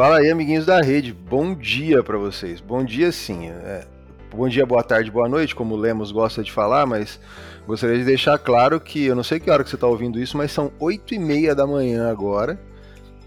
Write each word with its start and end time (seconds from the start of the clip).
Fala 0.00 0.16
aí, 0.16 0.30
amiguinhos 0.30 0.64
da 0.64 0.80
rede. 0.80 1.12
Bom 1.12 1.54
dia 1.54 2.02
para 2.02 2.16
vocês. 2.16 2.58
Bom 2.58 2.82
dia, 2.82 3.12
sim. 3.12 3.50
É, 3.50 3.84
bom 4.34 4.48
dia, 4.48 4.64
boa 4.64 4.82
tarde, 4.82 5.10
boa 5.10 5.28
noite, 5.28 5.54
como 5.54 5.74
o 5.74 5.76
Lemos 5.76 6.10
gosta 6.10 6.42
de 6.42 6.50
falar, 6.50 6.86
mas 6.86 7.20
gostaria 7.66 7.98
de 7.98 8.04
deixar 8.06 8.38
claro 8.38 8.80
que 8.80 9.04
eu 9.04 9.14
não 9.14 9.22
sei 9.22 9.38
que 9.38 9.50
hora 9.50 9.62
que 9.62 9.68
você 9.68 9.76
está 9.76 9.86
ouvindo 9.86 10.18
isso, 10.18 10.38
mas 10.38 10.52
são 10.52 10.72
8 10.80 11.16
e 11.16 11.18
meia 11.18 11.54
da 11.54 11.66
manhã 11.66 12.10
agora, 12.10 12.58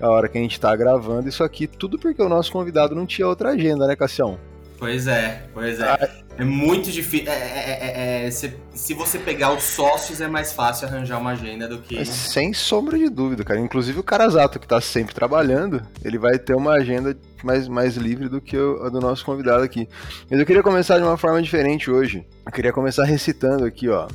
a 0.02 0.10
hora 0.10 0.28
que 0.28 0.36
a 0.36 0.42
gente 0.42 0.54
está 0.54 0.76
gravando 0.76 1.30
isso 1.30 1.44
aqui, 1.44 1.68
tudo 1.68 2.00
porque 2.00 2.24
o 2.24 2.28
nosso 2.28 2.52
convidado 2.52 2.96
não 2.96 3.06
tinha 3.06 3.28
outra 3.28 3.50
agenda, 3.50 3.86
né, 3.86 3.96
Cassião? 3.96 4.40
Pois 4.80 5.06
é, 5.06 5.44
pois 5.54 5.80
é. 5.80 6.23
É 6.38 6.44
muito 6.44 6.92
difícil. 6.92 7.32
É, 7.32 7.36
é, 7.36 8.26
é, 8.26 8.32
se, 8.32 8.54
se, 8.74 8.94
você 8.94 9.20
pegar 9.20 9.54
os 9.54 9.64
sócios, 9.64 10.20
é 10.20 10.28
mais 10.28 10.52
fácil 10.52 10.88
arranjar 10.88 11.20
uma 11.20 11.32
agenda 11.32 11.68
do 11.68 11.78
que. 11.78 12.04
sem 12.06 12.54
sombra 12.54 12.98
de 12.98 13.08
dúvida, 13.08 13.44
cara. 13.44 13.60
Inclusive 13.60 14.00
o 14.00 14.04
Carazato, 14.04 14.60
que 14.60 14.68
tá 14.68 14.82
sempre 14.82 15.14
trabalhando, 15.14 15.82
ele 16.04 16.18
vai 16.18 16.40
ter 16.40 16.56
uma 16.56 16.74
agenda 16.74 17.16
mais, 17.44 17.68
mais 17.68 17.98
livre 17.98 18.30
do 18.30 18.42
que 18.42 18.58
a 18.58 18.90
do 18.90 19.00
nosso 19.00 19.24
convidado 19.24 19.64
aqui. 19.64 19.88
Mas 20.30 20.40
eu 20.40 20.46
queria 20.46 20.64
começar 20.64 20.98
de 20.98 21.04
uma 21.04 21.18
forma 21.18 21.42
diferente 21.42 21.92
hoje. 21.92 22.26
Eu 22.46 22.52
queria 22.52 22.74
começar 22.74 23.04
recitando 23.04 23.66
aqui, 23.66 23.88
ó. 23.90 24.08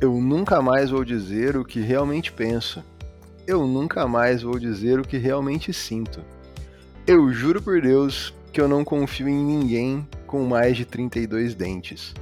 Eu 0.00 0.12
nunca 0.14 0.62
mais 0.62 0.90
vou 0.90 1.04
dizer 1.04 1.56
o 1.56 1.64
que 1.64 1.80
realmente 1.80 2.32
penso. 2.32 2.82
Eu 3.46 3.66
nunca 3.66 4.06
mais 4.06 4.42
vou 4.42 4.58
dizer 4.58 4.98
o 4.98 5.02
que 5.02 5.18
realmente 5.18 5.72
sinto. 5.72 6.22
Eu 7.06 7.32
juro 7.32 7.60
por 7.60 7.80
Deus 7.80 8.32
que 8.52 8.60
eu 8.60 8.68
não 8.68 8.84
confio 8.84 9.28
em 9.28 9.44
ninguém 9.44 10.06
com 10.26 10.44
mais 10.44 10.76
de 10.76 10.84
32 10.84 11.54
dentes. 11.54 12.14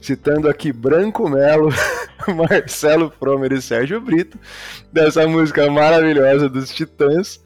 Citando 0.00 0.48
aqui 0.48 0.72
Branco 0.72 1.28
Melo, 1.28 1.70
Marcelo 2.28 3.12
Fromer 3.18 3.52
e 3.52 3.62
Sérgio 3.62 4.00
Brito, 4.00 4.38
dessa 4.92 5.26
música 5.26 5.70
maravilhosa 5.70 6.48
dos 6.48 6.70
Titãs. 6.70 7.40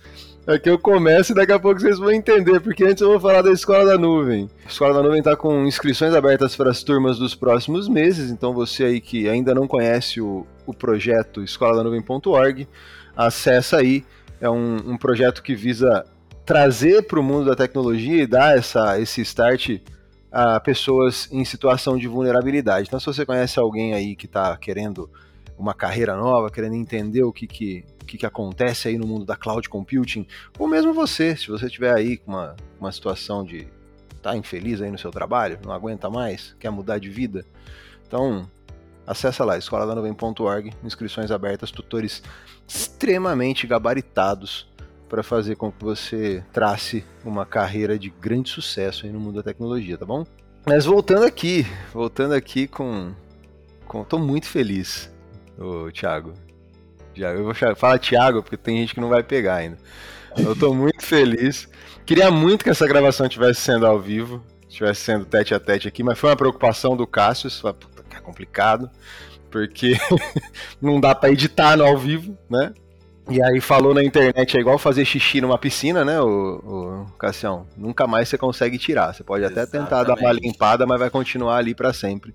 Aqui 0.47 0.69
eu 0.69 0.79
começo 0.79 1.33
e 1.33 1.35
daqui 1.35 1.53
a 1.53 1.61
pouco 1.61 1.81
vocês 1.81 1.99
vão 1.99 2.11
entender, 2.11 2.61
porque 2.61 2.83
antes 2.83 3.01
eu 3.03 3.11
vou 3.11 3.21
falar 3.21 3.43
da 3.43 3.53
Escola 3.53 3.85
da 3.85 3.99
Nuvem. 3.99 4.49
A 4.65 4.69
Escola 4.69 4.95
da 4.95 5.03
Nuvem 5.03 5.19
está 5.19 5.37
com 5.37 5.65
inscrições 5.65 6.15
abertas 6.15 6.57
para 6.57 6.71
as 6.71 6.83
turmas 6.83 7.19
dos 7.19 7.35
próximos 7.35 7.89
meses, 7.89 8.31
então 8.31 8.53
você 8.53 8.85
aí 8.85 9.01
que 9.01 9.29
ainda 9.29 9.55
não 9.55 9.69
conhece 9.69 10.21
o, 10.21 10.47
o 10.67 10.75
projeto 10.75 11.43
escoladanuvem.org, 11.43 12.67
acessa 13.17 13.77
aí. 13.77 14.05
É 14.41 14.49
um, 14.49 14.77
um 14.93 14.97
projeto 14.97 15.43
que 15.43 15.55
visa 15.55 16.05
trazer 16.51 17.05
para 17.05 17.21
o 17.21 17.23
mundo 17.23 17.45
da 17.49 17.55
tecnologia 17.55 18.25
e 18.25 18.27
dar 18.27 18.59
essa, 18.59 19.01
esse 19.01 19.21
start 19.21 19.79
a 20.33 20.59
pessoas 20.59 21.29
em 21.31 21.45
situação 21.45 21.97
de 21.97 22.09
vulnerabilidade. 22.09 22.89
Então, 22.89 22.99
se 22.99 23.07
você 23.07 23.25
conhece 23.25 23.61
alguém 23.61 23.95
aí 23.95 24.17
que 24.17 24.27
está 24.27 24.57
querendo 24.57 25.09
uma 25.57 25.73
carreira 25.75 26.17
nova, 26.17 26.51
querendo 26.51 26.75
entender 26.75 27.23
o 27.23 27.33
que, 27.33 27.47
que, 27.47 27.85
que, 28.05 28.19
que 28.19 28.27
acontece 28.27 28.89
aí 28.89 28.99
no 28.99 29.07
mundo 29.07 29.25
da 29.25 29.37
cloud 29.37 29.69
computing, 29.69 30.27
ou 30.59 30.67
mesmo 30.67 30.93
você, 30.93 31.37
se 31.37 31.47
você 31.47 31.67
estiver 31.67 31.95
aí 31.95 32.17
com 32.17 32.33
uma, 32.33 32.57
uma 32.81 32.91
situação 32.91 33.45
de 33.45 33.69
tá 34.21 34.37
infeliz 34.37 34.83
aí 34.83 34.91
no 34.91 34.99
seu 34.99 35.13
trabalho, 35.13 35.57
não 35.65 35.71
aguenta 35.73 36.11
mais, 36.11 36.57
quer 36.59 36.71
mudar 36.71 36.99
de 36.99 37.11
vida, 37.11 37.47
então 38.09 38.51
acessa 39.07 39.45
lá, 39.45 39.57
escoladanuvem.org, 39.57 40.73
inscrições 40.83 41.31
abertas, 41.31 41.71
tutores 41.71 42.25
extremamente 42.67 43.69
gabaritados 43.69 44.69
para 45.11 45.25
fazer 45.25 45.57
com 45.57 45.73
que 45.73 45.85
você 45.85 46.43
trace 46.53 47.05
uma 47.25 47.45
carreira 47.45 47.99
de 47.99 48.09
grande 48.09 48.49
sucesso 48.49 49.05
aí 49.05 49.13
no 49.13 49.19
mundo 49.19 49.35
da 49.37 49.43
tecnologia, 49.43 49.99
tá 49.99 50.07
bom? 50.07 50.25
Mas 50.65 50.85
voltando 50.85 51.25
aqui, 51.25 51.67
voltando 51.93 52.33
aqui 52.33 52.69
com. 52.69 53.13
com 53.85 54.05
tô 54.05 54.19
muito 54.19 54.47
feliz, 54.47 55.13
ô, 55.59 55.91
Thiago. 55.91 56.33
Eu 57.17 57.45
vou 57.45 57.55
falar 57.75 57.99
Thiago 57.99 58.43
porque 58.43 58.57
tem 58.57 58.79
gente 58.79 58.95
que 58.95 59.01
não 59.01 59.09
vai 59.09 59.23
pegar 59.23 59.57
ainda. 59.57 59.77
Eu 60.39 60.55
tô 60.55 60.73
muito 60.73 61.05
feliz. 61.05 61.69
Queria 62.07 62.31
muito 62.31 62.63
que 62.63 62.71
essa 62.71 62.87
gravação 62.87 63.27
estivesse 63.27 63.61
sendo 63.61 63.85
ao 63.85 64.01
vivo, 64.01 64.43
estivesse 64.69 65.01
sendo 65.01 65.25
tete 65.25 65.53
a 65.53 65.61
tete 65.61 65.89
aqui, 65.89 66.05
mas 66.05 66.19
foi 66.19 66.31
uma 66.31 66.37
preocupação 66.37 66.97
do 66.97 67.07
Cássio, 67.07 67.51
puta, 67.75 68.05
que 68.09 68.17
é 68.17 68.21
complicado, 68.21 68.89
porque 69.51 69.99
não 70.81 71.01
dá 71.01 71.15
para 71.15 71.33
editar 71.33 71.77
no 71.77 71.85
ao 71.85 71.99
vivo, 71.99 72.39
né? 72.49 72.73
E 73.31 73.41
aí 73.41 73.61
falou 73.61 73.95
na 73.95 74.03
internet, 74.03 74.57
é 74.57 74.61
igual 74.61 74.77
fazer 74.77 75.05
xixi 75.05 75.41
numa 75.41 75.57
piscina, 75.57 76.05
né, 76.05 76.21
o, 76.21 77.07
o 77.07 77.13
Cassião? 77.17 77.65
Nunca 77.77 78.07
mais 78.07 78.29
você 78.29 78.37
consegue 78.37 78.77
tirar. 78.77 79.15
Você 79.15 79.23
pode 79.23 79.45
até 79.45 79.61
Exatamente. 79.63 79.89
tentar 79.89 80.03
dar 80.03 80.19
uma 80.19 80.33
limpada, 80.33 80.85
mas 80.85 80.99
vai 80.99 81.11
continuar 81.11 81.57
ali 81.59 81.73
para 81.75 81.93
sempre. 81.93 82.35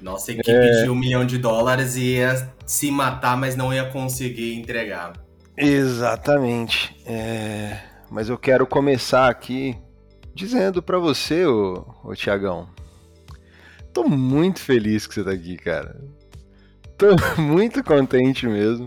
Nossa 0.00 0.32
equipe 0.32 0.50
é... 0.50 0.82
de 0.82 0.90
um 0.90 0.94
milhão 0.94 1.24
de 1.24 1.38
dólares 1.38 1.96
ia 1.96 2.52
se 2.66 2.90
matar, 2.90 3.38
mas 3.38 3.56
não 3.56 3.72
ia 3.72 3.86
conseguir 3.86 4.54
entregar. 4.54 5.14
Exatamente. 5.56 6.94
É... 7.06 7.78
Mas 8.10 8.28
eu 8.28 8.36
quero 8.36 8.66
começar 8.66 9.30
aqui 9.30 9.74
dizendo 10.34 10.82
para 10.82 10.98
você, 10.98 11.46
ô, 11.46 11.86
ô 12.04 12.14
Tiagão, 12.14 12.68
tô 13.94 14.04
muito 14.04 14.60
feliz 14.60 15.06
que 15.06 15.14
você 15.14 15.24
tá 15.24 15.30
aqui, 15.30 15.56
cara. 15.56 15.98
Tô 16.98 17.16
muito 17.40 17.82
contente 17.82 18.46
mesmo. 18.46 18.86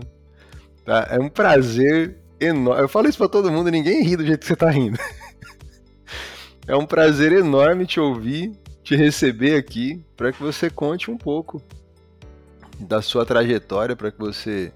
Tá? 0.88 1.06
É 1.10 1.20
um 1.20 1.28
prazer 1.28 2.16
enorme. 2.40 2.80
Eu 2.80 2.88
falo 2.88 3.10
isso 3.10 3.18
pra 3.18 3.28
todo 3.28 3.52
mundo 3.52 3.70
ninguém 3.70 4.02
ri 4.02 4.16
do 4.16 4.24
jeito 4.24 4.40
que 4.40 4.46
você 4.46 4.56
tá 4.56 4.70
rindo. 4.70 4.98
é 6.66 6.74
um 6.74 6.86
prazer 6.86 7.30
enorme 7.30 7.84
te 7.84 8.00
ouvir, 8.00 8.52
te 8.82 8.96
receber 8.96 9.56
aqui, 9.56 10.02
para 10.16 10.32
que 10.32 10.42
você 10.42 10.70
conte 10.70 11.10
um 11.10 11.18
pouco 11.18 11.62
da 12.80 13.02
sua 13.02 13.26
trajetória, 13.26 13.94
para 13.94 14.10
que 14.10 14.18
você 14.18 14.72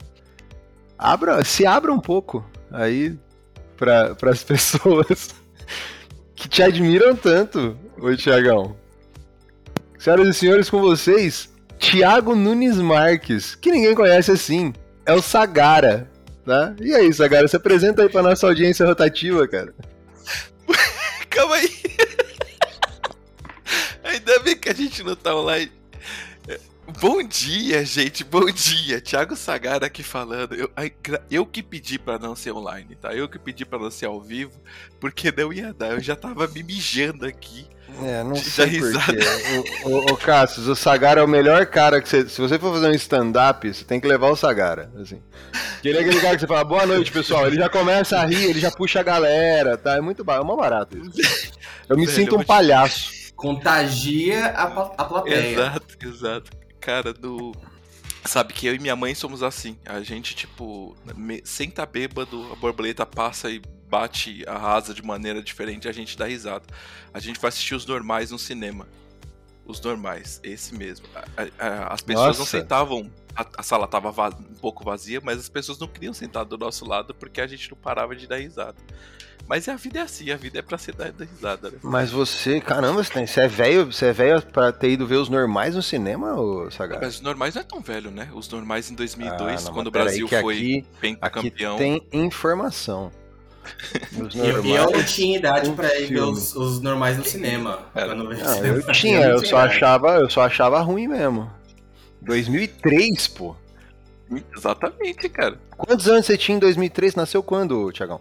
abra, 0.99 1.43
se 1.45 1.65
abra 1.65 1.91
um 1.91 1.99
pouco 1.99 2.45
aí 2.71 3.19
para 3.79 4.15
as 4.31 4.45
pessoas 4.45 5.35
que 6.35 6.47
te 6.47 6.63
admiram 6.63 7.17
tanto, 7.17 7.75
ô 7.99 8.15
Tiagão. 8.15 8.77
Senhoras 9.99 10.29
e 10.29 10.35
senhores, 10.35 10.69
com 10.69 10.83
vocês, 10.83 11.51
Tiago 11.79 12.35
Nunes 12.35 12.77
Marques, 12.77 13.55
que 13.55 13.73
ninguém 13.73 13.95
conhece 13.95 14.31
assim 14.31 14.75
é 15.05 15.13
o 15.13 15.23
Sagara, 15.23 16.11
tá? 16.45 16.75
E 16.81 16.95
aí, 16.95 17.13
Sagara, 17.13 17.47
se 17.49 17.57
apresenta 17.57 18.03
aí 18.03 18.09
pra 18.09 18.23
nossa 18.23 18.47
audiência 18.47 18.87
rotativa, 18.87 19.47
cara. 19.49 19.75
Calma 21.31 21.57
aí. 21.57 21.71
Ainda 24.05 24.39
bem 24.41 24.57
que 24.57 24.69
a 24.69 24.75
gente 24.75 25.03
não 25.03 25.17
tá 25.17 25.35
online. 25.35 25.73
Bom 27.01 27.23
dia, 27.23 27.85
gente, 27.85 28.25
bom 28.25 28.51
dia. 28.51 29.01
Thiago 29.01 29.37
Sagara 29.37 29.87
aqui 29.87 30.03
falando. 30.03 30.55
Eu, 30.55 30.71
eu 31.31 31.47
que 31.47 31.63
pedi 31.63 31.99
para 31.99 32.19
não 32.19 32.35
ser 32.35 32.53
online, 32.53 32.97
tá? 32.97 33.15
Eu 33.15 33.29
que 33.29 33.39
pedi 33.39 33.65
para 33.65 33.79
não 33.79 33.91
ser 33.91 34.07
ao 34.07 34.21
vivo, 34.21 34.61
porque 35.01 35.33
não 35.33 35.53
ia 35.53 35.73
dar. 35.73 35.93
Eu 35.93 36.01
já 36.01 36.17
tava 36.17 36.47
me 36.49 36.63
mijando 36.63 37.25
aqui. 37.25 37.67
É, 38.03 38.25
não 38.25 38.35
sei 38.35 38.81
porquê. 38.81 39.19
O, 39.85 39.89
o, 39.89 39.99
o 40.13 40.17
Cassius, 40.17 40.67
o 40.67 40.75
Sagara 40.75 41.21
é 41.21 41.25
o 41.25 41.29
melhor 41.29 41.67
cara 41.67 42.01
que 42.01 42.09
você. 42.09 42.29
Se 42.29 42.41
você 42.41 42.59
for 42.59 42.73
fazer 42.73 42.89
um 42.89 42.95
stand-up, 42.95 43.73
você 43.73 43.85
tem 43.85 44.01
que 44.01 44.07
levar 44.07 44.31
o 44.31 44.37
Sagara. 44.37 44.91
Assim. 45.01 45.21
Ele 45.85 45.99
é 45.99 46.01
aquele 46.01 46.21
cara 46.21 46.35
que 46.35 46.41
você 46.41 46.47
fala, 46.47 46.65
boa 46.65 46.87
noite, 46.87 47.13
pessoal. 47.13 47.47
Ele 47.47 47.57
já 47.57 47.69
começa 47.69 48.19
a 48.19 48.25
rir, 48.25 48.45
ele 48.45 48.61
já 48.61 48.71
puxa 48.71 49.01
a 49.01 49.03
galera, 49.03 49.77
tá? 49.77 49.97
É 49.97 50.01
muito 50.01 50.25
é 50.29 50.41
uma 50.41 50.57
barato 50.57 50.97
isso. 50.97 51.61
Eu 51.89 51.97
me 51.97 52.07
Velho, 52.07 52.17
sinto 52.17 52.37
um 52.37 52.45
palhaço. 52.45 53.33
Contagia 53.37 54.47
a, 54.49 54.65
a 54.65 55.05
plateia. 55.05 55.53
Exato, 55.53 55.97
exato. 56.03 56.51
Cara, 56.81 57.13
do. 57.13 57.53
Sabe 58.25 58.53
que 58.53 58.67
eu 58.67 58.75
e 58.75 58.79
minha 58.79 58.95
mãe 58.95 59.15
somos 59.15 59.43
assim. 59.43 59.77
A 59.85 60.01
gente, 60.01 60.35
tipo, 60.35 60.97
me... 61.17 61.43
senta 61.45 61.85
bêbado, 61.85 62.53
a 62.53 62.57
borboleta 62.57 63.05
passa 63.05 63.51
e 63.51 63.61
bate, 63.89 64.43
arrasa 64.47 64.95
de 64.95 65.03
maneira 65.03 65.43
diferente, 65.43 65.89
a 65.89 65.93
gente 65.93 66.17
dá 66.17 66.27
risada. 66.27 66.65
A 67.13 67.19
gente 67.19 67.39
vai 67.39 67.49
assistir 67.49 67.75
os 67.75 67.85
normais 67.85 68.31
no 68.31 68.39
cinema. 68.39 68.89
Os 69.65 69.81
normais, 69.81 70.41
esse 70.43 70.75
mesmo. 70.75 71.07
As 71.89 72.03
pessoas 72.03 72.39
Nossa. 72.39 72.39
não 72.39 72.47
sentavam. 72.47 73.11
A, 73.35 73.47
a 73.59 73.63
sala 73.63 73.87
tava 73.87 74.11
um 74.29 74.55
pouco 74.61 74.85
vazia, 74.85 75.21
mas 75.23 75.39
as 75.39 75.49
pessoas 75.49 75.79
não 75.79 75.87
queriam 75.87 76.13
sentar 76.13 76.45
do 76.45 76.59
nosso 76.59 76.85
lado 76.85 77.15
porque 77.15 77.41
a 77.41 77.47
gente 77.47 77.71
não 77.71 77.79
parava 77.79 78.15
de 78.15 78.27
dar 78.27 78.37
risada. 78.37 78.77
Mas 79.49 79.69
a 79.69 79.77
vida 79.77 79.99
é 79.99 80.03
assim, 80.03 80.31
a 80.31 80.37
vida 80.37 80.59
é 80.59 80.63
pra 80.63 80.79
ser 80.79 80.95
dada 80.95 81.25
risada, 81.25 81.71
né? 81.71 81.79
Mas 81.83 82.11
você, 82.11 82.61
caramba, 82.61 83.03
você, 83.03 83.41
é 83.41 83.49
velho, 83.49 83.87
você 83.87 84.07
é 84.07 84.13
velho 84.13 84.43
pra 84.43 84.73
ter 84.73 84.91
ido 84.91 85.07
ver 85.07 85.17
os 85.17 85.29
normais 85.29 85.75
no 85.75 85.83
cinema, 85.83 86.35
ou 86.35 86.71
Sagar? 86.71 87.01
Mas 87.01 87.17
os 87.17 87.21
normais 87.21 87.55
não 87.55 87.63
é 87.63 87.65
tão 87.65 87.81
velho, 87.81 88.11
né? 88.11 88.31
Os 88.35 88.49
normais 88.49 88.91
em 88.91 88.95
2002, 88.95 89.41
ah, 89.41 89.65
não, 89.67 89.75
quando 89.75 89.89
o 89.89 89.91
Brasil 89.91 90.29
foi 90.29 90.85
campeão. 91.33 91.77
Tem 91.77 92.07
informação. 92.13 93.11
Eu, 94.35 94.65
eu 94.65 94.91
não 94.91 95.05
tinha 95.05 95.39
idade 95.39 95.71
para 95.73 95.99
ir 95.99 96.07
ver 96.07 96.21
os, 96.21 96.55
os, 96.55 96.81
normais 96.81 97.17
no 97.17 97.25
cinema. 97.25 97.81
Não, 97.95 98.33
eu 98.65 98.93
tinha, 98.93 99.21
eu, 99.21 99.37
eu 99.37 99.47
só 99.47 99.59
achava, 99.59 100.17
eu 100.17 100.31
só 100.31 100.43
achava 100.43 100.81
ruim 100.81 101.09
mesmo. 101.09 101.51
2003, 102.21 103.29
pô. 103.29 103.57
Exatamente, 104.57 105.29
cara. 105.29 105.59
Quantos 105.77 106.09
anos 106.09 106.27
você 106.27 106.37
tinha 106.39 106.57
em 106.57 106.61
2003? 106.61 107.15
Nasceu 107.15 107.43
quando, 107.43 107.91
Tiagão? 107.93 108.21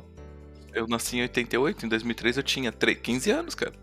Eu 0.73 0.88
nasci 0.88 1.17
em 1.17 1.21
88, 1.23 1.85
em 1.85 1.89
2003 1.89 2.38
eu 2.38 2.43
tinha 2.43 2.71
3, 2.71 2.97
15 2.99 3.31
anos, 3.31 3.55
cara. 3.55 3.73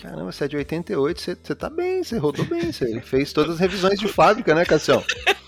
Caramba, 0.00 0.32
você 0.32 0.44
é 0.44 0.48
de 0.48 0.56
88, 0.56 1.20
você, 1.20 1.36
você 1.40 1.54
tá 1.54 1.70
bem, 1.70 2.02
você 2.02 2.18
rodou 2.18 2.44
bem, 2.44 2.72
você 2.72 3.00
fez 3.00 3.32
todas 3.32 3.54
as 3.54 3.60
revisões 3.60 4.00
de 4.00 4.08
fábrica, 4.08 4.54
né, 4.54 4.64
Cassião? 4.64 5.02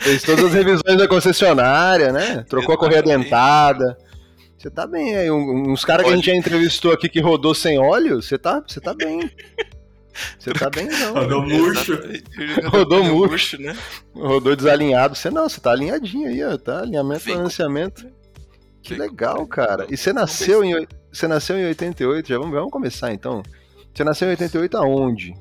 Fez 0.00 0.22
todas 0.22 0.46
as 0.46 0.54
revisões 0.54 0.96
da 0.96 1.06
concessionária, 1.06 2.12
né? 2.12 2.44
Trocou 2.48 2.74
a 2.74 2.78
correia 2.78 3.02
dentada. 3.02 3.96
Você 4.56 4.70
tá 4.70 4.86
bem 4.86 5.14
aí. 5.14 5.30
Uns 5.30 5.84
caras 5.84 6.06
que 6.06 6.12
a 6.12 6.16
gente 6.16 6.26
já 6.26 6.34
entrevistou 6.34 6.92
aqui 6.92 7.08
que 7.08 7.20
rodou 7.20 7.54
sem 7.54 7.78
óleo, 7.78 8.20
você 8.22 8.38
tá, 8.38 8.62
você 8.66 8.80
tá 8.80 8.94
bem. 8.94 9.30
Você 10.38 10.52
tá 10.52 10.68
bem, 10.68 10.88
não. 10.88 11.14
Rodou 11.14 11.42
murcho. 11.42 11.98
Rodou 12.68 13.04
murcho, 13.04 13.60
né? 13.60 13.76
Rodou 14.14 14.56
desalinhado. 14.56 15.14
Você 15.14 15.30
não, 15.30 15.48
você 15.48 15.60
tá 15.60 15.70
alinhadinho 15.70 16.28
aí, 16.28 16.42
ó. 16.44 16.58
Tá? 16.58 16.80
Alinhamento, 16.80 17.26
balanceamento. 17.26 18.06
Que 18.82 18.94
legal, 18.94 19.46
cara. 19.46 19.86
E 19.88 19.96
você 19.96 20.12
nasceu 20.12 20.64
em, 20.64 20.86
você 21.12 21.28
nasceu 21.28 21.58
em 21.58 21.66
88? 21.66 22.28
Já 22.28 22.38
vamos, 22.38 22.52
vamos 22.52 22.70
começar 22.70 23.12
então. 23.12 23.42
Você 23.94 24.04
nasceu 24.04 24.28
em 24.28 24.32
88 24.32 24.76
aonde? 24.76 25.34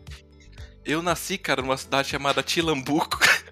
Eu 0.86 1.02
nasci, 1.02 1.38
cara, 1.38 1.62
numa 1.62 1.78
cidade 1.78 2.10
chamada 2.10 2.42
Tilambuco. 2.44 3.20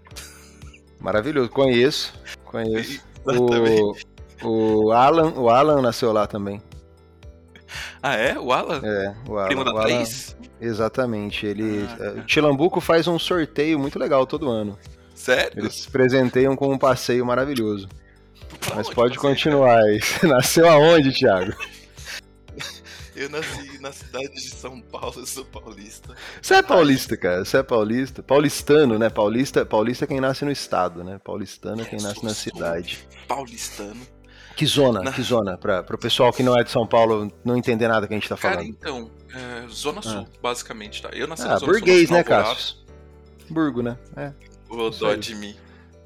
Maravilhoso, 0.99 1.49
conheço. 1.49 2.13
Conheço. 2.45 3.05
O, 4.43 4.85
o, 4.85 4.91
Alan, 4.93 5.33
o 5.35 5.49
Alan 5.49 5.81
nasceu 5.81 6.13
lá 6.13 6.27
também. 6.27 6.61
Ah, 8.01 8.15
é? 8.15 8.39
O 8.39 8.53
Alan? 8.53 8.79
É, 8.81 9.13
o 9.27 9.37
Alan. 9.37 9.47
Primo 9.47 9.63
da 9.65 9.73
o 9.73 9.77
Exatamente. 10.61 11.45
Ele. 11.45 11.85
Ah, 11.89 12.03
é, 12.03 12.09
tá. 12.11 12.21
Tilambuco 12.21 12.79
faz 12.79 13.07
um 13.07 13.19
sorteio 13.19 13.77
muito 13.77 13.99
legal 13.99 14.25
todo 14.25 14.49
ano. 14.49 14.77
Sério? 15.13 15.59
Eles 15.59 15.85
presenteiam 15.87 16.55
com 16.55 16.71
um 16.71 16.77
passeio 16.77 17.25
maravilhoso. 17.25 17.89
Pra 18.59 18.75
Mas 18.75 18.89
pode 18.89 19.17
continuar 19.17 19.79
aí. 19.79 19.99
Nasceu 20.23 20.69
aonde, 20.69 21.11
Thiago? 21.11 21.53
Eu 23.17 23.29
nasci 23.29 23.81
na 23.81 23.91
cidade 23.91 24.31
de 24.31 24.47
São 24.51 24.79
Paulo, 24.79 25.15
eu 25.17 25.25
sou 25.25 25.43
paulista. 25.43 26.15
Você 26.39 26.53
é 26.53 26.61
paulista, 26.61 27.17
cara. 27.17 27.43
Você 27.43 27.57
é 27.57 27.63
paulista. 27.63 28.21
Paulistano, 28.21 28.99
né? 28.99 29.09
Paulista, 29.09 29.65
paulista 29.65 30.05
é 30.05 30.07
quem 30.07 30.21
nasce 30.21 30.45
no 30.45 30.51
estado, 30.51 31.03
né? 31.03 31.19
Paulistano 31.23 31.81
é 31.81 31.85
quem 31.85 31.99
nasce 31.99 32.23
na 32.23 32.29
cidade. 32.35 33.07
Paulistano. 33.27 33.99
Que 34.55 34.67
zona? 34.67 35.01
Na... 35.01 35.11
Que 35.11 35.23
zona? 35.23 35.57
Para 35.57 35.83
o 35.95 35.97
pessoal 35.97 36.31
que 36.31 36.43
não 36.43 36.55
é 36.55 36.63
de 36.63 36.69
São 36.69 36.85
Paulo 36.85 37.31
não 37.43 37.57
entender 37.57 37.87
nada 37.87 38.07
que 38.07 38.13
a 38.13 38.17
gente 38.17 38.29
tá 38.29 38.37
falando. 38.37 38.57
Cara, 38.57 38.67
então, 38.67 39.11
é, 39.33 39.67
Zona 39.67 40.03
Sul, 40.03 40.27
ah. 40.27 40.39
basicamente, 40.39 41.01
tá? 41.01 41.09
Eu 41.09 41.27
nasci 41.27 41.43
ah, 41.43 41.47
na 41.47 41.57
Zona 41.57 41.71
burguês, 41.71 42.07
Sul, 42.09 42.17
né, 42.17 42.23
Cássio? 42.23 42.75
Burgo, 43.49 43.81
né? 43.81 43.97
É. 44.15 44.31
O 44.69 44.91
dó 44.91 45.15
de 45.15 45.33
mim. 45.33 45.55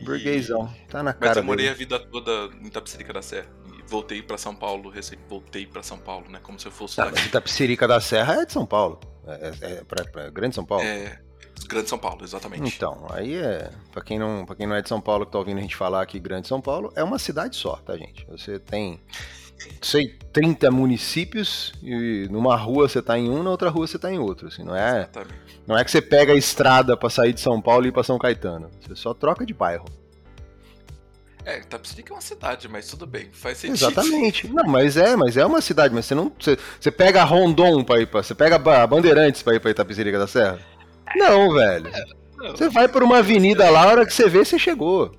Burguesão. 0.02 0.74
Tá 0.88 1.04
na 1.04 1.12
cara. 1.14 1.28
Mas 1.28 1.38
eu 1.38 1.44
morei 1.44 1.66
dele. 1.66 1.76
a 1.76 1.78
vida 1.78 2.00
toda 2.00 2.50
em 2.62 2.70
Tapicerica 2.70 3.12
da 3.12 3.22
Serra 3.22 3.61
voltei 3.92 4.22
para 4.22 4.38
São 4.38 4.56
Paulo, 4.56 4.90
recém 4.90 5.20
voltei 5.30 5.68
para 5.68 5.84
São 5.84 5.98
Paulo, 5.98 6.30
né? 6.30 6.40
Como 6.42 6.58
se 6.58 6.66
eu 6.66 6.72
fosse. 6.72 6.96
Tá, 6.96 7.12
Itapecerica 7.26 7.86
da 7.88 8.00
Serra 8.00 8.42
é 8.42 8.46
de 8.46 8.54
São 8.54 8.66
Paulo. 8.66 9.00
É, 9.28 9.52
é, 9.62 9.72
é 9.74 9.84
pra, 9.84 10.06
pra 10.06 10.30
Grande 10.30 10.56
São 10.56 10.66
Paulo. 10.66 10.84
É. 10.84 11.20
Grande 11.68 11.90
São 11.90 11.98
Paulo, 11.98 12.24
exatamente. 12.24 12.76
Então, 12.76 13.06
aí 13.12 13.36
é. 13.36 13.70
Pra 13.92 14.02
quem, 14.02 14.18
não, 14.18 14.46
pra 14.46 14.56
quem 14.56 14.66
não 14.66 14.76
é 14.76 14.82
de 14.82 14.90
São 14.90 15.02
Paulo, 15.02 15.26
que 15.26 15.34
tá 15.34 15.38
ouvindo 15.38 15.60
a 15.60 15.62
gente 15.62 15.76
falar 15.76 16.02
aqui, 16.02 16.20
Grande 16.20 16.48
São 16.48 16.62
Paulo, 16.62 16.92
é 16.96 17.04
uma 17.04 17.20
cidade 17.20 17.56
só, 17.56 17.76
tá, 17.76 17.96
gente? 17.98 18.26
Você 18.30 18.58
tem. 18.58 19.00
Sei, 19.80 20.18
30 20.34 20.72
municípios 20.72 21.72
e 21.84 22.28
numa 22.32 22.56
rua 22.56 22.90
você 22.90 23.00
tá 23.00 23.16
em 23.20 23.30
um, 23.30 23.44
na 23.44 23.52
outra 23.52 23.70
rua 23.70 23.86
você 23.86 24.00
tá 24.00 24.12
em 24.12 24.18
outro. 24.18 24.48
Assim, 24.48 24.64
não 24.64 24.76
é, 24.76 25.08
não 25.68 25.78
é 25.78 25.84
que 25.84 25.92
você 25.92 26.02
pega 26.02 26.34
a 26.34 26.36
estrada 26.36 26.98
para 26.98 27.12
sair 27.12 27.32
de 27.32 27.42
São 27.42 27.62
Paulo 27.62 27.86
e 27.86 27.90
ir 27.90 27.92
pra 27.92 28.04
São 28.04 28.18
Caetano. 28.18 28.72
Você 28.82 28.96
só 28.96 29.14
troca 29.14 29.46
de 29.46 29.54
bairro. 29.54 29.86
É, 31.46 31.60
Tapicerica 31.60 32.14
é 32.14 32.16
uma 32.16 32.22
cidade, 32.22 32.68
mas 32.68 32.88
tudo 32.88 33.08
bem, 33.08 33.30
faz 33.32 33.58
sentido. 33.58 33.90
Exatamente. 33.90 34.48
Não, 34.48 34.66
mas 34.66 34.96
é, 34.96 35.16
mas 35.16 35.38
é 35.38 35.46
uma 35.46 35.62
cidade, 35.62 35.94
mas 35.94 36.06
você 36.06 36.16
não. 36.16 36.32
Você, 36.40 36.58
você 36.80 36.92
pega 36.92 37.24
Rondon 37.24 37.84
pra 37.84 38.00
ir 38.00 38.08
pra. 38.08 38.22
Você 38.22 38.36
pega 38.36 38.56
a 38.56 38.88
Bandeirantes 38.88 39.42
pra 39.42 39.56
ir 39.56 39.60
pra 39.60 39.72
Itapecerica 39.72 40.20
da 40.20 40.28
Serra? 40.28 40.60
Não, 41.16 41.54
velho. 41.54 41.88
É, 41.88 42.06
não. 42.38 42.52
Você 42.52 42.70
vai 42.70 42.88
por 42.88 43.04
uma 43.04 43.20
avenida 43.20 43.70
lá, 43.70 43.84
a 43.84 43.88
hora 43.88 44.06
que 44.06 44.14
você 44.14 44.30
vê, 44.30 44.46
você 44.46 44.60
chegou. 44.60 45.12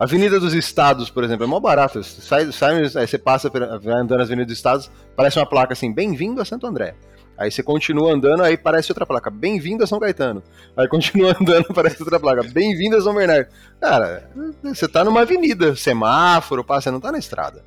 Avenida 0.00 0.38
dos 0.38 0.54
Estados, 0.54 1.10
por 1.10 1.24
exemplo, 1.24 1.44
é 1.44 1.46
mó 1.46 1.58
barato. 1.58 2.02
Você 2.02 2.20
sai, 2.20 2.52
sai, 2.52 2.84
aí 2.84 3.06
você 3.06 3.18
passa, 3.18 3.50
andando 3.52 4.16
nas 4.16 4.28
Avenidas 4.28 4.46
dos 4.46 4.56
Estados, 4.56 4.90
parece 5.16 5.38
uma 5.38 5.46
placa 5.46 5.72
assim, 5.72 5.92
bem-vindo 5.92 6.40
a 6.40 6.44
Santo 6.44 6.66
André. 6.66 6.94
Aí 7.38 7.52
você 7.52 7.62
continua 7.62 8.12
andando, 8.12 8.42
aí 8.42 8.56
parece 8.56 8.90
outra 8.90 9.06
placa. 9.06 9.30
Bem-vindo 9.30 9.84
a 9.84 9.86
São 9.86 10.00
Caetano. 10.00 10.42
Aí 10.76 10.88
continua 10.88 11.36
andando, 11.40 11.72
parece 11.72 12.02
outra 12.02 12.18
placa. 12.18 12.42
Bem-vindo 12.42 12.96
a 12.96 13.00
São 13.00 13.14
Bernardo. 13.14 13.48
Cara, 13.80 14.28
você 14.60 14.88
tá 14.88 15.04
numa 15.04 15.20
avenida, 15.20 15.76
semáforo, 15.76 16.64
passa, 16.64 16.84
você 16.84 16.90
não 16.90 17.00
tá 17.00 17.12
na 17.12 17.18
estrada. 17.18 17.64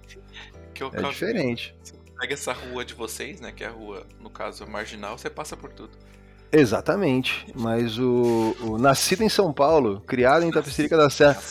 Que 0.74 0.84
é 0.84 1.02
diferente. 1.04 1.74
Você 1.82 1.94
pega 2.20 2.34
essa 2.34 2.52
rua 2.52 2.84
de 2.84 2.94
vocês, 2.94 3.40
né, 3.40 3.54
que 3.54 3.64
é 3.64 3.68
a 3.68 3.72
rua, 3.72 4.06
no 4.20 4.30
caso, 4.30 4.68
marginal, 4.68 5.18
você 5.18 5.30
passa 5.30 5.56
por 5.56 5.72
tudo. 5.72 5.92
Exatamente. 6.52 7.48
Mas 7.56 7.98
o, 7.98 8.54
o 8.60 8.78
nascido 8.78 9.24
em 9.24 9.30
São 9.30 9.54
Paulo, 9.54 10.02
criado 10.06 10.44
em 10.44 10.52
Tapecerica 10.52 10.98
da 10.98 11.10
Serra, 11.10 11.42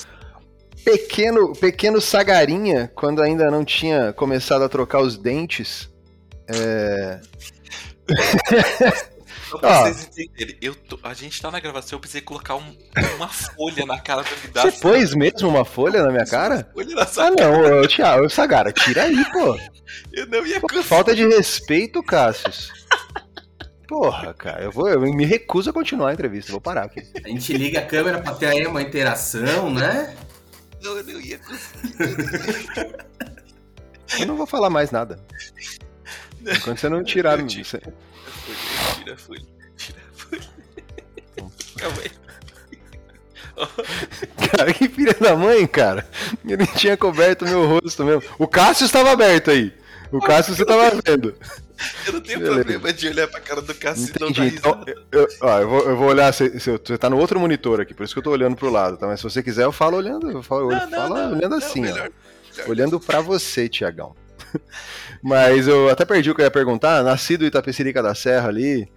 pequeno, 0.84 1.54
pequeno 1.54 2.02
Sagarinha, 2.02 2.92
quando 2.94 3.22
ainda 3.22 3.50
não 3.50 3.64
tinha 3.64 4.12
começado 4.12 4.62
a 4.62 4.68
trocar 4.68 5.00
os 5.00 5.16
dentes, 5.16 5.88
é, 6.46 7.20
pra 9.60 9.82
vocês 9.82 10.04
entenderem, 10.04 10.56
eu 10.60 10.74
tô, 10.74 10.98
a 11.02 11.14
gente 11.14 11.40
tá 11.40 11.50
na 11.50 11.60
gravação, 11.60 11.96
eu 11.96 12.00
precisei 12.00 12.20
colocar 12.20 12.56
um, 12.56 12.76
uma 13.16 13.28
folha 13.28 13.84
na 13.86 13.98
cara 13.98 14.22
do 14.22 14.36
Vidaço. 14.36 14.70
Você 14.70 14.80
pôs 14.80 15.14
mesmo 15.14 15.48
uma 15.48 15.64
folha 15.64 16.02
na 16.02 16.10
minha 16.10 16.26
cara? 16.26 16.68
Folha 16.72 16.94
na 16.94 17.02
ah, 17.02 17.30
não, 17.30 17.64
eu, 17.64 17.88
Thiago, 17.88 18.28
Sagara, 18.28 18.72
tira 18.72 19.04
aí, 19.04 19.24
pô. 19.32 19.58
Eu 20.12 20.26
não 20.26 20.46
ia 20.46 20.60
pô, 20.60 20.82
Falta 20.82 21.14
de 21.14 21.26
respeito, 21.26 22.02
Cassius. 22.02 22.72
Porra, 23.88 24.32
cara, 24.34 24.62
eu, 24.62 24.70
vou, 24.70 24.88
eu 24.88 25.00
me 25.00 25.24
recuso 25.24 25.70
a 25.70 25.72
continuar 25.72 26.10
a 26.10 26.12
entrevista, 26.12 26.52
vou 26.52 26.60
parar 26.60 26.84
aqui. 26.84 27.02
A 27.24 27.28
gente 27.28 27.52
liga 27.54 27.80
a 27.80 27.86
câmera 27.86 28.20
pra 28.20 28.34
ter 28.34 28.46
aí 28.46 28.64
uma 28.66 28.80
interação, 28.80 29.68
né? 29.68 30.16
Não, 30.80 30.96
eu 30.96 31.04
não 31.04 31.20
ia 31.20 31.40
Eu 34.18 34.26
não 34.26 34.36
vou 34.36 34.46
falar 34.46 34.70
mais 34.70 34.90
nada. 34.90 35.18
Enquanto 36.40 36.78
você 36.78 36.88
não 36.88 37.04
tirar. 37.04 37.44
Tira, 37.46 37.64
você... 37.64 37.80
tira 38.98 39.14
a 39.14 39.16
folha. 39.16 39.42
Tira 39.76 39.98
a 39.98 40.18
folha. 40.18 40.42
Calma 41.76 41.96
aí. 42.02 42.10
Cara, 44.50 44.72
que 44.72 44.88
filha 44.88 45.14
da 45.14 45.36
mãe, 45.36 45.66
cara. 45.66 46.06
Ele 46.46 46.66
tinha 46.66 46.96
coberto 46.96 47.44
meu 47.44 47.66
rosto 47.66 48.04
mesmo. 48.04 48.22
O 48.38 48.46
Cássio 48.46 48.86
estava 48.86 49.10
aberto 49.10 49.50
aí. 49.50 49.72
O 50.10 50.18
Cássio 50.18 50.54
você 50.54 50.62
estava 50.62 50.90
vendo. 51.04 51.34
Eu 52.06 52.12
não 52.14 52.20
tenho 52.20 52.38
Beleza. 52.40 52.64
problema 52.64 52.92
de 52.92 53.08
olhar 53.08 53.28
pra 53.28 53.40
cara 53.40 53.62
do 53.62 53.74
Cássio 53.74 54.10
Entendi. 54.10 54.40
e 54.40 54.44
não 54.44 54.48
então, 54.48 54.84
eu, 55.10 55.26
ó, 55.40 55.58
eu, 55.60 55.68
vou, 55.68 55.80
eu 55.90 55.96
vou 55.96 56.08
olhar. 56.08 56.32
Se, 56.32 56.60
se, 56.60 56.70
você 56.70 56.98
tá 56.98 57.08
no 57.08 57.18
outro 57.18 57.40
monitor 57.40 57.80
aqui, 57.80 57.94
por 57.94 58.04
isso 58.04 58.12
que 58.14 58.18
eu 58.18 58.24
tô 58.24 58.30
olhando 58.30 58.56
pro 58.56 58.70
lado, 58.70 58.96
tá? 58.96 59.06
Mas 59.06 59.20
se 59.20 59.24
você 59.24 59.42
quiser, 59.42 59.64
eu 59.64 59.72
falo 59.72 59.96
olhando. 59.96 60.30
Eu 60.30 60.42
falo, 60.42 60.70
não, 60.70 60.90
não, 60.90 61.08
não, 61.08 61.36
olhando 61.36 61.54
assim, 61.54 61.80
melhor, 61.80 62.10
ó. 62.10 62.56
Melhor. 62.56 62.70
Olhando 62.70 63.00
pra 63.00 63.20
você, 63.20 63.68
Tiagão. 63.68 64.14
Mas 65.22 65.68
eu 65.68 65.88
até 65.88 66.04
perdi 66.04 66.30
o 66.30 66.34
que 66.34 66.40
eu 66.40 66.44
ia 66.44 66.50
perguntar. 66.50 67.02
Nascido 67.02 67.44
Itapecerica 67.44 68.02
da 68.02 68.14
Serra 68.14 68.48
ali, 68.48 68.90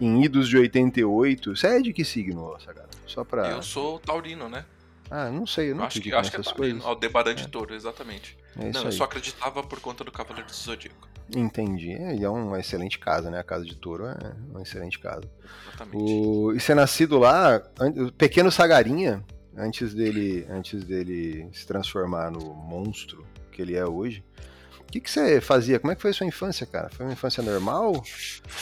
em 0.00 0.24
idos 0.24 0.48
de 0.48 0.58
88. 0.58 1.56
Você 1.56 1.66
é 1.66 1.80
de 1.80 1.92
que 1.92 2.04
signo, 2.04 2.56
Sagara? 2.64 2.88
Só 3.06 3.24
pra... 3.24 3.50
Eu 3.50 3.62
sou 3.62 3.98
taurino, 3.98 4.48
né? 4.48 4.64
Ah, 5.10 5.28
não 5.28 5.44
sei, 5.44 5.72
eu 5.72 5.74
não 5.74 5.84
acho 5.84 6.00
que, 6.00 6.14
acho 6.14 6.30
que 6.30 6.40
é 6.40 6.42
taurino. 6.42 6.82
Ó, 6.84 6.94
Debaran 6.94 7.34
de 7.34 7.44
é. 7.44 7.48
Touro, 7.48 7.74
exatamente. 7.74 8.38
É 8.56 8.70
não, 8.70 8.84
eu 8.84 8.92
só 8.92 9.04
acreditava 9.04 9.62
por 9.62 9.80
conta 9.80 10.04
do 10.04 10.12
Cavaleiro 10.12 10.48
do 10.48 10.54
Zodíaco. 10.54 11.08
Entendi. 11.36 11.92
É, 11.92 12.16
e 12.16 12.24
é 12.24 12.28
uma 12.28 12.58
excelente 12.58 12.98
casa, 12.98 13.30
né? 13.30 13.38
A 13.38 13.44
casa 13.44 13.64
de 13.64 13.74
touro 13.74 14.06
é 14.06 14.32
uma 14.50 14.62
excelente 14.62 14.98
casa. 14.98 15.30
Exatamente. 15.68 16.12
O... 16.12 16.52
E 16.52 16.60
ser 16.60 16.74
nascido 16.74 17.18
lá, 17.18 17.62
o 17.96 18.12
pequeno 18.12 18.50
Sagarinha, 18.50 19.24
antes 19.56 19.94
dele, 19.94 20.46
antes 20.48 20.84
dele 20.84 21.48
se 21.52 21.66
transformar 21.66 22.30
no 22.30 22.54
monstro 22.54 23.24
que 23.52 23.62
ele 23.62 23.76
é 23.76 23.84
hoje, 23.84 24.24
o 24.90 24.92
que, 24.92 25.00
que 25.00 25.08
você 25.08 25.40
fazia? 25.40 25.78
Como 25.78 25.92
é 25.92 25.94
que 25.94 26.02
foi 26.02 26.10
a 26.10 26.14
sua 26.14 26.26
infância, 26.26 26.66
cara? 26.66 26.90
Foi 26.90 27.06
uma 27.06 27.12
infância 27.12 27.40
normal? 27.40 28.02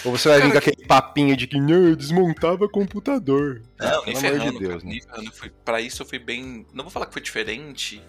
Ou 0.04 0.12
você 0.12 0.28
vai 0.28 0.42
vir 0.42 0.52
com 0.52 0.58
aquele 0.58 0.86
papinho 0.86 1.34
de 1.34 1.46
que 1.46 1.56
eu 1.56 1.96
desmontava 1.96 2.68
computador? 2.68 3.62
Não, 3.80 3.88
ah, 3.88 4.02
nem 4.04 4.14
ferrando, 4.14 4.52
de 4.52 4.58
Deus, 4.58 4.82
cara, 4.82 5.22
né? 5.22 5.30
Foi, 5.32 5.50
pra 5.64 5.80
isso 5.80 6.02
eu 6.02 6.06
fui 6.06 6.18
bem... 6.18 6.66
Não 6.74 6.84
vou 6.84 6.90
falar 6.90 7.06
que 7.06 7.14
foi 7.14 7.22
diferente, 7.22 8.02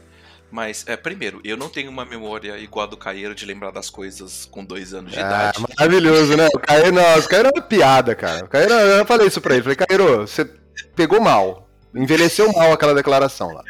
mas, 0.52 0.84
é, 0.86 0.98
primeiro, 0.98 1.40
eu 1.46 1.56
não 1.56 1.70
tenho 1.70 1.90
uma 1.90 2.04
memória 2.04 2.58
igual 2.58 2.88
a 2.88 2.90
do 2.90 2.98
Caeiro 2.98 3.34
de 3.34 3.46
lembrar 3.46 3.72
das 3.72 3.90
coisas 3.90 4.44
com 4.44 4.66
dois 4.66 4.94
anos 4.94 5.14
de 5.14 5.20
ah, 5.20 5.22
idade. 5.22 5.66
Maravilhoso, 5.78 6.36
né? 6.36 6.50
O 6.54 6.60
Caeiro, 6.60 6.92
não, 6.92 7.20
o 7.20 7.28
Caeiro 7.30 7.48
é 7.48 7.52
uma 7.58 7.66
piada, 7.66 8.14
cara. 8.16 8.44
O 8.44 8.50
Caeiro, 8.50 8.74
eu 8.74 9.06
falei 9.06 9.28
isso 9.28 9.40
pra 9.40 9.54
ele. 9.54 9.64
Falei, 9.64 9.78
Caeiro, 9.78 10.28
você 10.28 10.44
pegou 10.94 11.22
mal. 11.22 11.70
Envelheceu 11.96 12.52
mal 12.52 12.74
aquela 12.74 12.94
declaração 12.94 13.54
lá. 13.54 13.64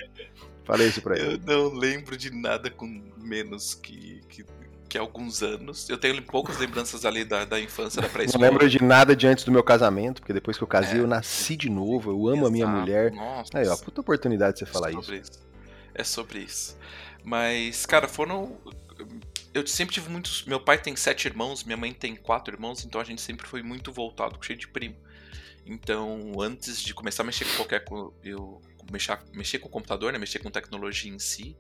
Falei 0.70 0.88
isso 0.88 1.02
pra 1.02 1.18
ele. 1.18 1.34
Eu 1.34 1.40
não 1.40 1.74
lembro 1.74 2.16
de 2.16 2.30
nada 2.30 2.70
com 2.70 2.86
menos 3.18 3.74
que, 3.74 4.22
que, 4.30 4.46
que 4.88 5.00
alguns 5.00 5.42
anos. 5.42 5.90
Eu 5.90 5.98
tenho 5.98 6.22
poucas 6.22 6.60
lembranças 6.60 7.06
ali 7.06 7.26
da, 7.26 7.44
da 7.44 7.60
infância, 7.60 8.00
da 8.00 8.08
pré-escola. 8.08 8.46
Não 8.46 8.52
lembro 8.52 8.70
de 8.70 8.84
nada 8.84 9.16
de 9.16 9.26
antes 9.26 9.44
do 9.44 9.52
meu 9.52 9.64
casamento, 9.64 10.22
porque 10.22 10.32
depois 10.32 10.58
que 10.58 10.64
eu 10.64 10.68
casei, 10.68 11.00
é. 11.00 11.02
eu 11.02 11.08
nasci 11.08 11.58
de 11.58 11.72
novo. 11.72 12.12
Eu 12.12 12.28
amo 12.28 12.34
Exato. 12.34 12.48
a 12.48 12.52
minha 12.52 12.68
mulher. 12.68 13.12
Nossa. 13.12 13.58
Aí, 13.58 13.68
ó, 13.68 13.76
puta 13.78 14.02
oportunidade 14.02 14.54
de 14.54 14.60
você 14.60 14.66
falar 14.68 14.92
isso. 14.92 15.12
isso. 15.12 15.50
É 15.96 16.04
sobre 16.04 16.38
isso. 16.38 16.78
Mas, 17.24 17.88
cara, 17.88 18.08
foram. 18.08 18.56
Eu 19.52 19.66
sempre 19.66 19.96
tive 19.96 20.08
muitos. 20.08 20.46
Meu 20.46 20.60
pai 20.60 20.78
tem 20.78 20.96
sete 20.96 21.28
irmãos, 21.28 21.64
minha 21.64 21.78
mãe 21.78 21.92
tem 21.92 22.16
quatro 22.16 22.54
irmãos, 22.54 22.86
então 22.86 23.02
a 23.02 23.04
gente 23.04 23.24
sempre 23.24 23.48
foi 23.48 23.64
muito 23.64 23.92
voltado, 23.92 24.38
cheio 24.40 24.60
de 24.60 24.68
primo. 24.68 24.96
Então, 25.66 26.34
antes 26.40 26.80
de 26.80 26.94
começar 26.94 27.24
a 27.24 27.26
mexer 27.26 27.46
com 27.46 27.56
qualquer. 27.56 27.84
Eu 28.24 28.62
mexer, 28.92 29.20
mexer 29.34 29.60
com 29.60 29.68
o 29.68 29.72
computador, 29.72 30.12
né? 30.12 30.20
Mexer 30.20 30.40
com 30.40 30.50
tecnologia 30.50 31.12
em 31.12 31.20
si. 31.20 31.58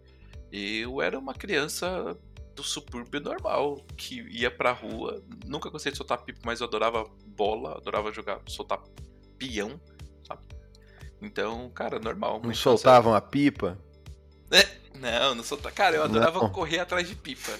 Eu 0.51 1.01
era 1.01 1.17
uma 1.17 1.33
criança 1.33 2.17
do 2.55 2.63
subúrbio 2.63 3.21
normal, 3.21 3.77
que 3.95 4.21
ia 4.29 4.51
pra 4.51 4.71
rua. 4.71 5.23
Nunca 5.45 5.69
gostei 5.69 5.91
de 5.91 5.97
soltar 5.97 6.17
pipa, 6.23 6.41
mas 6.43 6.59
eu 6.59 6.67
adorava 6.67 7.09
bola, 7.27 7.77
adorava 7.77 8.11
jogar, 8.11 8.41
soltar 8.47 8.79
peão, 9.37 9.79
sabe? 10.27 10.41
Então, 11.21 11.69
cara, 11.69 11.99
normal. 11.99 12.41
Não 12.43 12.53
soltavam 12.53 13.13
a 13.13 13.21
pipa? 13.21 13.77
É, 14.51 14.67
não, 14.97 15.35
não 15.35 15.43
soltava. 15.43 15.73
Cara, 15.73 15.95
eu 15.95 16.03
adorava 16.03 16.39
não. 16.39 16.49
correr 16.49 16.79
atrás 16.79 17.07
de 17.07 17.15
pipa. 17.15 17.51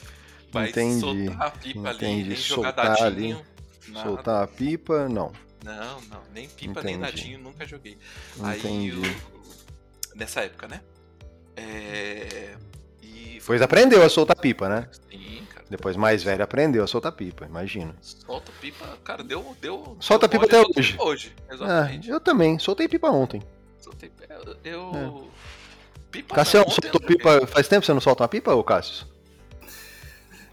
Mas 0.52 0.70
Entendi. 0.72 1.00
soltar 1.00 1.48
a 1.48 1.52
pipa 1.52 1.92
Entendi. 1.92 2.06
ali, 2.06 2.24
nem 2.24 2.38
soltar 2.38 2.74
jogar 2.74 3.12
dadinho. 3.12 3.38
ali. 3.38 3.92
nada. 3.94 4.10
Soltar 4.10 4.44
a 4.44 4.48
pipa, 4.48 5.08
não. 5.08 5.32
Não, 5.64 6.02
não, 6.02 6.24
nem 6.34 6.48
pipa, 6.50 6.82
nem 6.82 6.96
Entendi. 6.96 7.12
dadinho, 7.12 7.40
nunca 7.40 7.66
joguei. 7.66 7.98
Aí 8.42 8.60
Entendi. 8.60 8.90
eu, 8.90 9.02
Nessa 10.20 10.42
época, 10.42 10.68
né? 10.68 10.82
É. 11.56 12.56
E. 13.02 13.36
Depois 13.40 13.62
aprendeu 13.62 14.04
a 14.04 14.10
soltar 14.10 14.36
pipa, 14.36 14.68
né? 14.70 14.88
Sim, 15.10 15.42
cara. 15.54 15.66
Depois 15.70 15.96
mais 15.96 16.22
velho 16.24 16.44
aprendeu 16.44 16.84
a 16.84 16.88
soltar 16.88 17.12
pipa, 17.14 17.46
imagina. 17.46 17.96
Solta 18.02 18.52
pipa, 18.62 18.86
cara, 19.04 19.24
deu. 19.24 19.56
deu 19.62 19.98
Solta 20.00 20.28
deu 20.28 20.40
pipa 20.40 20.46
até 20.46 20.62
hoje. 20.80 20.96
Hoje, 21.00 21.36
Ah, 21.50 21.54
exatamente. 21.54 22.10
eu 22.10 22.20
também, 22.20 22.60
soltei 22.60 22.88
pipa 22.88 23.10
ontem. 23.10 23.42
Soltei. 23.80 24.12
Eu. 24.64 24.92
eu... 24.94 25.32
Pipa 26.12 26.34
Cassião, 26.36 26.64
não, 26.64 26.72
soltou 26.72 27.00
pipa. 27.02 27.46
Faz 27.48 27.68
tempo 27.68 27.82
que 27.82 27.86
você 27.86 27.94
não 27.94 28.02
solta 28.02 28.24
uma 28.24 28.30
pipa, 28.30 28.54
ô 28.54 28.64
Cássio? 28.64 29.06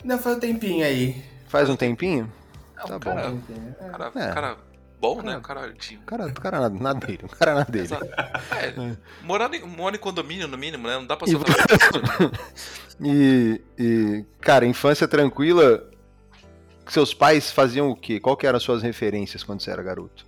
Não, 0.04 0.18
foi 0.18 0.34
um 0.36 0.40
tempinho 0.40 0.84
aí. 0.84 1.24
Faz 1.48 1.68
um 1.70 1.76
tempinho? 1.76 2.30
Não, 2.76 2.84
tá 2.84 2.96
um 2.96 2.98
bom. 2.98 3.14
cara, 3.14 3.30
Tempinho. 3.30 3.76
É. 3.80 4.32
cara, 4.32 4.56
É. 4.96 5.00
cara 5.00 5.14
bom, 5.14 5.22
né? 5.22 5.40
Cara- 5.42 5.60
cara 5.60 5.72
de. 5.72 5.96
O 5.96 6.00
cara, 6.00 6.26
o 6.26 6.34
cara 6.40 6.60
dele, 6.94 7.20
o 7.24 7.28
cara 7.28 7.54
na 7.54 7.62
dele. 7.64 7.84
Exato. 7.84 8.04
É, 8.06 8.96
morando 9.22 9.54
em, 9.54 9.62
mora 9.66 9.96
em 9.96 9.98
condomínio, 9.98 10.48
no 10.48 10.58
mínimo, 10.58 10.86
né? 10.88 10.94
Não 10.94 11.06
dá 11.06 11.16
pra 11.16 11.28
E 11.28 11.32
soltar. 11.32 11.56
E, 12.98 13.60
e, 13.78 14.24
cara, 14.40 14.64
infância 14.66 15.06
tranquila. 15.06 15.88
Seus 16.88 17.12
pais 17.12 17.50
faziam 17.50 17.90
o 17.90 17.96
quê? 17.96 18.18
Qual 18.20 18.36
que 18.36 18.46
eram 18.46 18.56
as 18.56 18.62
suas 18.62 18.82
referências 18.82 19.42
quando 19.42 19.60
você 19.60 19.70
era 19.70 19.82
garoto? 19.82 20.25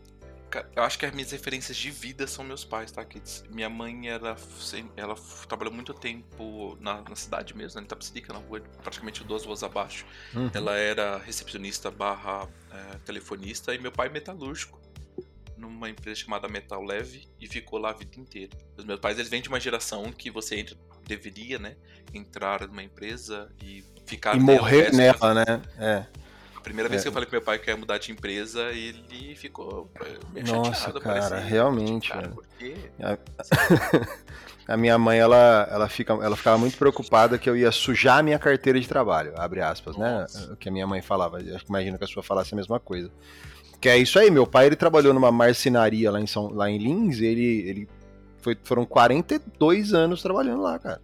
Eu 0.74 0.82
acho 0.82 0.98
que 0.98 1.04
as 1.04 1.12
minhas 1.12 1.30
referências 1.30 1.76
de 1.76 1.90
vida 1.90 2.26
são 2.26 2.44
meus 2.44 2.64
pais, 2.64 2.90
tá, 2.90 3.04
Kids? 3.04 3.44
Minha 3.50 3.68
mãe, 3.68 4.08
ela, 4.08 4.36
ela 4.96 5.14
trabalhou 5.46 5.72
muito 5.72 5.92
tempo 5.92 6.76
na, 6.80 7.02
na 7.02 7.16
cidade 7.16 7.56
mesmo, 7.56 7.80
em 7.80 7.84
Itapecerica, 7.84 8.32
na 8.32 8.38
rua, 8.38 8.60
praticamente 8.82 9.22
duas 9.24 9.44
ruas 9.44 9.62
abaixo. 9.62 10.06
Uhum. 10.34 10.50
Ela 10.54 10.76
era 10.76 11.18
recepcionista 11.18 11.90
barra 11.90 12.48
é, 12.72 12.98
telefonista 13.04 13.74
e 13.74 13.78
meu 13.78 13.92
pai 13.92 14.08
metalúrgico 14.08 14.80
numa 15.58 15.90
empresa 15.90 16.20
chamada 16.20 16.48
Metal 16.48 16.82
Leve 16.82 17.28
e 17.40 17.46
ficou 17.46 17.78
lá 17.78 17.90
a 17.90 17.92
vida 17.92 18.18
inteira. 18.18 18.56
Os 18.76 18.84
meus 18.84 19.00
pais, 19.00 19.18
eles 19.18 19.28
vêm 19.28 19.42
de 19.42 19.48
uma 19.48 19.58
geração 19.58 20.12
que 20.12 20.30
você 20.30 20.56
entra, 20.56 20.76
deveria, 21.04 21.58
né, 21.58 21.76
entrar 22.14 22.66
numa 22.66 22.82
empresa 22.82 23.50
e 23.60 23.84
ficar 24.06 24.36
E 24.36 24.40
morrer 24.40 24.92
nela, 24.92 25.34
né? 25.34 25.62
É. 25.78 26.06
a 26.58 26.62
primeira 26.62 26.88
vez 26.88 27.00
É. 27.00 27.04
que 27.04 27.08
eu 27.08 27.12
falei 27.12 27.26
pro 27.26 27.36
meu 27.36 27.42
pai 27.44 27.58
que 27.58 27.70
ia 27.70 27.76
mudar 27.76 27.98
de 27.98 28.12
empresa, 28.12 28.62
ele 28.72 29.34
ficou 29.36 29.90
é, 30.00 30.18
meio 30.32 30.46
Nossa, 30.46 30.74
chateado. 30.74 31.00
cara, 31.00 31.20
parecia. 31.20 31.38
realmente, 31.48 32.08
Cara, 32.10 32.22
velho. 32.22 32.34
por 32.34 32.44
quê? 32.58 32.74
A 34.68 34.76
minha 34.76 34.98
mãe, 34.98 35.18
ela, 35.18 35.66
ela, 35.70 35.88
fica, 35.88 36.12
ela 36.12 36.36
ficava 36.36 36.58
muito 36.58 36.76
preocupada 36.76 37.38
que 37.38 37.48
eu 37.48 37.56
ia 37.56 37.72
sujar 37.72 38.18
a 38.18 38.22
minha 38.22 38.38
carteira 38.38 38.78
de 38.78 38.86
trabalho, 38.86 39.32
abre 39.34 39.62
aspas, 39.62 39.96
né? 39.96 40.20
Nossa. 40.20 40.52
O 40.52 40.56
que 40.56 40.68
a 40.68 40.72
minha 40.72 40.86
mãe 40.86 41.00
falava. 41.00 41.40
Eu 41.40 41.58
imagino 41.66 41.96
que 41.96 42.04
a 42.04 42.06
sua 42.06 42.22
falasse 42.22 42.52
a 42.52 42.56
mesma 42.56 42.78
coisa. 42.78 43.10
Que 43.80 43.88
é 43.88 43.96
isso 43.96 44.18
aí, 44.18 44.30
meu 44.30 44.46
pai 44.46 44.66
ele 44.66 44.76
trabalhou 44.76 45.14
numa 45.14 45.32
marcenaria 45.32 46.10
lá 46.10 46.20
em, 46.20 46.26
São, 46.26 46.48
lá 46.52 46.68
em 46.68 46.76
Lins, 46.76 47.20
ele, 47.20 47.62
ele 47.66 47.88
foi, 48.42 48.58
foram 48.62 48.84
42 48.84 49.94
anos 49.94 50.20
trabalhando 50.20 50.60
lá, 50.60 50.78
cara. 50.78 51.00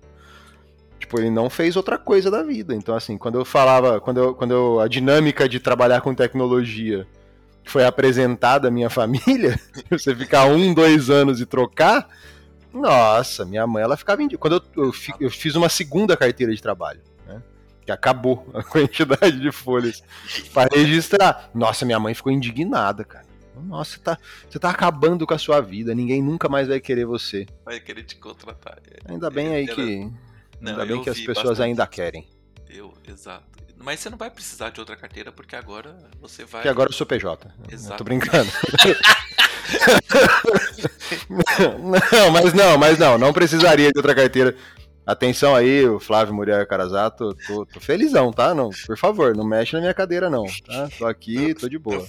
Tipo, 1.04 1.20
ele 1.20 1.28
não 1.28 1.50
fez 1.50 1.76
outra 1.76 1.98
coisa 1.98 2.30
da 2.30 2.42
vida. 2.42 2.74
Então, 2.74 2.94
assim, 2.94 3.18
quando 3.18 3.38
eu 3.38 3.44
falava, 3.44 4.00
quando 4.00 4.16
eu, 4.18 4.34
quando 4.34 4.52
eu, 4.52 4.80
a 4.80 4.88
dinâmica 4.88 5.46
de 5.46 5.60
trabalhar 5.60 6.00
com 6.00 6.14
tecnologia 6.14 7.06
foi 7.62 7.84
apresentada 7.84 8.68
à 8.68 8.70
minha 8.70 8.88
família, 8.90 9.60
você 9.90 10.14
ficar 10.16 10.46
um, 10.46 10.72
dois 10.72 11.10
anos 11.10 11.42
e 11.42 11.46
trocar, 11.46 12.08
nossa, 12.72 13.44
minha 13.44 13.66
mãe, 13.66 13.82
ela 13.82 13.98
ficava. 13.98 14.22
indi- 14.22 14.38
Quando 14.38 14.62
eu, 14.74 14.84
eu, 14.84 14.92
eu 15.20 15.30
fiz 15.30 15.54
uma 15.54 15.68
segunda 15.68 16.16
carteira 16.16 16.54
de 16.54 16.62
trabalho, 16.62 17.02
né? 17.26 17.42
Que 17.84 17.92
acabou 17.92 18.48
a 18.54 18.62
quantidade 18.62 19.38
de 19.38 19.52
folhas 19.52 20.02
para 20.54 20.74
registrar. 20.74 21.50
Nossa, 21.54 21.84
minha 21.84 22.00
mãe 22.00 22.14
ficou 22.14 22.32
indignada, 22.32 23.04
cara. 23.04 23.26
Nossa, 23.62 23.92
você 23.92 23.98
tá, 24.00 24.18
você 24.48 24.58
tá 24.58 24.70
acabando 24.70 25.26
com 25.26 25.34
a 25.34 25.38
sua 25.38 25.60
vida, 25.60 25.94
ninguém 25.94 26.22
nunca 26.22 26.48
mais 26.48 26.66
vai 26.66 26.80
querer 26.80 27.04
você. 27.04 27.46
Vai 27.64 27.78
querer 27.78 28.02
te 28.04 28.16
contratar. 28.16 28.78
Ainda 29.06 29.28
bem 29.30 29.48
aí 29.54 29.66
que. 29.68 30.10
Não, 30.64 30.80
ainda 30.80 30.86
bem 30.86 31.02
que 31.02 31.10
as 31.10 31.18
pessoas 31.18 31.36
bastante 31.36 31.62
ainda 31.62 31.86
querem. 31.86 32.26
Eu, 32.68 32.92
exato. 33.06 33.44
Mas 33.76 34.00
você 34.00 34.08
não 34.08 34.16
vai 34.16 34.30
precisar 34.30 34.70
de 34.70 34.80
outra 34.80 34.96
carteira, 34.96 35.30
porque 35.30 35.54
agora 35.54 35.94
você 36.20 36.44
vai. 36.44 36.62
Porque 36.62 36.68
agora 36.68 36.88
eu 36.88 36.94
sou 36.94 37.06
PJ. 37.06 37.46
Exato. 37.70 37.98
tô 37.98 38.04
brincando. 38.04 38.50
não, 42.10 42.30
mas 42.30 42.54
não, 42.54 42.78
mas 42.78 42.98
não, 42.98 43.18
não 43.18 43.32
precisaria 43.32 43.92
de 43.92 43.98
outra 43.98 44.14
carteira. 44.14 44.56
Atenção 45.06 45.54
aí, 45.54 45.86
o 45.86 46.00
Flávio 46.00 46.32
Muriel 46.32 46.66
Carazato, 46.66 47.36
tô, 47.46 47.66
tô 47.66 47.78
felizão, 47.78 48.32
tá? 48.32 48.54
Não, 48.54 48.70
por 48.86 48.96
favor, 48.96 49.36
não 49.36 49.44
mexe 49.44 49.74
na 49.74 49.80
minha 49.80 49.92
cadeira 49.92 50.30
não, 50.30 50.44
tá? 50.66 50.88
Tô 50.98 51.06
aqui, 51.06 51.52
tô 51.52 51.68
de 51.68 51.78
boa. 51.78 52.06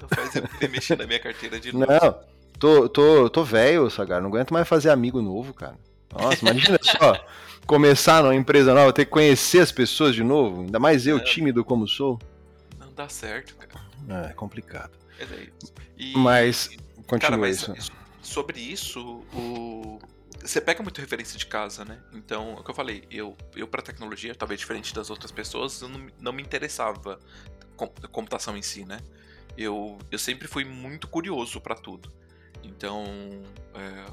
Não 0.00 0.08
faz 0.08 0.36
eu 0.36 0.44
mexer 0.70 0.96
na 0.96 1.06
minha 1.06 1.18
carteira 1.18 1.58
de 1.58 1.72
novo. 1.74 1.90
Não, 1.90 2.20
tô, 2.56 2.88
tô, 2.88 3.28
tô 3.28 3.42
velho, 3.42 3.90
Sagar, 3.90 4.20
não 4.20 4.28
aguento 4.28 4.52
mais 4.52 4.68
fazer 4.68 4.90
amigo 4.90 5.20
novo, 5.20 5.52
cara. 5.52 5.74
Nossa, 6.14 6.38
imagina 6.48 6.78
só, 6.82 7.26
começar 7.66 8.22
numa 8.22 8.34
empresa 8.34 8.72
nova, 8.74 8.92
ter 8.92 9.04
que 9.04 9.10
conhecer 9.10 9.60
as 9.60 9.72
pessoas 9.72 10.14
de 10.14 10.22
novo, 10.22 10.62
ainda 10.62 10.78
mais 10.78 11.06
eu, 11.06 11.18
É. 11.18 11.20
tímido 11.24 11.64
como 11.64 11.86
sou. 11.88 12.18
Não 12.78 12.92
dá 12.92 13.08
certo, 13.08 13.54
cara. 13.56 13.84
É, 14.08 14.30
é 14.30 14.32
complicado. 14.34 14.92
É 15.18 15.26
daí. 15.26 15.52
E- 15.96 16.16
Mas, 16.16 16.68
Cara, 16.68 16.80
continua 17.06 17.38
mas 17.38 17.68
isso. 17.68 17.92
sobre 18.22 18.60
isso, 18.60 19.00
o... 19.34 19.98
você 20.42 20.60
pega 20.60 20.82
muito 20.82 21.00
referência 21.00 21.38
de 21.38 21.46
casa, 21.46 21.84
né? 21.84 21.98
Então, 22.12 22.54
é 22.56 22.60
o 22.60 22.64
que 22.64 22.70
eu 22.70 22.74
falei, 22.74 23.04
eu, 23.10 23.36
eu 23.56 23.66
pra 23.66 23.80
tecnologia, 23.82 24.34
talvez 24.34 24.60
diferente 24.60 24.94
das 24.94 25.08
outras 25.10 25.30
pessoas, 25.32 25.80
eu 25.82 25.88
não, 25.88 26.06
não 26.20 26.32
me 26.32 26.42
interessava 26.42 27.18
com 27.76 27.86
computação 28.12 28.56
em 28.56 28.62
si, 28.62 28.84
né? 28.84 28.98
Eu, 29.56 29.98
eu 30.10 30.18
sempre 30.18 30.46
fui 30.48 30.64
muito 30.64 31.06
curioso 31.08 31.60
pra 31.60 31.74
tudo. 31.76 32.12
Então, 32.62 33.04
é. 33.74 34.04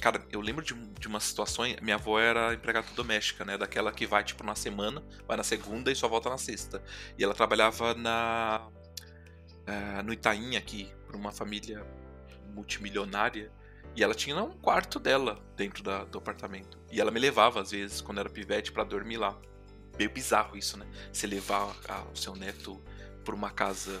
Cara, 0.00 0.24
eu 0.30 0.40
lembro 0.40 0.64
de, 0.64 0.72
de 0.74 1.06
uma 1.08 1.20
situação, 1.20 1.64
minha 1.82 1.96
avó 1.96 2.18
era 2.18 2.54
empregada 2.54 2.86
doméstica, 2.94 3.44
né? 3.44 3.58
Daquela 3.58 3.92
que 3.92 4.06
vai, 4.06 4.24
tipo, 4.24 4.42
na 4.42 4.54
semana, 4.54 5.02
vai 5.26 5.36
na 5.36 5.44
segunda 5.44 5.92
e 5.92 5.94
só 5.96 6.08
volta 6.08 6.30
na 6.30 6.38
sexta. 6.38 6.82
E 7.18 7.22
ela 7.24 7.34
trabalhava 7.34 7.92
na... 7.94 8.66
é, 9.66 10.02
no 10.02 10.12
Itaim 10.12 10.56
aqui, 10.56 10.90
por 11.06 11.14
uma 11.14 11.30
família 11.30 11.84
multimilionária. 12.54 13.52
E 13.94 14.02
ela 14.02 14.14
tinha 14.14 14.36
um 14.42 14.52
quarto 14.52 14.98
dela 14.98 15.44
dentro 15.56 15.82
da- 15.82 16.04
do 16.04 16.16
apartamento. 16.18 16.78
E 16.90 17.00
ela 17.00 17.10
me 17.10 17.20
levava, 17.20 17.60
às 17.60 17.70
vezes, 17.72 18.00
quando 18.00 18.18
era 18.20 18.30
pivete, 18.30 18.72
pra 18.72 18.84
dormir 18.84 19.18
lá. 19.18 19.36
Meio 19.98 20.10
bizarro 20.10 20.56
isso, 20.56 20.78
né? 20.78 20.86
Você 21.12 21.26
levar 21.26 21.76
a- 21.88 22.04
o 22.04 22.16
seu 22.16 22.34
neto 22.34 22.82
pra 23.24 23.34
uma 23.34 23.50
casa 23.50 24.00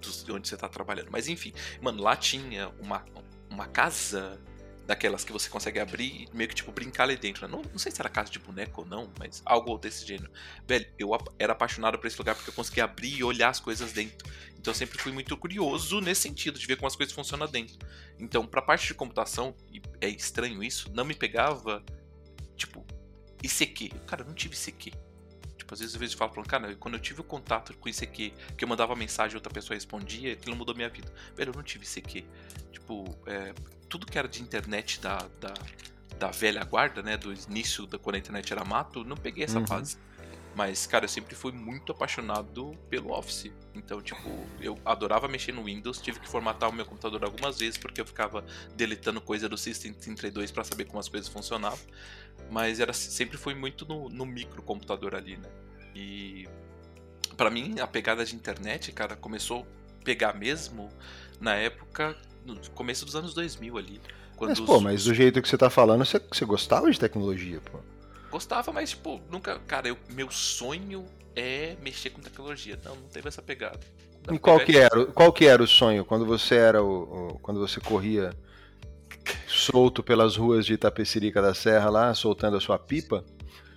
dos- 0.00 0.22
de 0.22 0.30
onde 0.30 0.46
você 0.46 0.56
tá 0.56 0.68
trabalhando. 0.68 1.08
Mas 1.10 1.26
enfim, 1.26 1.52
mano, 1.80 2.02
lá 2.02 2.14
tinha 2.14 2.68
uma, 2.78 3.04
uma 3.50 3.66
casa 3.66 4.40
daquelas 4.90 5.22
que 5.22 5.32
você 5.32 5.48
consegue 5.48 5.78
abrir 5.78 6.26
e 6.32 6.36
meio 6.36 6.48
que 6.48 6.54
tipo 6.56 6.72
brincar 6.72 7.04
ali 7.04 7.16
dentro. 7.16 7.46
né? 7.46 7.52
Não, 7.56 7.62
não 7.62 7.78
sei 7.78 7.92
se 7.92 8.00
era 8.00 8.08
casa 8.08 8.28
de 8.28 8.40
boneco 8.40 8.80
ou 8.80 8.86
não, 8.88 9.08
mas 9.20 9.40
algo 9.44 9.78
desse 9.78 10.04
gênero. 10.04 10.32
Velho, 10.66 10.84
eu 10.98 11.10
era 11.38 11.52
apaixonado 11.52 11.96
por 11.96 12.08
esse 12.08 12.18
lugar 12.18 12.34
porque 12.34 12.50
eu 12.50 12.54
conseguia 12.54 12.82
abrir 12.82 13.18
e 13.18 13.22
olhar 13.22 13.50
as 13.50 13.60
coisas 13.60 13.92
dentro. 13.92 14.28
Então 14.58 14.72
eu 14.72 14.74
sempre 14.74 14.98
fui 14.98 15.12
muito 15.12 15.36
curioso 15.36 16.00
nesse 16.00 16.22
sentido, 16.22 16.58
de 16.58 16.66
ver 16.66 16.74
como 16.74 16.88
as 16.88 16.96
coisas 16.96 17.14
funcionam 17.14 17.46
dentro. 17.46 17.78
Então, 18.18 18.44
pra 18.44 18.60
parte 18.60 18.88
de 18.88 18.94
computação, 18.94 19.54
e 19.72 19.80
é 20.00 20.08
estranho 20.08 20.60
isso, 20.60 20.90
não 20.92 21.04
me 21.04 21.14
pegava, 21.14 21.84
tipo, 22.56 22.84
ICQ. 23.44 23.90
Cara, 24.08 24.22
eu 24.22 24.26
não 24.26 24.34
tive 24.34 24.56
ICQ. 24.56 24.90
Tipo, 25.56 25.72
às 25.72 25.78
vezes 25.78 25.94
eu 25.94 26.00
vejo 26.00 26.16
falo, 26.16 26.32
falando, 26.32 26.48
cara, 26.48 26.74
quando 26.74 26.94
eu 26.94 27.00
tive 27.00 27.20
o 27.20 27.24
contato 27.24 27.72
com 27.74 27.88
ICQ, 27.88 28.32
que 28.58 28.64
eu 28.64 28.68
mandava 28.68 28.96
mensagem 28.96 29.34
e 29.34 29.36
outra 29.36 29.52
pessoa 29.52 29.76
respondia, 29.76 30.32
aquilo 30.32 30.56
mudou 30.56 30.74
minha 30.74 30.88
vida. 30.88 31.14
Velho, 31.36 31.50
eu 31.50 31.54
não 31.54 31.62
tive 31.62 31.86
ICQ. 31.86 32.24
Tipo, 32.72 33.04
é, 33.26 33.54
tudo 33.90 34.06
que 34.06 34.18
era 34.18 34.26
de 34.28 34.40
internet 34.40 35.00
da, 35.00 35.18
da, 35.40 35.52
da 36.18 36.28
velha 36.30 36.64
guarda, 36.64 37.02
né, 37.02 37.16
do 37.18 37.32
início 37.32 37.86
da 37.86 37.98
quando 37.98 38.14
a 38.16 38.18
internet 38.18 38.50
era 38.52 38.64
mato, 38.64 39.04
não 39.04 39.16
peguei 39.16 39.44
essa 39.44 39.58
Uhum. 39.58 39.66
fase. 39.66 39.98
Mas, 40.54 40.84
cara, 40.86 41.04
eu 41.04 41.08
sempre 41.08 41.34
fui 41.36 41.52
muito 41.52 41.92
apaixonado 41.92 42.76
pelo 42.88 43.12
Office. 43.12 43.52
Então, 43.72 44.02
tipo, 44.02 44.28
eu 44.60 44.76
adorava 44.84 45.28
mexer 45.28 45.52
no 45.52 45.64
Windows, 45.64 46.00
tive 46.00 46.18
que 46.18 46.28
formatar 46.28 46.68
o 46.68 46.72
meu 46.72 46.84
computador 46.84 47.22
algumas 47.24 47.58
vezes, 47.58 47.78
porque 47.78 48.00
eu 48.00 48.04
ficava 48.06 48.44
deletando 48.74 49.20
coisa 49.20 49.48
do 49.48 49.56
System 49.56 49.92
32 49.92 50.50
para 50.50 50.64
saber 50.64 50.86
como 50.86 50.98
as 50.98 51.08
coisas 51.08 51.28
funcionavam. 51.28 51.78
Mas 52.50 52.80
era 52.80 52.92
sempre 52.92 53.38
foi 53.38 53.54
muito 53.54 53.86
no, 53.86 54.08
no 54.08 54.26
microcomputador 54.26 55.14
ali, 55.14 55.36
né? 55.36 55.48
E 55.94 56.48
para 57.36 57.48
mim 57.48 57.78
a 57.78 57.86
pegada 57.86 58.24
de 58.24 58.34
internet, 58.34 58.90
cara, 58.90 59.14
começou 59.14 59.62
a 59.62 60.04
pegar 60.04 60.32
mesmo 60.34 60.88
na 61.40 61.54
época, 61.54 62.16
no 62.44 62.58
começo 62.70 63.04
dos 63.04 63.16
anos 63.16 63.34
2000 63.34 63.78
ali. 63.78 64.00
Quando 64.36 64.50
Mas, 64.50 64.60
os- 64.60 64.66
pô, 64.66 64.80
mas 64.80 65.04
do 65.04 65.14
jeito 65.14 65.42
que 65.42 65.48
você 65.48 65.58
tá 65.58 65.68
falando, 65.68 66.04
você, 66.04 66.18
você 66.18 66.44
gostava 66.44 66.90
de 66.90 66.98
tecnologia, 66.98 67.60
pô. 67.60 67.78
Gostava, 68.30 68.72
mas, 68.72 68.90
tipo, 68.90 69.20
nunca. 69.30 69.58
Cara, 69.60 69.88
eu, 69.88 69.98
meu 70.10 70.30
sonho 70.30 71.04
é 71.34 71.76
mexer 71.82 72.10
com 72.10 72.20
tecnologia. 72.20 72.78
Não, 72.84 72.94
não 72.94 73.08
teve 73.08 73.28
essa 73.28 73.42
pegada. 73.42 73.80
E 74.30 74.38
qual 74.38 74.60
que, 74.60 74.76
era, 74.76 75.06
qual 75.06 75.32
que 75.32 75.46
era 75.46 75.62
o 75.62 75.66
sonho 75.66 76.04
quando 76.04 76.26
você 76.26 76.54
era 76.54 76.82
o, 76.82 77.02
o, 77.02 77.38
quando 77.40 77.58
você 77.58 77.80
corria 77.80 78.30
solto 79.48 80.02
pelas 80.02 80.36
ruas 80.36 80.66
de 80.66 80.74
Itapecerica 80.74 81.40
da 81.40 81.54
Serra 81.54 81.90
lá, 81.90 82.14
soltando 82.14 82.56
a 82.56 82.60
sua 82.60 82.78
pipa? 82.78 83.24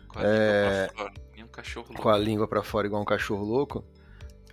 Com 0.08 0.20
a, 0.20 0.24
é... 0.24 0.90
um 1.38 1.48
cachorro 1.48 1.88
louco. 1.88 2.02
com 2.04 2.10
a 2.10 2.18
língua 2.18 2.48
pra 2.48 2.62
fora 2.62 2.88
igual 2.88 3.02
um 3.02 3.06
cachorro 3.06 3.44
louco. 3.44 3.84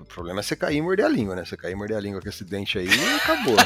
O 0.01 0.05
problema 0.05 0.41
é 0.41 0.43
você 0.43 0.57
cair 0.57 0.79
e 0.79 0.83
morder 0.83 1.05
a 1.05 1.09
língua, 1.09 1.37
né? 1.37 1.45
Você 1.45 1.57
cair 1.57 1.73
e 1.73 1.75
morder 1.75 1.97
a 1.97 2.01
língua 2.01 2.21
com 2.23 2.29
esse 2.29 2.43
dente 2.43 2.79
aí 2.79 2.89
e 2.89 3.05
acabou. 3.17 3.57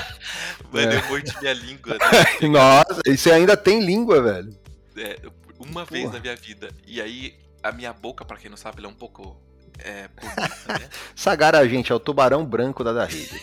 Mano, 0.73 0.93
é. 0.93 0.97
eu 0.97 1.09
mordi 1.09 1.33
minha 1.41 1.53
língua. 1.53 1.95
Né? 1.95 2.49
Nossa, 2.49 3.01
e 3.07 3.17
você 3.17 3.31
ainda 3.31 3.57
tem 3.57 3.81
língua, 3.81 4.21
velho. 4.21 4.57
É, 4.97 5.19
uma 5.59 5.87
Porra. 5.87 5.87
vez 5.87 6.13
na 6.13 6.21
minha 6.21 6.37
vida. 6.37 6.69
E 6.87 7.01
aí, 7.01 7.35
a 7.63 7.73
minha 7.73 7.93
boca, 7.93 8.25
pra 8.25 8.37
quem 8.37 8.51
não 8.51 8.57
sabe, 8.57 8.79
ela 8.79 8.89
é 8.89 8.91
um 8.91 8.95
pouco. 8.95 9.41
É, 9.79 10.09
bonita, 10.09 10.79
né? 10.79 10.89
Sagara, 11.17 11.67
gente, 11.69 11.91
é 11.91 11.95
o 11.95 12.01
tubarão 12.01 12.45
branco 12.45 12.85
da 12.85 12.93
da 12.93 13.05
rede. 13.05 13.41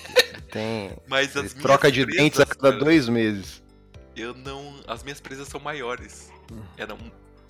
Tem. 0.50 0.92
Mas 1.08 1.36
as 1.36 1.54
troca 1.54 1.92
de 1.92 2.06
presas, 2.06 2.24
dentes 2.24 2.40
a 2.40 2.46
cada 2.46 2.72
cara, 2.72 2.78
dois 2.78 3.10
meses. 3.10 3.62
Eu 4.16 4.34
não. 4.34 4.76
As 4.88 5.04
minhas 5.04 5.20
presas 5.20 5.48
são 5.48 5.60
maiores. 5.60 6.32
Hum. 6.52 6.62
Eram. 6.78 6.98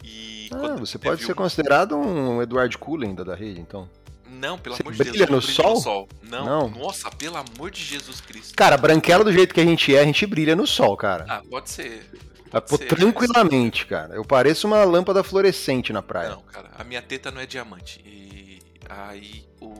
E. 0.03 0.49
Ah, 0.51 0.75
você 0.75 0.97
pode 0.97 1.23
ser 1.23 1.35
considerado 1.35 1.95
um 1.95 2.41
Edward 2.41 2.75
Cullen 2.77 3.13
da 3.13 3.23
da 3.23 3.35
rede, 3.35 3.59
então. 3.59 3.89
Não, 4.31 4.57
pelo 4.57 4.75
Você 4.75 4.81
amor 4.81 4.93
de 4.93 5.03
Deus. 5.03 5.09
Brilha 5.11 5.27
no 5.27 5.41
sol? 5.41 5.75
no 5.75 5.81
sol? 5.81 6.09
Não. 6.23 6.45
Não. 6.45 6.69
Nossa, 6.69 7.11
pelo 7.11 7.35
amor 7.35 7.69
de 7.69 7.83
Jesus 7.83 8.21
Cristo. 8.21 8.55
Cara, 8.55 8.77
branquela 8.77 9.23
do 9.23 9.31
jeito 9.31 9.53
que 9.53 9.59
a 9.59 9.65
gente 9.65 9.93
é, 9.93 9.99
a 9.99 10.05
gente 10.05 10.25
brilha 10.25 10.55
no 10.55 10.65
sol, 10.65 10.95
cara. 10.95 11.25
Ah, 11.27 11.41
pode 11.49 11.69
ser. 11.69 12.09
Pode 12.49 12.65
Pô, 12.67 12.77
ser, 12.77 12.87
tranquilamente, 12.87 13.81
mas... 13.81 13.89
cara. 13.89 14.15
Eu 14.15 14.23
pareço 14.23 14.67
uma 14.67 14.83
lâmpada 14.83 15.23
fluorescente 15.23 15.91
na 15.91 16.01
praia. 16.01 16.31
Não, 16.31 16.41
cara, 16.41 16.69
a 16.77 16.83
minha 16.83 17.01
teta 17.01 17.29
não 17.29 17.41
é 17.41 17.45
diamante. 17.45 18.01
E 18.05 18.59
aí 18.89 19.45
o. 19.59 19.73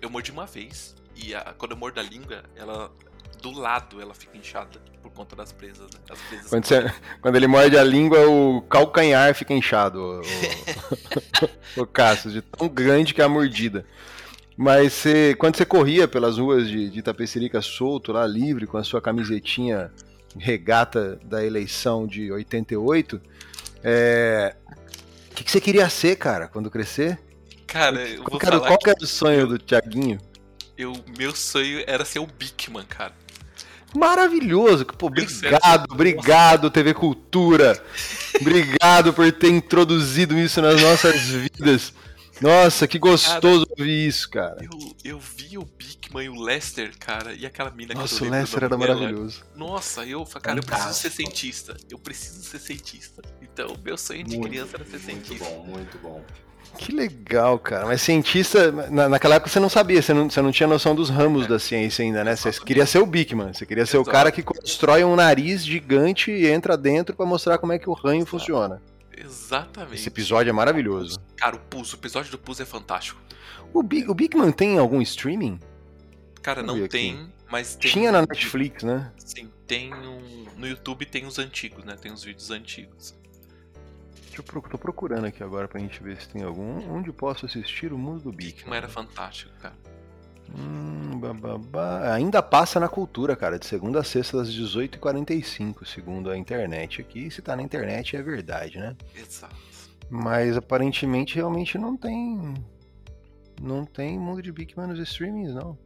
Eu 0.00 0.10
mordi 0.10 0.30
uma 0.30 0.46
vez. 0.46 0.94
E 1.14 1.34
a... 1.34 1.54
quando 1.58 1.72
eu 1.72 1.76
mordo 1.76 1.98
a 1.98 2.02
língua, 2.02 2.44
ela. 2.54 2.90
Do 3.40 3.50
lado 3.50 4.00
ela 4.00 4.14
fica 4.14 4.36
inchada 4.36 4.80
por 5.02 5.10
conta 5.12 5.36
das 5.36 5.52
presas, 5.52 5.88
né? 5.92 6.00
As 6.10 6.18
presas 6.20 6.50
quando, 6.50 6.66
você... 6.66 6.92
quando, 7.20 7.36
ele 7.36 7.46
morde 7.46 7.78
a 7.78 7.84
língua, 7.84 8.26
o 8.28 8.62
calcanhar 8.62 9.34
fica 9.34 9.54
inchado, 9.54 10.22
o, 11.76 11.80
o... 11.82 11.86
Cassius, 11.86 12.34
de 12.34 12.42
tão 12.42 12.68
grande 12.68 13.14
que 13.14 13.20
é 13.20 13.24
a 13.24 13.28
mordida. 13.28 13.86
Mas 14.56 14.94
você, 14.94 15.34
quando 15.38 15.56
você 15.56 15.66
corria 15.66 16.08
pelas 16.08 16.38
ruas 16.38 16.66
de, 16.66 16.88
de 16.88 16.98
Itapecerica 16.98 17.60
solto, 17.60 18.12
lá 18.12 18.26
livre, 18.26 18.66
com 18.66 18.78
a 18.78 18.84
sua 18.84 19.02
camisetinha 19.02 19.92
regata 20.38 21.18
da 21.24 21.44
eleição 21.44 22.06
de 22.06 22.32
88, 22.32 23.20
é... 23.84 24.56
o 25.30 25.34
que, 25.34 25.44
que 25.44 25.50
você 25.50 25.60
queria 25.60 25.88
ser, 25.88 26.16
cara, 26.16 26.48
quando 26.48 26.70
crescer? 26.70 27.18
Cara, 27.66 28.00
eu 28.08 28.22
qual, 28.22 28.30
vou 28.30 28.38
cara, 28.38 28.56
falar 28.56 28.68
qual 28.68 28.78
que 28.78 28.90
era 28.90 28.98
o 29.02 29.06
sonho 29.06 29.46
do 29.46 29.58
Tiaguinho? 29.58 30.18
Eu, 30.78 30.92
meu 31.18 31.34
sonho 31.34 31.82
era 31.86 32.04
ser 32.04 32.18
o 32.18 32.26
Bigman, 32.26 32.84
cara. 32.84 33.12
Maravilhoso. 33.96 34.84
Pô, 34.84 35.06
obrigado, 35.06 35.92
obrigado, 35.92 36.70
TV 36.70 36.94
Cultura. 36.94 37.82
obrigado 38.40 39.12
por 39.12 39.30
ter 39.32 39.50
introduzido 39.50 40.38
isso 40.38 40.60
nas 40.60 40.80
nossas 40.80 41.20
vidas. 41.22 41.92
Nossa, 42.40 42.86
que 42.86 42.98
gostoso 42.98 43.66
cara, 43.66 43.74
ouvir 43.78 44.06
isso, 44.06 44.28
cara. 44.28 44.58
Eu, 44.60 44.96
eu 45.04 45.18
vi 45.18 45.56
o 45.56 45.64
Bigman 45.64 46.26
e 46.26 46.28
o 46.28 46.40
Lester, 46.40 46.92
cara, 46.98 47.32
e 47.32 47.46
aquela 47.46 47.70
mina 47.70 47.94
Nossa, 47.94 48.16
que 48.16 48.24
eu 48.24 48.28
o 48.28 48.30
Lester 48.30 48.64
era 48.64 48.76
maravilhoso. 48.76 49.42
Nossa, 49.54 50.04
eu 50.04 50.24
cara, 50.26 50.58
eu 50.58 50.62
preciso 50.62 50.94
ser 50.94 51.10
cientista. 51.10 51.76
Eu 51.88 51.98
preciso 51.98 52.42
ser 52.42 52.58
cientista. 52.58 53.22
Então, 53.40 53.74
meu 53.82 53.96
sonho 53.96 54.22
de 54.24 54.36
muito, 54.36 54.50
criança 54.50 54.76
era 54.76 54.84
ser 54.84 54.98
cientista. 54.98 55.44
Muito 55.44 55.64
bom, 55.64 55.64
muito 55.64 55.98
bom. 55.98 56.24
Que 56.78 56.92
legal, 56.92 57.58
cara. 57.58 57.86
Mas 57.86 58.02
cientista, 58.02 58.70
na, 58.90 59.08
naquela 59.08 59.36
época 59.36 59.50
você 59.50 59.58
não 59.58 59.68
sabia, 59.68 60.00
você 60.00 60.12
não, 60.12 60.30
você 60.30 60.42
não 60.42 60.52
tinha 60.52 60.66
noção 60.66 60.94
dos 60.94 61.08
ramos 61.08 61.46
é. 61.46 61.48
da 61.48 61.58
ciência 61.58 62.04
ainda, 62.04 62.22
né? 62.22 62.36
Você 62.36 62.52
queria 62.52 62.86
ser 62.86 62.98
o 62.98 63.06
Bigman, 63.06 63.52
você 63.52 63.64
queria 63.64 63.86
ser 63.86 63.96
Exato. 63.96 64.10
o 64.10 64.12
cara 64.12 64.30
que 64.30 64.42
constrói 64.42 65.04
um 65.04 65.16
nariz 65.16 65.64
gigante 65.64 66.30
e 66.30 66.46
entra 66.46 66.76
dentro 66.76 67.16
para 67.16 67.26
mostrar 67.26 67.58
como 67.58 67.72
é 67.72 67.78
que 67.78 67.88
o 67.88 67.92
ranho 67.92 68.20
Exato. 68.20 68.30
funciona. 68.30 68.82
Exatamente. 69.16 69.94
Esse 69.94 70.08
episódio 70.08 70.50
é 70.50 70.52
maravilhoso. 70.52 71.18
Cara, 71.36 71.56
o 71.56 71.76
o 71.76 71.94
episódio 71.94 72.30
do 72.30 72.38
Pus 72.38 72.60
é 72.60 72.64
fantástico. 72.64 73.20
O, 73.72 73.82
Big, 73.82 74.08
o 74.08 74.14
Bigman 74.14 74.52
tem 74.52 74.78
algum 74.78 75.00
streaming? 75.00 75.58
Cara, 76.42 76.62
não 76.62 76.86
tem, 76.86 77.28
mas 77.50 77.74
tem. 77.74 77.90
Tinha 77.90 78.12
na 78.12 78.20
Netflix, 78.20 78.82
né? 78.82 79.10
Sim, 79.18 79.50
tem 79.66 79.92
um. 79.92 80.46
No 80.56 80.66
YouTube 80.66 81.04
tem 81.04 81.26
os 81.26 81.38
antigos, 81.38 81.84
né? 81.84 81.96
Tem 82.00 82.12
os 82.12 82.22
vídeos 82.22 82.50
antigos. 82.50 83.14
Deixa 84.42 84.58
eu 84.58 84.62
tô 84.62 84.78
procurando 84.78 85.24
aqui 85.26 85.42
agora 85.42 85.66
pra 85.66 85.80
gente 85.80 86.02
ver 86.02 86.20
se 86.20 86.28
tem 86.28 86.42
algum. 86.42 86.94
Onde 86.94 87.12
posso 87.12 87.46
assistir 87.46 87.92
o 87.92 87.98
mundo 87.98 88.24
do 88.24 88.32
Bigman? 88.32 88.76
Era 88.76 88.88
fantástico, 88.88 89.52
cara. 89.60 89.74
Hum, 90.54 91.18
bababá. 91.18 92.12
Ainda 92.12 92.42
passa 92.42 92.78
na 92.78 92.88
cultura, 92.88 93.34
cara, 93.34 93.58
de 93.58 93.66
segunda 93.66 94.00
a 94.00 94.04
sexta 94.04 94.40
às 94.40 94.48
18h45, 94.48 95.86
segundo 95.86 96.30
a 96.30 96.36
internet 96.36 97.00
aqui. 97.00 97.30
Se 97.30 97.40
tá 97.40 97.56
na 97.56 97.62
internet 97.62 98.16
é 98.16 98.22
verdade, 98.22 98.78
né? 98.78 98.94
Exato. 99.14 99.56
Mas 100.08 100.56
aparentemente 100.56 101.34
realmente 101.36 101.78
não 101.78 101.96
tem. 101.96 102.54
Não 103.60 103.84
tem 103.84 104.18
mundo 104.18 104.42
de 104.42 104.52
Bigman 104.52 104.88
nos 104.88 105.00
streamings, 105.00 105.54
não. 105.54 105.78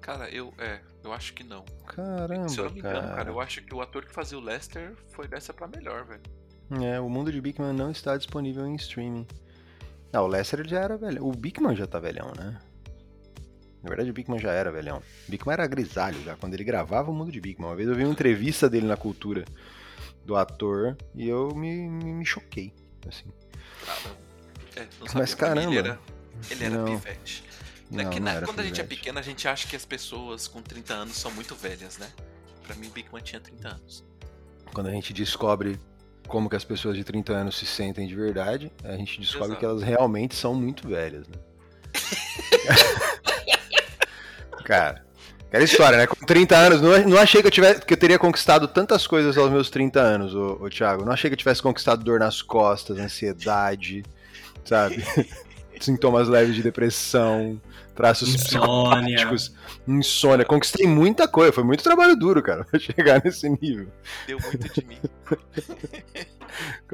Cara, 0.00 0.30
eu. 0.30 0.52
É, 0.58 0.80
eu 1.02 1.12
acho 1.12 1.32
que 1.32 1.42
não. 1.42 1.64
Caramba. 1.86 2.48
Se 2.48 2.58
eu 2.58 2.66
não 2.66 2.72
me 2.72 2.80
engano, 2.80 3.00
cara. 3.00 3.16
cara, 3.16 3.30
eu 3.30 3.40
acho 3.40 3.62
que 3.62 3.74
o 3.74 3.80
ator 3.80 4.04
que 4.04 4.12
fazia 4.12 4.38
o 4.38 4.40
Lester 4.40 4.94
foi 5.08 5.26
dessa 5.26 5.52
pra 5.52 5.66
melhor, 5.66 6.04
velho. 6.04 6.22
É, 6.70 7.00
o 7.00 7.08
mundo 7.08 7.32
de 7.32 7.40
Bigman 7.40 7.72
não 7.72 7.90
está 7.90 8.16
disponível 8.16 8.66
em 8.66 8.74
streaming. 8.76 9.26
Ah, 10.12 10.22
o 10.22 10.26
Lester 10.26 10.66
já 10.66 10.80
era 10.80 10.96
velho. 10.96 11.26
O 11.26 11.32
Bigman 11.32 11.74
já 11.74 11.86
tá 11.86 11.98
velhão, 11.98 12.32
né? 12.36 12.58
Na 13.82 13.88
verdade, 13.88 14.10
o 14.10 14.12
Bigman 14.12 14.38
já 14.38 14.52
era 14.52 14.70
velhão. 14.70 14.98
O 14.98 15.30
Bigman 15.30 15.52
era 15.52 15.66
grisalho 15.66 16.22
já, 16.22 16.36
quando 16.36 16.54
ele 16.54 16.64
gravava 16.64 17.10
o 17.10 17.14
mundo 17.14 17.32
de 17.32 17.40
Bigman. 17.40 17.68
Uma 17.68 17.76
vez 17.76 17.88
eu 17.88 17.94
vi 17.94 18.04
uma 18.04 18.12
entrevista 18.12 18.68
dele 18.68 18.86
na 18.86 18.96
cultura 18.96 19.44
do 20.24 20.36
ator 20.36 20.96
e 21.14 21.26
eu 21.26 21.54
me, 21.54 21.88
me, 21.88 22.12
me 22.12 22.26
choquei. 22.26 22.72
Assim. 23.06 23.32
É, 24.76 24.86
Mas 25.14 25.34
caramba. 25.34 25.70
Ele 25.70 25.78
era, 25.78 25.98
ele 26.50 26.64
era 26.64 26.84
pivete. 26.84 27.44
Não, 27.90 28.00
é 28.00 28.10
que, 28.10 28.20
não 28.20 28.32
quando 28.32 28.44
pivete. 28.44 28.60
a 28.60 28.64
gente 28.64 28.80
é 28.80 28.84
pequeno, 28.84 29.18
a 29.18 29.22
gente 29.22 29.48
acha 29.48 29.66
que 29.66 29.74
as 29.74 29.86
pessoas 29.86 30.46
com 30.46 30.60
30 30.60 30.92
anos 30.92 31.16
são 31.16 31.30
muito 31.30 31.54
velhas, 31.54 31.96
né? 31.96 32.10
Pra 32.66 32.76
mim, 32.76 32.90
Bigman 32.90 33.22
tinha 33.22 33.40
30 33.40 33.68
anos. 33.68 34.04
Quando 34.74 34.88
a 34.88 34.90
gente 34.90 35.14
descobre 35.14 35.80
como 36.28 36.48
que 36.48 36.54
as 36.54 36.64
pessoas 36.64 36.96
de 36.96 37.02
30 37.02 37.32
anos 37.32 37.56
se 37.56 37.66
sentem 37.66 38.06
de 38.06 38.14
verdade, 38.14 38.70
a 38.84 38.92
gente 38.92 39.20
descobre 39.20 39.48
Exato. 39.48 39.58
que 39.58 39.64
elas 39.64 39.82
realmente 39.82 40.34
são 40.34 40.54
muito 40.54 40.86
velhas, 40.86 41.26
né? 41.26 41.34
Cara, 44.64 45.04
aquela 45.46 45.64
história, 45.64 45.98
né? 45.98 46.06
Com 46.06 46.26
30 46.26 46.56
anos, 46.56 46.82
não, 46.82 47.08
não 47.08 47.18
achei 47.18 47.40
que 47.40 47.46
eu, 47.46 47.50
tivesse, 47.50 47.80
que 47.80 47.94
eu 47.94 47.96
teria 47.96 48.18
conquistado 48.18 48.68
tantas 48.68 49.06
coisas 49.06 49.38
aos 49.38 49.50
meus 49.50 49.70
30 49.70 49.98
anos, 49.98 50.34
ô, 50.34 50.58
ô 50.60 50.68
Thiago. 50.68 51.04
Não 51.04 51.12
achei 51.12 51.30
que 51.30 51.34
eu 51.34 51.38
tivesse 51.38 51.62
conquistado 51.62 52.04
dor 52.04 52.20
nas 52.20 52.42
costas, 52.42 52.98
ansiedade, 52.98 54.04
sabe? 54.64 55.02
Sintomas 55.80 56.28
leves 56.28 56.54
de 56.54 56.62
depressão, 56.62 57.58
traços 57.98 58.32
insônia. 58.32 59.16
psicopáticos, 59.16 59.54
insônia. 59.88 60.44
Conquistei 60.46 60.86
muita 60.86 61.26
coisa, 61.26 61.52
foi 61.52 61.64
muito 61.64 61.82
trabalho 61.82 62.14
duro, 62.14 62.40
cara, 62.40 62.62
pra 62.70 62.78
chegar 62.78 63.20
nesse 63.24 63.48
nível. 63.48 63.88
Deu 64.24 64.38
muito 64.40 64.72
de 64.72 64.86
mim. 64.86 64.98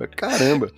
Caramba. 0.16 0.72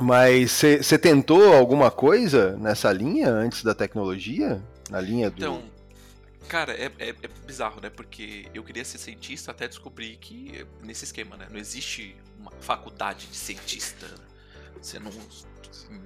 Mas 0.00 0.52
você 0.52 0.96
tentou 0.96 1.52
alguma 1.52 1.90
coisa 1.90 2.56
nessa 2.56 2.92
linha 2.92 3.28
antes 3.28 3.64
da 3.64 3.74
tecnologia? 3.74 4.62
Na 4.88 5.00
linha 5.00 5.30
do. 5.30 5.36
Então, 5.36 5.62
cara, 6.48 6.72
é, 6.72 6.92
é, 6.98 7.08
é, 7.08 7.28
bizarro, 7.44 7.80
né? 7.80 7.90
Porque 7.90 8.46
eu 8.54 8.62
queria 8.62 8.84
ser 8.84 8.98
cientista 8.98 9.50
até 9.50 9.66
descobrir 9.66 10.16
que 10.16 10.64
nesse 10.80 11.04
esquema, 11.04 11.36
né? 11.36 11.48
Não 11.50 11.58
existe 11.58 12.16
uma 12.38 12.52
faculdade 12.60 13.26
de 13.26 13.36
cientista. 13.36 14.06
Você 14.80 15.00
não. 15.00 15.10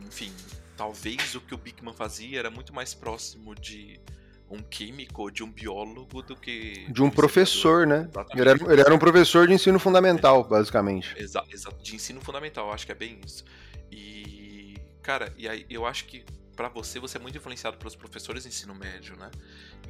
Enfim, 0.06 0.32
talvez 0.78 1.34
o 1.34 1.40
que 1.40 1.52
o 1.52 1.58
Bigman 1.58 1.92
fazia 1.92 2.38
era 2.38 2.50
muito 2.50 2.72
mais 2.72 2.94
próximo 2.94 3.52
de 3.54 4.00
um 4.48 4.62
químico 4.62 5.22
ou 5.22 5.30
de 5.30 5.42
um 5.42 5.50
biólogo 5.50 6.22
do 6.22 6.36
que. 6.36 6.86
De 6.90 7.02
um 7.02 7.10
professor, 7.10 7.86
né? 7.86 8.08
Ele 8.32 8.48
era, 8.48 8.72
ele 8.72 8.80
era, 8.80 8.94
um 8.94 8.98
professor 8.98 9.46
de 9.46 9.52
ensino 9.52 9.78
fundamental, 9.78 10.44
basicamente. 10.44 11.14
Exato, 11.18 11.52
exa 11.52 11.70
de 11.82 11.96
ensino 11.96 12.20
fundamental, 12.20 12.72
acho 12.72 12.86
que 12.86 12.92
é 12.92 12.94
bem 12.94 13.20
isso. 13.26 13.44
E. 13.90 14.76
Cara, 15.02 15.34
e 15.36 15.48
aí 15.48 15.66
eu 15.68 15.84
acho 15.84 16.04
que 16.04 16.24
para 16.54 16.68
você, 16.68 16.98
você 16.98 17.18
é 17.18 17.20
muito 17.20 17.36
influenciado 17.36 17.76
pelos 17.76 17.94
professores 17.94 18.42
de 18.44 18.48
ensino 18.48 18.74
médio, 18.74 19.16
né? 19.16 19.30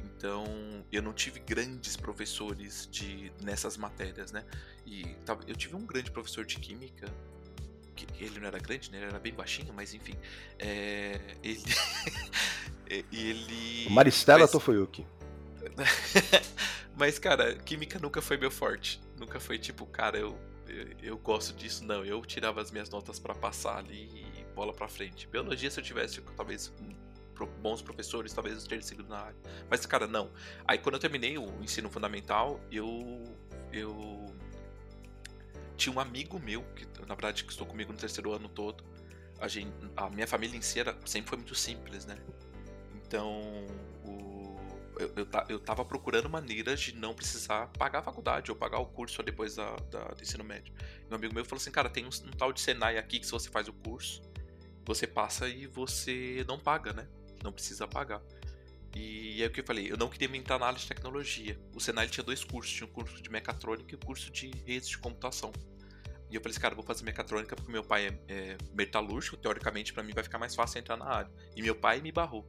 Então, 0.03 0.45
eu 0.91 1.01
não 1.01 1.13
tive 1.13 1.39
grandes 1.39 1.95
professores 1.95 2.87
de 2.91 3.31
nessas 3.43 3.77
matérias, 3.77 4.31
né? 4.31 4.43
E 4.85 5.15
eu 5.47 5.55
tive 5.55 5.75
um 5.75 5.85
grande 5.85 6.11
professor 6.11 6.45
de 6.45 6.57
química, 6.57 7.07
que 8.05 8.23
ele 8.23 8.39
não 8.39 8.47
era 8.47 8.59
grande, 8.59 8.91
né? 8.91 8.97
Ele 8.97 9.05
era 9.07 9.19
bem 9.19 9.33
baixinho, 9.33 9.73
mas 9.73 9.93
enfim. 9.93 10.15
É, 10.57 11.19
ele. 11.43 11.63
ele. 13.11 13.89
Maristela 13.89 14.39
mas... 14.41 14.51
Tofoyuki. 14.51 15.05
mas, 16.95 17.19
cara, 17.19 17.55
química 17.55 17.99
nunca 17.99 18.21
foi 18.21 18.37
meu 18.37 18.51
forte. 18.51 19.01
Nunca 19.17 19.39
foi 19.39 19.57
tipo, 19.57 19.85
cara, 19.85 20.17
eu 20.17 20.37
eu, 20.69 20.87
eu 21.01 21.17
gosto 21.17 21.53
disso, 21.55 21.83
não. 21.83 22.05
Eu 22.05 22.23
tirava 22.23 22.61
as 22.61 22.71
minhas 22.71 22.89
notas 22.89 23.19
para 23.19 23.33
passar 23.33 23.77
ali 23.77 24.09
e 24.13 24.45
bola 24.55 24.73
para 24.73 24.87
frente. 24.87 25.27
Biologia, 25.27 25.69
se 25.69 25.79
eu 25.79 25.83
tivesse 25.83 26.21
talvez 26.35 26.71
bons 27.61 27.81
professores, 27.81 28.33
talvez 28.33 28.61
eu 28.61 28.67
teria 28.67 28.83
seguido 28.83 29.09
na 29.09 29.19
área. 29.19 29.35
Mas, 29.69 29.85
cara, 29.85 30.07
não. 30.07 30.31
Aí 30.67 30.77
quando 30.77 30.95
eu 30.95 30.99
terminei 30.99 31.37
o 31.37 31.47
ensino 31.61 31.89
fundamental, 31.89 32.59
eu. 32.71 33.23
Eu. 33.71 34.25
Tinha 35.75 35.95
um 35.95 35.99
amigo 35.99 36.37
meu, 36.39 36.61
que 36.75 36.85
na 37.09 37.15
verdade 37.15 37.43
que 37.43 37.51
estou 37.51 37.67
comigo 37.67 37.91
no 37.91 37.97
terceiro 37.97 38.31
ano 38.31 38.47
todo. 38.47 38.85
A, 39.39 39.47
gente, 39.47 39.73
a 39.97 40.09
minha 40.09 40.27
família 40.27 40.55
em 40.55 40.61
si 40.61 40.79
era, 40.79 40.95
sempre 41.05 41.29
foi 41.29 41.37
muito 41.39 41.55
simples, 41.55 42.05
né? 42.05 42.17
Então, 42.95 43.41
o, 44.05 44.55
eu, 44.99 45.11
eu, 45.15 45.27
eu 45.49 45.59
tava 45.59 45.83
procurando 45.83 46.29
maneiras 46.29 46.79
de 46.79 46.95
não 46.95 47.13
precisar 47.13 47.67
pagar 47.77 47.99
a 47.99 48.03
faculdade 48.03 48.51
ou 48.51 48.57
pagar 48.57 48.79
o 48.79 48.85
curso 48.85 49.23
depois 49.23 49.55
da, 49.55 49.75
da 49.89 50.03
do 50.09 50.21
ensino 50.21 50.43
médio. 50.43 50.73
Um 51.09 51.15
amigo 51.15 51.33
meu 51.33 51.43
falou 51.43 51.59
assim, 51.59 51.71
cara, 51.71 51.89
tem 51.89 52.05
um, 52.05 52.09
um 52.09 52.31
tal 52.31 52.53
de 52.53 52.61
Senai 52.61 52.97
aqui 52.97 53.19
que 53.19 53.25
se 53.25 53.31
você 53.31 53.49
faz 53.49 53.67
o 53.67 53.73
curso, 53.73 54.21
você 54.85 55.07
passa 55.07 55.49
e 55.49 55.65
você 55.65 56.45
não 56.47 56.59
paga, 56.59 56.93
né? 56.93 57.07
não 57.43 57.51
precisa 57.51 57.87
pagar. 57.87 58.21
E 58.95 59.41
é 59.43 59.47
o 59.47 59.51
que 59.51 59.61
eu 59.61 59.65
falei, 59.65 59.91
eu 59.91 59.97
não 59.97 60.09
queria 60.09 60.27
me 60.27 60.37
entrar 60.37 60.59
na 60.59 60.65
área 60.65 60.79
de 60.79 60.87
tecnologia. 60.87 61.59
O 61.75 61.79
Senai 61.79 62.07
tinha 62.07 62.23
dois 62.23 62.43
cursos, 62.43 62.73
tinha 62.73 62.87
um 62.87 62.91
curso 62.91 63.21
de 63.21 63.29
mecatrônica 63.29 63.93
e 63.93 63.95
um 63.95 63.99
curso 63.99 64.31
de 64.31 64.51
redes 64.65 64.89
de 64.89 64.97
computação. 64.97 65.51
E 66.29 66.35
eu 66.35 66.41
falei 66.41 66.51
assim, 66.51 66.59
cara, 66.59 66.73
eu 66.73 66.75
vou 66.75 66.85
fazer 66.85 67.03
mecatrônica 67.03 67.55
porque 67.55 67.71
meu 67.71 67.83
pai 67.83 68.07
é, 68.07 68.19
é 68.27 68.57
metalúrgico, 68.73 69.35
teoricamente 69.35 69.91
para 69.91 70.03
mim 70.03 70.13
vai 70.13 70.23
ficar 70.23 70.37
mais 70.37 70.53
fácil 70.53 70.79
entrar 70.79 70.95
na 70.95 71.05
área. 71.05 71.31
E 71.55 71.61
meu 71.61 71.75
pai 71.75 72.01
me 72.01 72.11
barrou. 72.11 72.45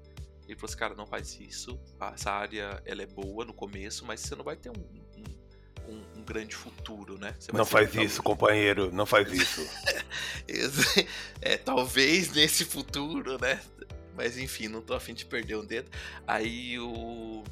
Ele 0.47 0.57
falou 0.57 0.69
assim, 0.69 0.79
cara, 0.79 0.95
não 0.95 1.07
faz 1.07 1.39
isso, 1.41 1.81
essa 2.13 2.33
área 2.33 2.83
ela 2.85 3.03
é 3.03 3.07
boa 3.07 3.45
no 3.45 3.55
começo, 3.55 4.05
mas 4.05 4.21
você 4.21 4.35
não 4.35 4.45
vai 4.45 4.57
ter 4.57 4.69
um, 4.69 4.73
um, 4.73 5.93
um, 5.93 6.19
um 6.19 6.25
grande 6.25 6.57
futuro, 6.57 7.19
né? 7.19 7.35
não 7.55 7.65
faz 7.65 7.95
isso, 7.95 8.23
companheiro, 8.23 8.93
não 8.93 9.07
faz 9.07 9.33
isso. 9.33 9.61
é, 11.41 11.57
talvez 11.57 12.33
nesse 12.33 12.65
futuro, 12.65 13.39
né? 13.41 13.61
Mas 14.17 14.37
enfim, 14.37 14.69
não 14.69 14.83
tô 14.83 14.93
afim 14.93 15.15
de 15.15 15.25
perder 15.25 15.57
um 15.57 15.65
dedo. 15.65 15.91
Aí 16.27 16.79
o. 16.79 17.45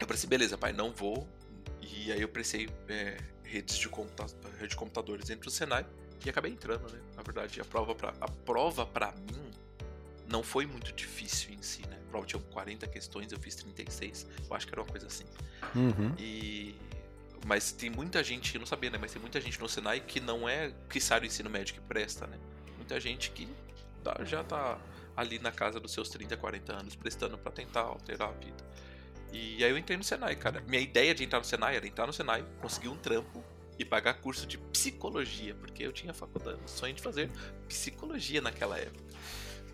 falei 0.00 0.14
assim, 0.14 0.26
beleza, 0.26 0.58
pai, 0.58 0.72
não 0.72 0.92
vou. 0.92 1.28
E 1.80 2.10
aí 2.10 2.20
eu 2.20 2.28
prestei 2.28 2.68
é, 2.88 3.18
redes 3.46 3.78
de, 3.78 3.88
computa... 3.88 4.26
rede 4.58 4.68
de 4.68 4.76
computadores 4.76 5.26
dentro 5.26 5.44
do 5.44 5.50
Senai 5.50 5.86
e 6.24 6.30
acabei 6.30 6.52
entrando, 6.52 6.90
né? 6.92 7.00
Na 7.16 7.22
verdade, 7.22 7.60
a 7.60 7.64
prova 7.64 7.94
pra, 7.94 8.14
a 8.20 8.28
prova 8.28 8.84
pra 8.84 9.12
mim 9.12 9.50
não 10.28 10.42
foi 10.42 10.66
muito 10.66 10.92
difícil 10.92 11.52
em 11.52 11.62
si, 11.62 11.82
né? 11.86 11.96
A 12.06 12.10
prova 12.10 12.26
tinha 12.26 12.42
40 12.42 12.86
questões, 12.88 13.30
eu 13.32 13.38
fiz 13.38 13.54
36. 13.56 14.26
Eu 14.48 14.56
acho 14.56 14.66
que 14.66 14.74
era 14.74 14.82
uma 14.82 14.88
coisa 14.88 15.06
assim. 15.06 15.24
Uhum. 15.74 16.14
E. 16.18 16.74
Mas 17.46 17.70
tem 17.70 17.88
muita 17.88 18.24
gente, 18.24 18.58
não 18.58 18.66
sabia, 18.66 18.90
né? 18.90 18.98
Mas 19.00 19.12
tem 19.12 19.20
muita 19.20 19.40
gente 19.40 19.60
no 19.60 19.68
Senai 19.68 20.00
que 20.00 20.18
não 20.18 20.48
é 20.48 20.72
que 20.90 21.00
sai 21.00 21.20
do 21.20 21.26
ensino 21.26 21.48
médio 21.48 21.74
que 21.74 21.80
presta, 21.80 22.26
né? 22.26 22.38
Muita 22.76 22.98
gente 22.98 23.30
que 23.30 23.48
tá, 24.02 24.24
já 24.24 24.42
tá 24.42 24.78
ali 25.16 25.38
na 25.38 25.52
casa 25.52 25.78
dos 25.78 25.92
seus 25.92 26.08
30, 26.08 26.36
40 26.36 26.72
anos, 26.72 26.96
prestando 26.96 27.38
para 27.38 27.52
tentar 27.52 27.82
alterar 27.82 28.30
a 28.30 28.32
vida. 28.32 28.64
E 29.32 29.64
aí 29.64 29.70
eu 29.70 29.78
entrei 29.78 29.96
no 29.96 30.04
Senai, 30.04 30.36
cara. 30.36 30.62
Minha 30.66 30.80
ideia 30.80 31.14
de 31.14 31.24
entrar 31.24 31.38
no 31.38 31.44
Senai 31.44 31.76
era 31.76 31.86
entrar 31.86 32.06
no 32.06 32.12
Senai, 32.12 32.44
conseguir 32.60 32.88
um 32.88 32.96
trampo 32.96 33.44
e 33.78 33.84
pagar 33.84 34.14
curso 34.14 34.46
de 34.46 34.56
psicologia, 34.58 35.54
porque 35.54 35.82
eu 35.82 35.92
tinha 35.92 36.14
faculdade, 36.14 36.58
sonho 36.66 36.94
de 36.94 37.02
fazer 37.02 37.30
psicologia 37.68 38.40
naquela 38.40 38.78
época. 38.78 39.04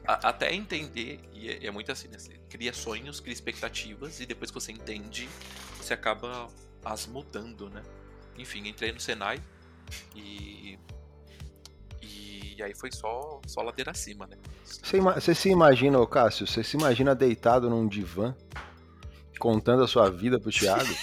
A, 0.04 0.30
até 0.30 0.52
entender, 0.52 1.20
e 1.32 1.48
é, 1.48 1.66
é, 1.66 1.70
muito 1.70 1.92
assim, 1.92 2.08
né? 2.08 2.18
Você 2.18 2.32
cria 2.48 2.72
sonhos, 2.72 3.20
cria 3.20 3.32
expectativas, 3.32 4.18
e 4.18 4.26
depois 4.26 4.50
que 4.50 4.54
você 4.54 4.72
entende, 4.72 5.28
você 5.78 5.94
acaba 5.94 6.48
as 6.84 7.06
mudando, 7.06 7.70
né? 7.70 7.82
Enfim, 8.36 8.66
entrei 8.66 8.90
no 8.90 9.00
Senai 9.00 9.40
e 10.16 10.78
e 12.56 12.62
aí 12.62 12.74
foi 12.74 12.92
só, 12.92 13.40
só 13.46 13.62
ladeira 13.62 13.90
acima, 13.90 14.26
né? 14.26 14.36
Você, 14.64 15.00
você 15.00 15.34
se 15.34 15.48
imagina, 15.48 16.04
Cássio, 16.06 16.46
você 16.46 16.62
se 16.62 16.76
imagina 16.76 17.14
deitado 17.14 17.68
num 17.68 17.88
divã, 17.88 18.34
contando 19.42 19.82
a 19.82 19.88
sua 19.88 20.08
vida 20.08 20.38
pro 20.38 20.52
Thiago? 20.52 20.94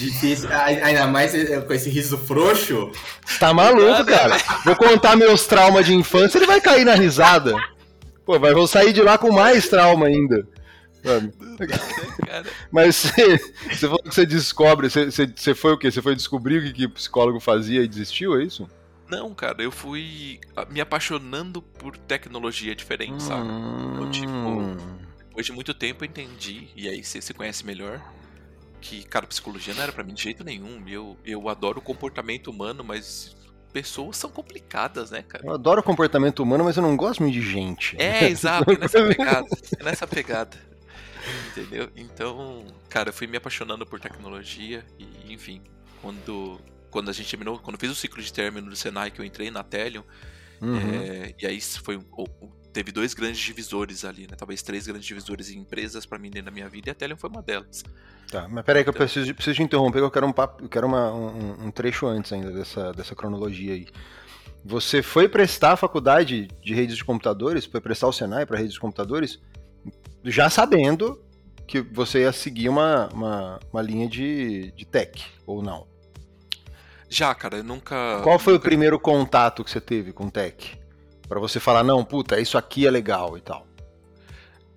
Difícil, 0.00 0.48
ainda 0.52 1.06
mais 1.06 1.32
com 1.64 1.72
esse 1.72 1.88
riso 1.88 2.18
frouxo. 2.18 2.90
Tá 3.38 3.54
maluco, 3.54 4.04
cara. 4.04 4.36
Vou 4.64 4.74
contar 4.74 5.14
meus 5.14 5.46
traumas 5.46 5.86
de 5.86 5.94
infância, 5.94 6.38
ele 6.38 6.46
vai 6.46 6.60
cair 6.60 6.84
na 6.84 6.96
risada. 6.96 7.54
Pô, 8.26 8.36
vai, 8.40 8.52
vou 8.52 8.66
sair 8.66 8.92
de 8.92 9.00
lá 9.00 9.16
com 9.16 9.30
mais 9.30 9.68
trauma 9.68 10.06
ainda. 10.06 10.44
Mas 12.72 12.96
você, 12.96 13.38
você 13.70 13.86
falou 13.86 14.02
que 14.02 14.12
você 14.12 14.26
descobre, 14.26 14.90
você, 14.90 15.08
você, 15.08 15.54
foi 15.54 15.72
o 15.72 15.78
quê? 15.78 15.88
Você 15.88 16.02
foi 16.02 16.16
descobrir 16.16 16.58
o 16.58 16.62
que, 16.64 16.72
que 16.72 16.86
o 16.86 16.90
psicólogo 16.90 17.38
fazia 17.38 17.80
e 17.80 17.88
desistiu, 17.88 18.36
é 18.36 18.42
isso? 18.42 18.68
Não, 19.08 19.32
cara, 19.34 19.62
eu 19.62 19.70
fui 19.70 20.40
me 20.68 20.80
apaixonando 20.80 21.62
por 21.62 21.96
tecnologia 21.96 22.74
diferente, 22.74 23.14
hum... 23.14 23.20
sabe? 23.20 23.48
Então, 23.48 24.10
tipo, 24.10 25.00
depois 25.40 25.46
de 25.46 25.52
muito 25.52 25.72
tempo 25.72 26.04
eu 26.04 26.08
entendi, 26.08 26.68
e 26.76 26.88
aí 26.88 27.02
você 27.02 27.20
se 27.20 27.32
conhece 27.32 27.64
melhor, 27.64 28.02
que, 28.80 29.02
cara, 29.04 29.26
psicologia 29.26 29.72
não 29.74 29.82
era 29.82 29.92
para 29.92 30.04
mim 30.04 30.12
de 30.12 30.22
jeito 30.22 30.44
nenhum. 30.44 30.86
Eu, 30.86 31.16
eu 31.24 31.48
adoro 31.48 31.78
o 31.78 31.82
comportamento 31.82 32.48
humano, 32.48 32.84
mas 32.84 33.36
pessoas 33.72 34.16
são 34.16 34.30
complicadas, 34.30 35.10
né, 35.10 35.22
cara? 35.22 35.44
Eu 35.46 35.54
adoro 35.54 35.80
o 35.80 35.82
comportamento 35.82 36.42
humano, 36.42 36.64
mas 36.64 36.76
eu 36.76 36.82
não 36.82 36.96
gosto 36.96 37.22
muito 37.22 37.34
de 37.34 37.42
gente. 37.42 37.96
É, 38.00 38.24
exato, 38.28 38.70
é 38.70 38.78
nessa 38.78 39.06
pegada. 39.06 39.46
É 39.78 39.84
nessa 39.84 40.06
pegada. 40.06 40.58
Entendeu? 41.50 41.90
Então, 41.96 42.66
cara, 42.88 43.10
eu 43.10 43.12
fui 43.12 43.26
me 43.26 43.36
apaixonando 43.36 43.86
por 43.86 44.00
tecnologia 44.00 44.84
e, 44.98 45.32
enfim, 45.32 45.62
quando, 46.02 46.60
quando 46.90 47.10
a 47.10 47.12
gente 47.12 47.30
terminou, 47.30 47.58
quando 47.58 47.78
fiz 47.78 47.90
o 47.90 47.94
ciclo 47.94 48.22
de 48.22 48.32
término 48.32 48.68
do 48.68 48.76
Senai, 48.76 49.10
que 49.10 49.20
eu 49.20 49.24
entrei 49.24 49.50
na 49.50 49.62
Telion, 49.62 50.02
uhum. 50.60 50.76
é, 50.76 51.34
e 51.38 51.46
aí 51.46 51.60
foi 51.60 51.98
teve 52.72 52.92
dois 52.92 53.14
grandes 53.14 53.40
divisores 53.40 54.04
ali, 54.04 54.22
né? 54.22 54.36
Talvez 54.36 54.62
três 54.62 54.86
grandes 54.86 55.06
divisores 55.06 55.50
em 55.50 55.58
empresas 55.58 56.06
para 56.06 56.18
mim 56.18 56.30
dentro 56.30 56.46
da 56.46 56.50
minha 56.50 56.68
vida 56.68 56.88
e 56.88 56.92
a 56.92 56.94
Telion 56.94 57.16
foi 57.16 57.30
uma 57.30 57.42
delas. 57.42 57.82
Tá, 58.30 58.48
mas 58.48 58.64
peraí 58.64 58.84
que 58.84 58.88
eu 58.88 58.92
então 58.92 59.04
preciso, 59.06 59.34
preciso 59.34 59.56
te 59.56 59.62
interromper, 59.62 59.98
eu 59.98 60.10
quero 60.10 60.26
um 60.26 60.32
papo, 60.32 60.62
eu 60.62 60.68
quero 60.68 60.86
uma, 60.86 61.12
um, 61.12 61.66
um 61.66 61.70
trecho 61.70 62.06
antes 62.06 62.32
ainda 62.32 62.52
dessa, 62.52 62.92
dessa 62.92 63.14
cronologia 63.14 63.74
aí. 63.74 63.88
Você 64.64 65.02
foi 65.02 65.28
prestar 65.28 65.72
a 65.72 65.76
faculdade 65.76 66.48
de 66.62 66.74
redes 66.74 66.96
de 66.96 67.04
computadores, 67.04 67.64
foi 67.64 67.80
prestar 67.80 68.06
o 68.06 68.12
Senai 68.12 68.46
para 68.46 68.58
redes 68.58 68.74
de 68.74 68.80
computadores, 68.80 69.40
já 70.22 70.48
sabendo 70.50 71.20
que 71.66 71.80
você 71.80 72.20
ia 72.20 72.32
seguir 72.32 72.68
uma, 72.68 73.08
uma, 73.12 73.60
uma 73.72 73.82
linha 73.82 74.08
de, 74.08 74.70
de 74.72 74.84
tech, 74.84 75.24
ou 75.46 75.62
não? 75.62 75.86
Já, 77.08 77.34
cara, 77.34 77.56
eu 77.56 77.64
nunca. 77.64 78.20
Qual 78.22 78.38
foi 78.38 78.52
nunca... 78.52 78.66
o 78.66 78.68
primeiro 78.68 79.00
contato 79.00 79.64
que 79.64 79.70
você 79.70 79.80
teve 79.80 80.12
com 80.12 80.28
tech? 80.28 80.79
Para 81.30 81.38
você 81.38 81.60
falar, 81.60 81.84
não, 81.84 82.04
puta, 82.04 82.40
isso 82.40 82.58
aqui 82.58 82.88
é 82.88 82.90
legal 82.90 83.38
e 83.38 83.40
tal. 83.40 83.64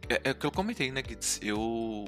É, 0.08 0.22
é 0.26 0.32
o 0.32 0.36
que 0.36 0.46
eu 0.46 0.52
comentei, 0.52 0.92
né, 0.92 1.02
Gitz? 1.06 1.40
Eu. 1.42 2.06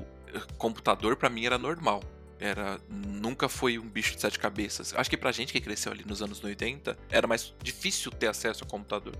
Computador 0.56 1.16
para 1.16 1.30
mim 1.30 1.48
era 1.48 1.58
normal. 1.58 2.04
Era. 2.40 2.80
Nunca 2.88 3.50
foi 3.50 3.80
um 3.80 3.90
bicho 3.90 4.14
de 4.14 4.22
sete 4.22 4.38
cabeças. 4.38 4.94
Acho 4.96 5.10
que 5.10 5.18
pra 5.18 5.32
gente 5.32 5.52
que 5.52 5.60
cresceu 5.60 5.92
ali 5.92 6.06
nos 6.06 6.22
anos 6.22 6.44
80, 6.44 6.96
era 7.10 7.26
mais 7.26 7.56
difícil 7.64 8.12
ter 8.12 8.28
acesso 8.28 8.64
ao 8.64 8.70
computador. 8.70 9.16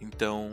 Então, 0.00 0.50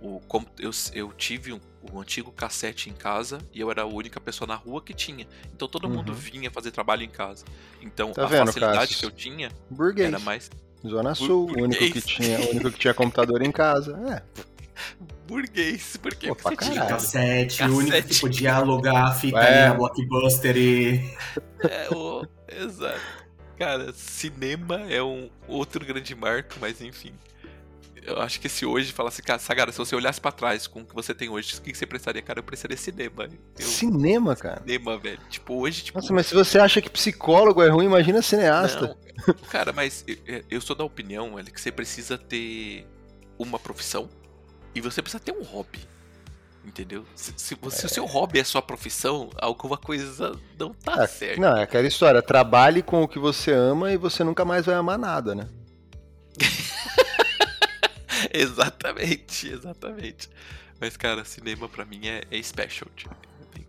o, 0.00 0.22
eu, 0.58 0.70
eu 0.94 1.12
tive 1.12 1.52
um, 1.52 1.60
o 1.92 2.00
antigo 2.00 2.32
cassete 2.32 2.88
em 2.88 2.94
casa 2.94 3.40
e 3.52 3.60
eu 3.60 3.70
era 3.70 3.82
a 3.82 3.86
única 3.86 4.18
pessoa 4.18 4.48
na 4.48 4.54
rua 4.54 4.80
que 4.80 4.94
tinha. 4.94 5.26
Então 5.54 5.68
todo 5.68 5.86
uhum. 5.86 5.96
mundo 5.96 6.14
vinha 6.14 6.50
fazer 6.50 6.70
trabalho 6.70 7.02
em 7.02 7.10
casa. 7.10 7.44
Então 7.82 8.12
tá 8.12 8.24
a 8.24 8.26
vendo, 8.26 8.46
facilidade 8.46 8.96
que 8.96 9.04
eu 9.04 9.10
tinha 9.10 9.52
Burguês. 9.68 10.08
era 10.08 10.18
mais. 10.18 10.50
Zona 10.86 11.14
Sul, 11.14 11.50
o 11.50 11.62
único 11.62 11.90
que 11.92 12.00
tinha, 12.00 12.40
o 12.40 12.50
único 12.50 12.70
que 12.70 12.78
tinha 12.78 12.94
computador 12.94 13.42
em 13.42 13.52
casa. 13.52 13.98
É. 14.08 14.22
Burguês, 15.26 15.96
porque 15.96 16.28
Pô, 16.28 16.34
você 16.34 16.56
tinha 16.56 16.84
cassete, 16.86 17.58
cassete, 17.58 17.62
o 17.64 17.76
único 17.76 18.02
que 18.02 18.20
podia 18.20 18.54
alugar 18.54 19.06
a 19.06 19.12
fita 19.12 19.38
é. 19.38 19.68
na 19.68 19.74
Blockbuster 19.74 20.56
e. 20.56 21.14
É, 21.60 21.88
o... 21.94 22.26
exato. 22.48 23.00
Cara, 23.58 23.92
cinema 23.92 24.82
é 24.90 25.02
um 25.02 25.30
outro 25.46 25.84
grande 25.84 26.14
marco, 26.14 26.54
mas 26.60 26.82
enfim 26.82 27.12
eu 28.04 28.20
acho 28.20 28.40
que 28.40 28.48
se 28.48 28.66
hoje 28.66 28.92
falasse, 28.92 29.22
cara, 29.22 29.38
Sagara, 29.38 29.70
se 29.70 29.78
você 29.78 29.94
olhasse 29.94 30.20
para 30.20 30.32
trás 30.32 30.66
com 30.66 30.80
o 30.80 30.84
que 30.84 30.94
você 30.94 31.14
tem 31.14 31.28
hoje, 31.28 31.56
o 31.56 31.62
que 31.62 31.74
você 31.74 31.86
prestaria, 31.86 32.20
cara? 32.20 32.40
Eu 32.40 32.42
prestaria 32.42 32.76
cinema. 32.76 33.28
Eu... 33.58 33.64
Cinema, 33.66 34.34
cara? 34.34 34.60
Cinema, 34.60 34.98
velho. 34.98 35.20
Tipo, 35.30 35.54
hoje, 35.60 35.84
tipo. 35.84 35.98
Nossa, 35.98 36.12
mas 36.12 36.26
se 36.26 36.34
você 36.34 36.58
acha 36.58 36.82
que 36.82 36.90
psicólogo 36.90 37.62
é 37.62 37.68
ruim, 37.68 37.86
imagina 37.86 38.20
cineasta. 38.20 38.96
Não, 39.26 39.34
cara, 39.48 39.72
mas 39.72 40.04
eu, 40.06 40.42
eu 40.50 40.60
sou 40.60 40.74
da 40.74 40.84
opinião, 40.84 41.36
velho, 41.36 41.52
que 41.52 41.60
você 41.60 41.70
precisa 41.70 42.18
ter 42.18 42.86
uma 43.38 43.58
profissão 43.58 44.08
e 44.74 44.80
você 44.80 45.00
precisa 45.00 45.22
ter 45.22 45.32
um 45.32 45.42
hobby. 45.42 45.80
Entendeu? 46.64 47.04
Se, 47.14 47.32
se, 47.36 47.54
é... 47.54 47.66
o 47.66 47.70
seu 47.70 48.06
hobby 48.06 48.38
é 48.38 48.44
sua 48.44 48.62
profissão, 48.62 49.30
alguma 49.36 49.76
coisa 49.76 50.32
não 50.58 50.72
tá 50.72 51.02
é, 51.02 51.06
certo. 51.06 51.40
Não, 51.40 51.56
é 51.56 51.62
aquela 51.62 51.86
história. 51.86 52.22
Trabalhe 52.22 52.82
com 52.82 53.02
o 53.02 53.08
que 53.08 53.18
você 53.18 53.52
ama 53.52 53.92
e 53.92 53.96
você 53.96 54.22
nunca 54.22 54.44
mais 54.44 54.66
vai 54.66 54.76
amar 54.76 54.98
nada, 54.98 55.34
né? 55.34 55.48
exatamente, 58.32 59.48
exatamente. 59.48 60.28
Mas, 60.80 60.96
cara, 60.96 61.24
cinema 61.24 61.68
pra 61.68 61.84
mim 61.84 62.00
é, 62.06 62.22
é 62.30 62.42
special. 62.42 62.90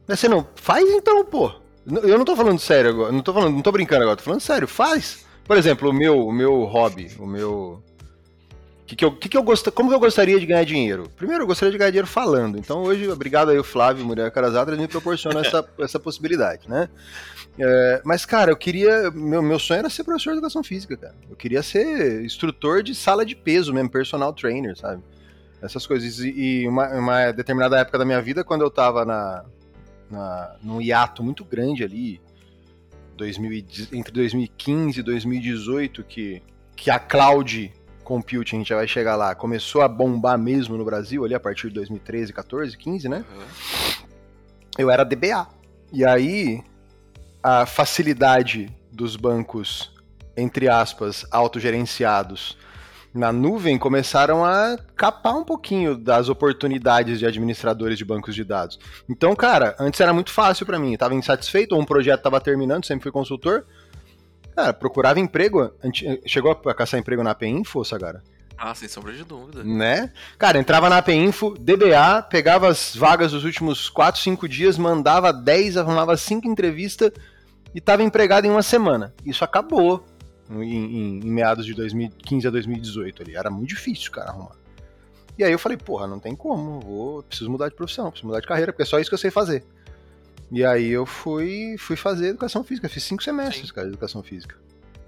Mas 0.08 0.20
você 0.20 0.28
não 0.28 0.48
faz 0.56 0.90
então, 0.90 1.24
pô. 1.26 1.52
Eu 1.86 2.18
não 2.18 2.26
tô 2.26 2.36
falando 2.36 2.60
sério 2.60 2.90
agora, 2.90 3.12
não 3.12 3.22
tô, 3.22 3.34
falando, 3.34 3.54
não 3.54 3.62
tô 3.62 3.72
brincando 3.72 4.04
agora, 4.04 4.16
tô 4.16 4.24
falando 4.24 4.42
sério, 4.42 4.68
faz. 4.68 5.26
Por 5.46 5.58
exemplo, 5.58 5.90
o 5.90 5.94
meu, 5.94 6.28
o 6.28 6.32
meu 6.32 6.64
hobby, 6.64 7.12
o 7.20 7.26
meu. 7.26 7.84
Que 8.88 8.96
que 8.96 9.06
eu, 9.06 9.12
que 9.16 9.30
que 9.30 9.38
eu 9.38 9.44
gost... 9.44 9.70
Como 9.72 9.90
que 9.90 9.96
eu 9.96 10.00
gostaria 10.00 10.40
de 10.40 10.46
ganhar 10.46 10.64
dinheiro? 10.64 11.10
Primeiro, 11.16 11.44
eu 11.44 11.48
gostaria 11.48 11.72
de 11.72 11.78
ganhar 11.78 11.90
dinheiro 11.90 12.08
falando. 12.08 12.58
Então, 12.58 12.84
hoje, 12.84 13.10
obrigado 13.10 13.50
aí, 13.50 13.58
o 13.58 13.64
Flávio 13.64 14.06
Mulher 14.06 14.30
Carazada, 14.32 14.72
ele 14.72 14.82
me 14.82 14.88
proporciona 14.88 15.42
essa, 15.42 15.68
essa 15.80 16.00
possibilidade, 16.00 16.70
né? 16.70 16.90
É, 17.58 18.02
mas, 18.04 18.26
cara, 18.26 18.52
eu 18.52 18.58
queria. 18.58 19.12
Meu, 19.12 19.42
meu 19.42 19.60
sonho 19.60 19.80
era 19.80 19.90
ser 19.90 20.04
professor 20.04 20.32
de 20.32 20.38
educação 20.38 20.64
física, 20.64 20.98
cara. 20.98 21.16
Eu 21.30 21.36
queria 21.36 21.62
ser 21.62 22.24
instrutor 22.24 22.82
de 22.82 22.96
sala 22.96 23.26
de 23.26 23.36
peso 23.36 23.74
mesmo, 23.74 23.90
personal 23.90 24.34
trainer, 24.34 24.76
sabe? 24.78 25.04
Essas 25.62 25.86
coisas. 25.86 26.20
E 26.20 26.68
uma, 26.68 26.88
uma 26.90 27.32
determinada 27.32 27.78
época 27.78 27.98
da 27.98 28.06
minha 28.06 28.22
vida, 28.22 28.44
quando 28.44 28.62
eu 28.62 28.72
tava 28.72 29.06
na, 29.06 29.46
na, 30.10 30.56
num 30.64 30.82
hiato 30.82 31.24
muito 31.24 31.46
grande 31.46 31.84
ali, 31.84 32.20
2000, 33.16 33.66
entre 33.94 34.12
2015 34.12 35.00
e 35.00 35.04
2018, 35.04 36.04
que, 36.04 36.42
que 36.76 36.90
a 36.90 36.98
cloud 36.98 37.72
computing, 38.04 38.58
a 38.58 38.60
gente 38.60 38.70
já 38.70 38.76
vai 38.76 38.88
chegar 38.88 39.16
lá, 39.16 39.34
começou 39.34 39.82
a 39.82 39.88
bombar 39.88 40.38
mesmo 40.38 40.76
no 40.76 40.84
Brasil, 40.84 41.24
ali 41.24 41.34
a 41.34 41.40
partir 41.40 41.70
de 41.70 41.76
2013, 41.76 42.34
14, 42.34 42.78
15, 42.78 43.10
né? 43.10 43.24
Uhum. 43.32 44.08
Eu 44.78 44.92
era 44.92 45.04
DBA. 45.04 45.48
E 45.92 46.04
aí, 46.04 46.62
a 47.44 47.66
facilidade 47.66 48.74
dos 48.92 49.16
bancos, 49.18 49.92
entre 50.38 50.70
aspas, 50.70 51.26
autogerenciados 51.30 52.58
na 53.14 53.32
nuvem 53.32 53.78
começaram 53.78 54.44
a 54.44 54.76
capar 54.96 55.36
um 55.36 55.44
pouquinho 55.44 55.96
das 55.96 56.30
oportunidades 56.30 57.20
de 57.20 57.28
administradores 57.28 57.98
de 57.98 58.04
bancos 58.04 58.34
de 58.34 58.44
dados. 58.44 58.80
Então, 59.08 59.36
cara, 59.36 59.76
antes 59.80 60.02
era 60.02 60.12
muito 60.12 60.32
fácil 60.32 60.66
para 60.66 60.80
mim. 60.80 60.94
Eu 60.94 60.98
tava 60.98 61.14
insatisfeito, 61.14 61.76
ou 61.76 61.82
um 61.82 61.86
projeto 61.86 62.24
tava 62.24 62.42
terminando, 62.42 62.86
sempre 62.86 63.04
fui 63.04 63.12
consultor. 63.12 63.66
Cara, 64.56 64.74
procurava 64.74 65.20
emprego. 65.20 65.72
Chegou 66.26 66.60
a 66.66 66.74
caçar 66.74 67.00
emprego 67.00 67.22
na 67.22 67.32
API 67.32 67.50
Info, 67.50 67.84
Sagara? 67.86 68.24
Ah, 68.58 68.74
sem 68.74 68.88
sombra 68.88 69.14
de 69.14 69.24
dúvida. 69.24 69.64
Né? 69.64 70.12
Cara, 70.38 70.58
entrava 70.58 70.90
na 70.90 70.98
API 70.98 71.16
Info, 71.16 71.54
DBA, 71.60 72.24
pegava 72.30 72.68
as 72.68 72.96
vagas 72.96 73.32
dos 73.32 73.44
últimos 73.44 73.90
4, 73.90 74.22
5 74.22 74.48
dias, 74.48 74.78
mandava 74.78 75.32
10, 75.32 75.78
arrumava 75.78 76.18
5 76.18 76.48
entrevistas 76.48 77.12
e 77.74 77.82
tava 77.82 78.04
empregado 78.04 78.46
em 78.46 78.50
uma 78.50 78.64
semana. 78.64 79.14
Isso 79.26 79.44
acabou 79.44 80.06
em, 80.50 80.62
em, 80.62 81.20
em, 81.20 81.32
meados 81.32 81.66
de 81.66 81.74
2015 81.74 82.48
a 82.48 82.52
2018 82.52 83.24
ali. 83.24 83.36
Era 83.36 83.50
muito 83.50 83.70
difícil, 83.70 84.12
cara, 84.12 84.30
arrumar. 84.30 84.56
E 85.38 85.44
aí 85.44 85.52
eu 85.52 85.60
falei, 85.60 85.78
porra, 85.78 86.06
não 86.06 86.20
tem 86.20 86.36
como, 86.36 86.80
vou, 86.80 87.24
preciso 87.24 87.50
mudar 87.50 87.70
de 87.70 87.76
profissão, 87.76 88.12
preciso 88.12 88.28
mudar 88.28 88.40
de 88.40 88.48
carreira, 88.48 88.72
porque 88.72 88.84
é 88.84 88.86
só 88.86 89.00
isso 89.00 89.10
que 89.10 89.16
eu 89.16 89.20
sei 89.20 89.32
fazer. 89.32 89.64
E 90.52 90.64
aí 90.64 90.90
eu 90.90 91.06
fui, 91.06 91.76
fui 91.80 91.96
fazer 91.96 92.28
educação 92.28 92.64
física, 92.64 92.88
fiz 92.88 93.04
cinco 93.04 93.24
semestres, 93.24 93.70
Sim. 93.70 93.74
cara, 93.74 93.88
de 93.88 93.94
educação 93.94 94.22
física. 94.22 94.56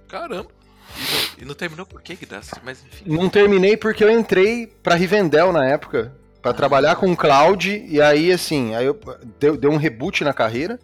Caramba! 0.08 0.50
E 0.96 1.02
não, 1.02 1.44
e 1.44 1.46
não 1.46 1.56
terminou 1.56 1.86
por 1.86 2.02
quê, 2.02 2.16
Guidas? 2.16 2.52
Mas 2.64 2.84
enfim. 2.84 3.04
Não 3.08 3.30
terminei 3.30 3.78
porque 3.78 4.04
eu 4.04 4.10
entrei 4.10 4.68
pra 4.82 4.96
Rivendell 4.96 5.52
na 5.52 5.66
época, 5.68 6.16
para 6.42 6.52
ah. 6.52 6.54
trabalhar 6.54 6.96
com 6.96 7.16
cloud, 7.16 7.86
e 7.88 8.02
aí 8.02 8.32
assim, 8.32 8.74
aí 8.74 8.86
eu 8.86 9.00
deu, 9.40 9.58
deu 9.58 9.72
um 9.72 9.78
reboot 9.78 10.24
na 10.24 10.34
carreira. 10.34 10.80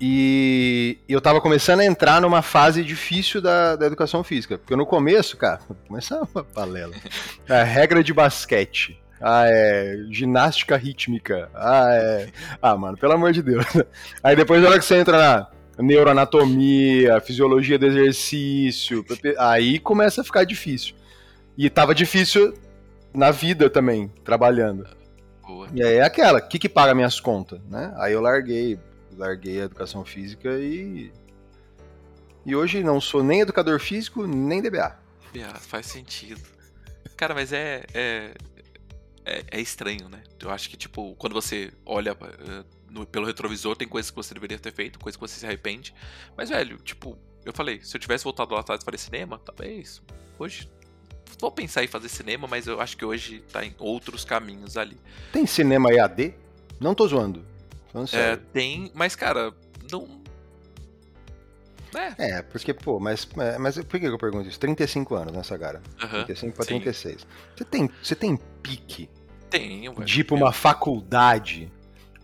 E 0.00 0.98
eu 1.08 1.20
tava 1.20 1.40
começando 1.40 1.80
a 1.80 1.84
entrar 1.84 2.20
numa 2.20 2.40
fase 2.40 2.84
difícil 2.84 3.40
da, 3.40 3.74
da 3.74 3.86
educação 3.86 4.22
física. 4.22 4.56
Porque 4.56 4.76
no 4.76 4.86
começo, 4.86 5.36
cara, 5.36 5.60
começava 5.86 6.28
uma 6.32 6.44
palela. 6.44 6.94
A 7.48 7.64
regra 7.64 8.02
de 8.02 8.12
basquete. 8.12 9.00
Ah, 9.20 9.44
é. 9.46 9.96
Ginástica 10.10 10.76
rítmica. 10.76 11.50
Ah, 11.54 11.88
é. 11.92 12.28
Ah, 12.62 12.76
mano, 12.76 12.96
pelo 12.96 13.14
amor 13.14 13.32
de 13.32 13.42
Deus. 13.42 13.64
Aí 14.22 14.36
depois, 14.36 14.62
na 14.62 14.68
hora 14.68 14.78
que 14.78 14.84
você 14.84 14.96
entra 14.96 15.18
na 15.18 15.48
neuroanatomia, 15.82 17.20
fisiologia 17.20 17.78
do 17.78 17.86
exercício, 17.86 19.04
aí 19.38 19.78
começa 19.78 20.20
a 20.20 20.24
ficar 20.24 20.42
difícil. 20.42 20.96
E 21.56 21.70
tava 21.70 21.94
difícil 21.94 22.54
na 23.14 23.30
vida 23.30 23.70
também, 23.70 24.12
trabalhando. 24.24 24.86
Boa. 25.46 25.68
E 25.72 25.82
aí 25.82 25.96
é 25.96 26.02
aquela, 26.02 26.40
o 26.40 26.48
que, 26.48 26.58
que 26.58 26.68
paga 26.68 26.94
minhas 26.94 27.20
contas, 27.20 27.60
né? 27.70 27.94
Aí 27.96 28.12
eu 28.12 28.20
larguei, 28.20 28.78
larguei 29.18 29.60
a 29.60 29.64
educação 29.64 30.04
física 30.04 30.58
e. 30.58 31.12
E 32.46 32.56
hoje 32.56 32.82
não 32.82 33.00
sou 33.00 33.22
nem 33.22 33.40
educador 33.40 33.78
físico, 33.78 34.26
nem 34.26 34.62
DBA. 34.62 34.96
DBA, 35.32 35.54
faz 35.56 35.86
sentido. 35.86 36.40
Cara, 37.16 37.34
mas 37.34 37.52
é, 37.52 37.84
é, 37.92 38.34
é, 39.24 39.44
é, 39.50 39.60
estranho, 39.60 40.08
né? 40.08 40.22
Eu 40.40 40.50
acho 40.50 40.70
que, 40.70 40.76
tipo, 40.76 41.14
quando 41.16 41.34
você 41.34 41.70
olha 41.84 42.14
uh, 42.14 42.64
no, 42.88 43.04
pelo 43.04 43.26
retrovisor, 43.26 43.76
tem 43.76 43.86
coisas 43.86 44.10
que 44.10 44.16
você 44.16 44.32
deveria 44.32 44.58
ter 44.58 44.72
feito, 44.72 44.98
coisas 44.98 45.16
que 45.16 45.20
você 45.20 45.40
se 45.40 45.44
arrepende. 45.44 45.92
Mas, 46.36 46.48
velho, 46.48 46.78
tipo, 46.78 47.18
eu 47.44 47.52
falei, 47.52 47.80
se 47.82 47.94
eu 47.94 48.00
tivesse 48.00 48.24
voltado 48.24 48.54
lá 48.54 48.60
atrás 48.60 48.80
e 48.80 48.84
fazer 48.84 48.98
cinema, 48.98 49.38
talvez. 49.38 50.00
Hoje. 50.38 50.70
Vou 51.38 51.52
pensar 51.52 51.84
em 51.84 51.86
fazer 51.86 52.08
cinema, 52.08 52.48
mas 52.48 52.66
eu 52.66 52.80
acho 52.80 52.96
que 52.96 53.04
hoje 53.04 53.44
tá 53.52 53.64
em 53.64 53.74
outros 53.78 54.24
caminhos 54.24 54.76
ali. 54.76 54.96
Tem 55.32 55.44
cinema 55.46 55.92
EAD? 55.92 56.34
Não 56.80 56.94
tô 56.94 57.06
zoando. 57.06 57.44
É, 58.12 58.36
tem, 58.52 58.90
mas 58.94 59.14
cara, 59.16 59.52
não. 59.90 60.06
É. 61.94 62.32
é, 62.32 62.42
porque, 62.42 62.74
pô, 62.74 63.00
mas, 63.00 63.26
mas 63.58 63.78
por 63.78 63.98
que 63.98 64.06
eu 64.06 64.18
pergunto 64.18 64.46
isso? 64.46 64.60
35 64.60 65.14
anos 65.14 65.32
nessa 65.32 65.54
né, 65.54 65.60
cara. 65.60 65.82
Uhum, 66.02 66.24
35 66.24 66.54
pra 66.54 66.64
sim. 66.64 66.68
36. 66.80 67.26
Você 67.56 67.64
tem, 67.64 67.90
você 68.02 68.14
tem 68.14 68.38
pique 68.62 69.08
Tenho, 69.48 69.94
velho. 69.94 70.04
de 70.04 70.20
ir 70.20 70.24
pra 70.24 70.36
uma 70.36 70.52
faculdade, 70.52 71.72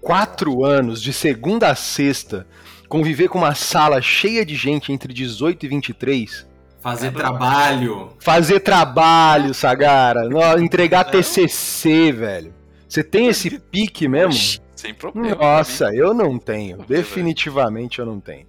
quatro 0.00 0.64
anos, 0.64 1.00
de 1.00 1.12
segunda 1.14 1.70
a 1.70 1.74
sexta, 1.74 2.46
conviver 2.88 3.28
com 3.28 3.38
uma 3.38 3.54
sala 3.54 4.02
cheia 4.02 4.44
de 4.44 4.54
gente 4.54 4.92
entre 4.92 5.12
18 5.14 5.64
e 5.64 5.68
23. 5.68 6.46
Fazer 6.80 7.12
trabalho. 7.12 8.12
Fazer 8.20 8.60
trabalho, 8.60 9.54
Sagara. 9.54 10.28
Entregar 10.60 11.04
TCC, 11.04 12.12
velho. 12.12 12.54
Você 12.86 13.02
tem 13.02 13.28
esse 13.28 13.58
pique 13.58 14.06
mesmo? 14.06 14.62
Sem 14.84 14.92
problema. 14.92 15.34
Nossa, 15.34 15.94
eu 15.94 16.12
não 16.12 16.38
tenho. 16.38 16.76
Não 16.76 16.84
Definitivamente 16.84 18.00
eu 18.00 18.04
não 18.04 18.20
tenho. 18.20 18.46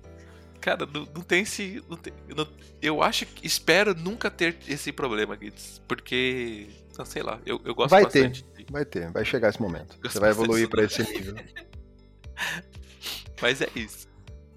Cara, 0.60 0.86
não, 0.86 1.08
não 1.16 1.22
tem 1.22 1.44
esse. 1.44 1.82
Não 1.88 1.96
tem, 1.96 2.12
eu 2.82 3.02
acho 3.02 3.26
que. 3.26 3.48
Espero 3.48 3.96
nunca 3.96 4.30
ter 4.30 4.58
esse 4.68 4.92
problema, 4.92 5.34
Guides. 5.38 5.82
Porque. 5.88 6.68
Não 6.98 7.06
sei 7.06 7.24
lá, 7.24 7.40
eu, 7.46 7.62
eu 7.64 7.74
gosto 7.74 7.92
vai 7.92 8.04
bastante. 8.04 8.44
Ter, 8.44 8.66
vai 8.70 8.84
ter, 8.84 9.10
vai 9.12 9.24
chegar 9.24 9.48
esse 9.48 9.62
momento. 9.62 9.98
Você 10.04 10.20
vai 10.20 10.32
evoluir 10.32 10.68
para 10.68 10.84
esse 10.84 11.04
nível. 11.04 11.36
Mas 13.42 13.62
é 13.62 13.70
isso. 13.74 14.10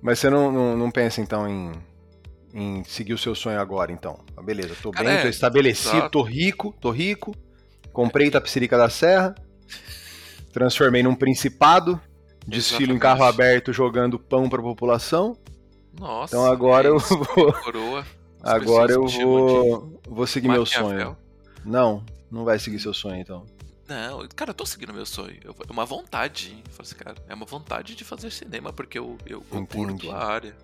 Mas 0.02 0.18
você 0.18 0.28
não, 0.28 0.50
não, 0.50 0.76
não 0.76 0.90
pensa 0.90 1.20
então 1.20 1.48
em, 1.48 1.72
em 2.54 2.84
seguir 2.84 3.12
o 3.12 3.18
seu 3.18 3.36
sonho 3.36 3.60
agora, 3.60 3.92
então? 3.92 4.18
Ah, 4.36 4.42
beleza, 4.42 4.74
tô 4.82 4.90
Cara, 4.90 5.08
bem, 5.08 5.18
é, 5.18 5.22
tô 5.22 5.28
estabelecido, 5.28 5.96
exato. 5.96 6.10
tô 6.10 6.22
rico, 6.22 6.74
tô 6.80 6.90
rico. 6.90 7.36
Comprei. 7.92 8.30
Tapicirica 8.30 8.76
da 8.76 8.88
Serra 8.88 9.34
transformei 10.59 11.03
num 11.03 11.14
principado, 11.14 12.01
desfilo 12.47 12.92
em 12.92 12.99
carro 12.99 13.23
aberto 13.25 13.73
jogando 13.73 14.18
pão 14.18 14.49
pra 14.49 14.61
população. 14.61 15.37
Nossa. 15.99 16.35
Então 16.35 16.51
agora 16.51 16.88
é 16.88 16.90
eu 16.90 16.99
vou. 16.99 17.53
Coroa. 17.53 18.05
Agora 18.40 18.92
eu 18.92 19.05
vou, 19.05 20.01
vou 20.09 20.25
seguir 20.25 20.47
meu 20.47 20.64
sonho. 20.64 21.16
Não, 21.64 22.05
não 22.31 22.44
vai 22.44 22.57
seguir 22.57 22.79
seu 22.79 22.94
sonho 22.94 23.21
então. 23.21 23.44
Não, 23.88 24.29
cara, 24.29 24.51
eu 24.51 24.55
tô 24.55 24.64
seguindo 24.64 24.94
meu 24.94 25.05
sonho. 25.05 25.37
É 25.44 25.73
uma 25.73 25.85
vontade. 25.85 26.62
Assim, 26.79 26.94
cara, 26.94 27.16
é 27.29 27.35
uma 27.35 27.44
vontade 27.44 27.97
de 27.97 28.05
fazer 28.05 28.31
cinema, 28.31 28.73
porque 28.73 28.97
eu, 28.97 29.18
eu, 29.27 29.42
eu 29.51 29.66
curto 29.66 30.12
a 30.12 30.25
área. 30.25 30.57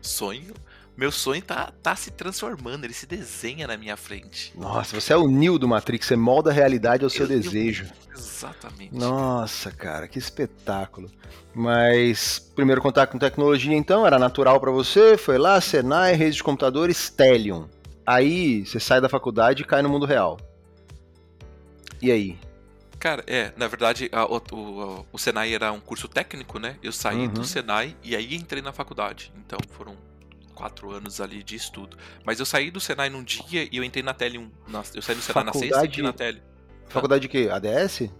Sonho 0.00 0.54
meu 1.00 1.10
sonho 1.10 1.40
tá, 1.40 1.72
tá 1.82 1.96
se 1.96 2.10
transformando, 2.10 2.84
ele 2.84 2.92
se 2.92 3.06
desenha 3.06 3.66
na 3.66 3.74
minha 3.74 3.96
frente. 3.96 4.52
Nossa, 4.54 5.00
você 5.00 5.14
é 5.14 5.16
o 5.16 5.26
Neo 5.26 5.58
do 5.58 5.66
Matrix, 5.66 6.06
você 6.06 6.14
molda 6.14 6.50
a 6.50 6.52
realidade 6.52 7.04
ao 7.04 7.08
seu 7.08 7.22
eu, 7.22 7.28
desejo. 7.28 7.86
Eu, 8.10 8.18
exatamente. 8.18 8.94
Nossa, 8.94 9.70
cara, 9.70 10.06
que 10.06 10.18
espetáculo. 10.18 11.10
Mas, 11.54 12.38
primeiro 12.54 12.82
contato 12.82 13.12
com 13.12 13.18
tecnologia, 13.18 13.74
então, 13.74 14.06
era 14.06 14.18
natural 14.18 14.60
para 14.60 14.70
você, 14.70 15.16
foi 15.16 15.38
lá, 15.38 15.58
Senai, 15.58 16.12
rede 16.12 16.36
de 16.36 16.42
computadores, 16.42 16.98
Stellium. 16.98 17.66
Aí, 18.04 18.66
você 18.66 18.78
sai 18.78 19.00
da 19.00 19.08
faculdade 19.08 19.62
e 19.62 19.64
cai 19.64 19.80
no 19.80 19.88
mundo 19.88 20.04
real. 20.04 20.38
E 22.02 22.12
aí? 22.12 22.38
Cara, 22.98 23.24
é, 23.26 23.54
na 23.56 23.68
verdade, 23.68 24.10
a, 24.12 24.26
o, 24.26 24.36
o, 24.52 25.06
o, 25.10 25.18
Senai 25.18 25.54
era 25.54 25.72
um 25.72 25.80
curso 25.80 26.06
técnico, 26.06 26.58
né? 26.58 26.76
Eu 26.82 26.92
saí 26.92 27.20
uhum. 27.20 27.28
do 27.28 27.42
Senai 27.42 27.96
e 28.04 28.14
aí 28.14 28.34
entrei 28.34 28.60
na 28.60 28.70
faculdade. 28.70 29.32
Então 29.38 29.58
foram 29.70 29.96
quatro 30.60 30.90
anos 30.90 31.20
ali 31.20 31.42
de 31.42 31.56
estudo. 31.56 31.96
Mas 32.22 32.38
eu 32.38 32.44
saí 32.44 32.70
do 32.70 32.78
Senai 32.78 33.08
num 33.08 33.24
dia 33.24 33.66
e 33.72 33.78
eu 33.78 33.82
entrei 33.82 34.02
na 34.02 34.12
Tele 34.12 34.36
1. 34.36 34.50
Na, 34.68 34.82
eu 34.94 35.00
saí 35.00 35.14
do 35.16 35.22
Senai 35.22 35.44
Faculdade... 35.44 35.46
na 35.46 35.52
sexta 35.52 35.84
e 35.84 35.88
entrei 35.88 36.04
na 36.04 36.12
Tele. 36.12 36.42
Faculdade 36.88 37.22
de 37.22 37.28
quê? 37.28 37.48
ADS? 37.50 38.10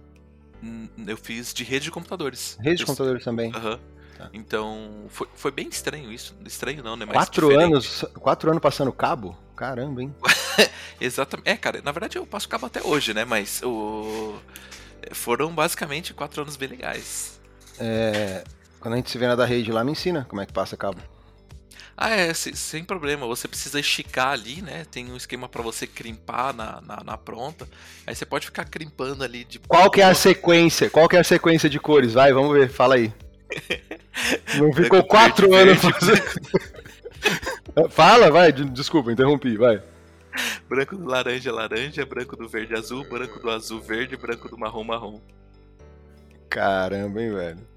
Hum, 0.63 0.87
eu 1.05 1.17
fiz 1.17 1.53
de 1.53 1.63
rede 1.63 1.85
de 1.85 1.91
computadores. 1.91 2.57
Rede 2.59 2.77
de 2.77 2.85
computadores 2.85 3.23
também. 3.23 3.53
Aham. 3.53 3.79
Tá. 4.17 4.29
Então, 4.33 5.05
foi, 5.09 5.27
foi 5.35 5.51
bem 5.51 5.67
estranho 5.67 6.11
isso. 6.11 6.35
Estranho 6.45 6.83
não, 6.83 6.95
né? 6.95 7.05
Mas 7.05 7.15
quatro 7.15 7.49
diferente. 7.49 7.71
anos 7.71 8.05
quatro 8.19 8.49
anos 8.49 8.61
passando 8.61 8.91
cabo? 8.91 9.37
Caramba, 9.55 10.01
hein? 10.01 10.15
Exatamente. 10.99 11.47
É, 11.47 11.55
cara, 11.55 11.81
na 11.83 11.91
verdade 11.91 12.17
eu 12.17 12.25
passo 12.25 12.49
cabo 12.49 12.65
até 12.65 12.81
hoje, 12.81 13.13
né? 13.13 13.23
Mas 13.23 13.61
o... 13.63 14.35
foram 15.11 15.53
basicamente 15.53 16.13
quatro 16.13 16.41
anos 16.41 16.55
bem 16.55 16.69
legais. 16.69 17.39
É, 17.79 18.43
Quando 18.79 18.95
a 18.95 18.97
gente 18.97 19.11
se 19.11 19.17
vê 19.17 19.27
na 19.27 19.35
da 19.35 19.45
rede 19.45 19.71
lá, 19.71 19.83
me 19.83 19.91
ensina 19.91 20.25
como 20.29 20.41
é 20.41 20.45
que 20.45 20.53
passa 20.53 20.75
cabo. 20.75 21.01
Ah, 22.03 22.09
é, 22.09 22.33
sem 22.33 22.83
problema. 22.83 23.27
Você 23.27 23.47
precisa 23.47 23.79
esticar 23.79 24.29
ali, 24.29 24.59
né? 24.63 24.85
Tem 24.89 25.11
um 25.11 25.15
esquema 25.15 25.47
para 25.47 25.61
você 25.61 25.85
crimpar 25.85 26.51
na, 26.51 26.81
na, 26.81 27.03
na, 27.03 27.15
pronta. 27.15 27.69
Aí 28.07 28.15
você 28.15 28.25
pode 28.25 28.47
ficar 28.47 28.65
crimpando 28.65 29.23
ali 29.23 29.43
de. 29.43 29.59
Qual 29.59 29.87
que 29.91 30.01
é 30.01 30.05
a 30.05 30.15
sequência? 30.15 30.89
Qual 30.89 31.07
que 31.07 31.15
é 31.15 31.19
a 31.19 31.23
sequência 31.23 31.69
de 31.69 31.79
cores? 31.79 32.13
Vai, 32.13 32.33
vamos 32.33 32.53
ver, 32.53 32.69
fala 32.69 32.95
aí. 32.95 33.13
Não 34.57 34.73
ficou 34.73 35.03
quatro 35.03 35.53
anos 35.53 35.77
fazendo. 35.77 36.81
Fala, 37.91 38.31
vai, 38.31 38.51
desculpa, 38.51 39.11
interrompi, 39.11 39.55
vai. 39.55 39.81
Branco 40.67 40.97
do 40.97 41.05
laranja, 41.05 41.53
laranja, 41.53 42.03
branco 42.03 42.35
do 42.35 42.49
verde, 42.49 42.73
azul, 42.73 43.07
branco 43.07 43.39
do 43.39 43.49
azul, 43.49 43.79
verde, 43.79 44.17
branco 44.17 44.49
do 44.49 44.57
marrom, 44.57 44.83
marrom. 44.83 45.21
Caramba, 46.49 47.21
hein, 47.21 47.31
velho. 47.31 47.70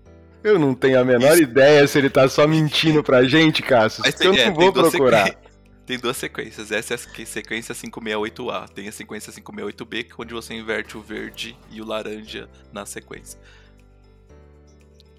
Eu 0.45 0.59
não 0.59 0.75
tenho 0.75 1.01
a 1.01 1.05
menor 1.05 1.33
Isso. 1.33 1.43
ideia 1.43 1.87
se 1.89 1.97
ele 1.97 2.11
tá 2.11 2.29
só 2.29 2.47
mentindo 2.47 3.03
pra 3.03 3.25
gente, 3.25 3.63
Cássio. 3.63 4.03
Mas 4.05 4.15
tem, 4.15 4.27
eu 4.27 4.35
não 4.35 4.41
é, 4.41 4.51
vou 4.51 4.73
procurar. 4.73 5.29
Sequ... 5.29 5.39
Tem 5.87 5.99
duas 5.99 6.17
sequências. 6.17 6.73
Essa 6.73 6.95
é 6.95 6.97
a 6.97 6.99
sequência 6.99 7.43
568A. 7.43 8.69
Tem 8.71 8.89
a 8.89 8.93
sequência 8.93 9.31
568B, 9.33 10.07
onde 10.19 10.33
você 10.33 10.55
inverte 10.55 10.97
o 10.97 11.03
verde 11.03 11.57
e 11.71 11.83
o 11.83 11.85
laranja 11.85 12.49
na 12.73 12.87
sequência. 12.87 13.39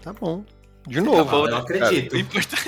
Tá 0.02 0.12
bom. 0.12 0.44
De 0.88 1.02
novo. 1.02 1.30
Tá 1.30 1.38
eu 1.38 1.52
não 1.52 1.58
acredito. 1.60 2.16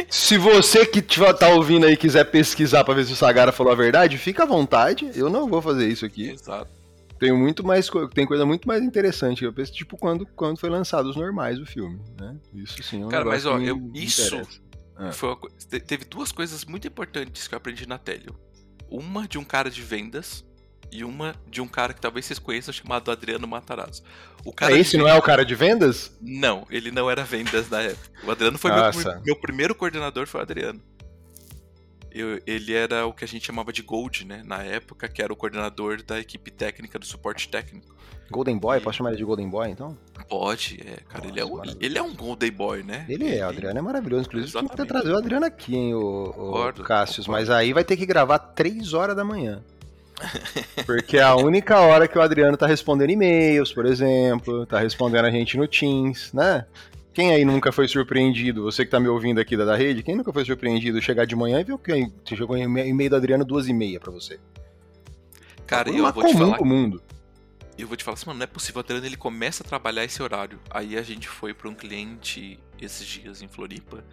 Se 0.10 0.38
você 0.38 0.86
que 0.86 1.02
tá 1.02 1.50
ouvindo 1.50 1.88
aí 1.88 1.98
quiser 1.98 2.26
pesquisar 2.26 2.84
pra 2.84 2.94
ver 2.94 3.06
se 3.06 3.14
o 3.14 3.16
Sagara 3.16 3.52
falou 3.52 3.74
a 3.74 3.76
verdade, 3.76 4.18
fica 4.18 4.44
à 4.44 4.46
vontade. 4.46 5.12
Eu 5.16 5.30
não 5.30 5.48
vou 5.48 5.62
fazer 5.62 5.88
isso 5.88 6.06
aqui. 6.06 6.30
Exato. 6.30 6.77
Tem 7.20 7.32
muito 7.32 7.66
mais 7.66 7.90
tem 8.14 8.26
coisa 8.26 8.46
muito 8.46 8.68
mais 8.68 8.84
interessante 8.84 9.44
eu 9.44 9.52
penso, 9.52 9.74
tipo 9.74 9.98
quando, 9.98 10.26
quando 10.26 10.60
foi 10.60 10.70
lançado 10.70 11.10
os 11.10 11.16
normais 11.16 11.58
do 11.58 11.66
filme, 11.66 12.00
né? 12.20 12.36
Isso 12.54 12.82
sim. 12.84 13.02
É 13.02 13.06
um 13.06 13.10
Cara, 13.10 13.26
mas 13.26 13.46
ó, 13.46 13.58
eu, 13.60 13.90
isso 13.94 14.42
foi 15.14 15.30
uma, 15.30 15.40
teve 15.86 16.06
duas 16.06 16.32
coisas 16.32 16.66
muito 16.66 16.88
importantes 16.88 17.48
que 17.48 17.54
eu 17.54 17.58
aprendi 17.58 17.88
na 17.88 17.98
Telio. 17.98 18.36
Uma 18.90 19.28
de 19.28 19.38
um 19.38 19.44
cara 19.44 19.70
de 19.70 19.82
vendas 19.82 20.46
e 20.92 21.04
uma 21.04 21.36
de 21.50 21.62
um 21.62 21.68
cara 21.68 21.94
que 21.94 22.02
talvez 22.02 22.26
vocês 22.26 22.40
conheçam 22.40 22.74
chamado 22.74 23.12
Adriano 23.12 23.48
Matarazzo. 23.48 24.04
O 24.46 24.54
cara 24.54 24.76
é, 24.76 24.80
esse 24.80 24.98
não 24.98 25.06
vendas... 25.06 25.18
é 25.18 25.20
o 25.20 25.24
cara 25.24 25.46
de 25.46 25.56
vendas? 25.56 26.18
Não, 26.22 26.66
ele 26.70 26.92
não 26.92 27.10
era 27.10 27.24
vendas 27.24 27.70
na 27.70 27.82
época. 27.82 28.10
O 28.24 28.32
Adriano 28.32 28.58
foi 28.58 28.72
meu, 28.72 29.22
meu, 29.26 29.36
primeiro 29.36 29.76
coordenador, 29.76 30.26
foi 30.28 30.40
o 30.40 30.44
Adriano. 30.44 30.82
Eu, 32.20 32.42
ele 32.48 32.74
era 32.74 33.06
o 33.06 33.14
que 33.14 33.24
a 33.24 33.28
gente 33.28 33.46
chamava 33.46 33.72
de 33.72 33.82
Gold, 33.82 34.26
né? 34.26 34.42
Na 34.46 34.64
época, 34.64 35.08
que 35.08 35.22
era 35.22 35.32
o 35.32 35.36
coordenador 35.36 36.02
da 36.02 36.20
equipe 36.20 36.50
técnica 36.50 36.98
do 36.98 37.06
suporte 37.06 37.48
técnico. 37.48 37.96
Golden 38.30 38.58
Boy? 38.58 38.80
E... 38.80 38.82
Posso 38.82 38.98
chamar 38.98 39.10
ele 39.12 39.18
de 39.18 39.24
Golden 39.24 39.50
Boy, 39.50 39.70
então? 39.70 39.98
Pode, 40.28 40.80
é, 40.82 40.98
cara. 41.08 41.26
Nossa, 41.26 41.30
ele, 41.30 41.40
é 41.40 41.46
um, 41.46 41.62
ele 41.80 41.98
é 41.98 42.02
um 42.02 42.14
Golden 42.14 42.52
Boy, 42.52 42.84
né? 42.84 43.06
Ele 43.08 43.36
é, 43.36 43.46
o 43.46 43.50
Adriano 43.50 43.80
é 43.80 43.82
maravilhoso. 43.82 44.28
Inclusive, 44.28 44.52
tem 44.52 44.68
que 44.68 44.86
trazer 44.86 45.12
o 45.12 45.18
Adriano 45.18 45.46
aqui, 45.46 45.76
hein, 45.76 45.94
o, 45.94 46.34
o 46.36 46.74
Cassius. 46.84 47.28
Mas 47.28 47.50
aí 47.50 47.72
vai 47.72 47.84
ter 47.84 47.96
que 47.96 48.06
gravar 48.06 48.40
3 48.40 48.94
horas 48.94 49.16
da 49.16 49.24
manhã. 49.24 49.64
Porque 50.86 51.18
é 51.18 51.24
a 51.24 51.36
única 51.36 51.80
hora 51.80 52.08
que 52.08 52.18
o 52.18 52.22
Adriano 52.22 52.58
tá 52.58 52.66
respondendo 52.66 53.12
e-mails, 53.12 53.72
por 53.72 53.86
exemplo, 53.86 54.66
tá 54.66 54.80
respondendo 54.80 55.26
a 55.26 55.32
gente 55.32 55.58
no 55.58 55.68
Teams, 55.68 56.34
né? 56.34 56.66
Quem 57.18 57.34
aí 57.34 57.44
nunca 57.44 57.72
foi 57.72 57.88
surpreendido, 57.88 58.62
você 58.62 58.86
que 58.86 58.92
tá 58.92 59.00
me 59.00 59.08
ouvindo 59.08 59.42
aqui 59.42 59.58
da, 59.58 59.66
da 59.66 59.76
rede, 59.76 60.04
quem 60.04 60.16
nunca 60.16 60.32
foi 60.32 60.46
surpreendido 60.46 61.02
chegar 61.02 61.26
de 61.26 61.36
manhã 61.36 61.60
e 61.60 61.64
ver 61.64 61.74
o 61.74 61.80
que 61.80 61.92
você 62.24 62.36
chegou 62.36 62.56
em 62.56 62.62
e-mail 62.62 63.10
do 63.10 63.16
Adriano 63.16 63.44
duas 63.44 63.68
e 63.68 63.74
meia 63.74 64.00
pra 64.00 64.12
você? 64.12 64.40
Cara, 65.66 65.90
eu 65.90 66.14
vou 66.14 66.24
te 66.24 66.38
falar. 66.38 66.62
mundo. 66.62 67.02
Eu 67.76 67.88
vou 67.88 67.98
te 67.98 68.04
falar 68.04 68.14
assim, 68.14 68.28
mano, 68.28 68.38
não 68.38 68.44
é 68.44 68.48
possível. 68.48 68.78
O 68.78 68.80
Adriano 68.82 69.04
ele 69.04 69.18
começa 69.18 69.64
a 69.64 69.68
trabalhar 69.68 70.06
esse 70.06 70.22
horário. 70.22 70.60
Aí 70.70 70.96
a 70.96 71.02
gente 71.02 71.28
foi 71.28 71.56
pra 71.56 71.68
um 71.68 71.74
cliente 71.74 72.60
esses 72.80 73.08
dias 73.08 73.42
em 73.42 73.48
Floripa. 73.48 74.04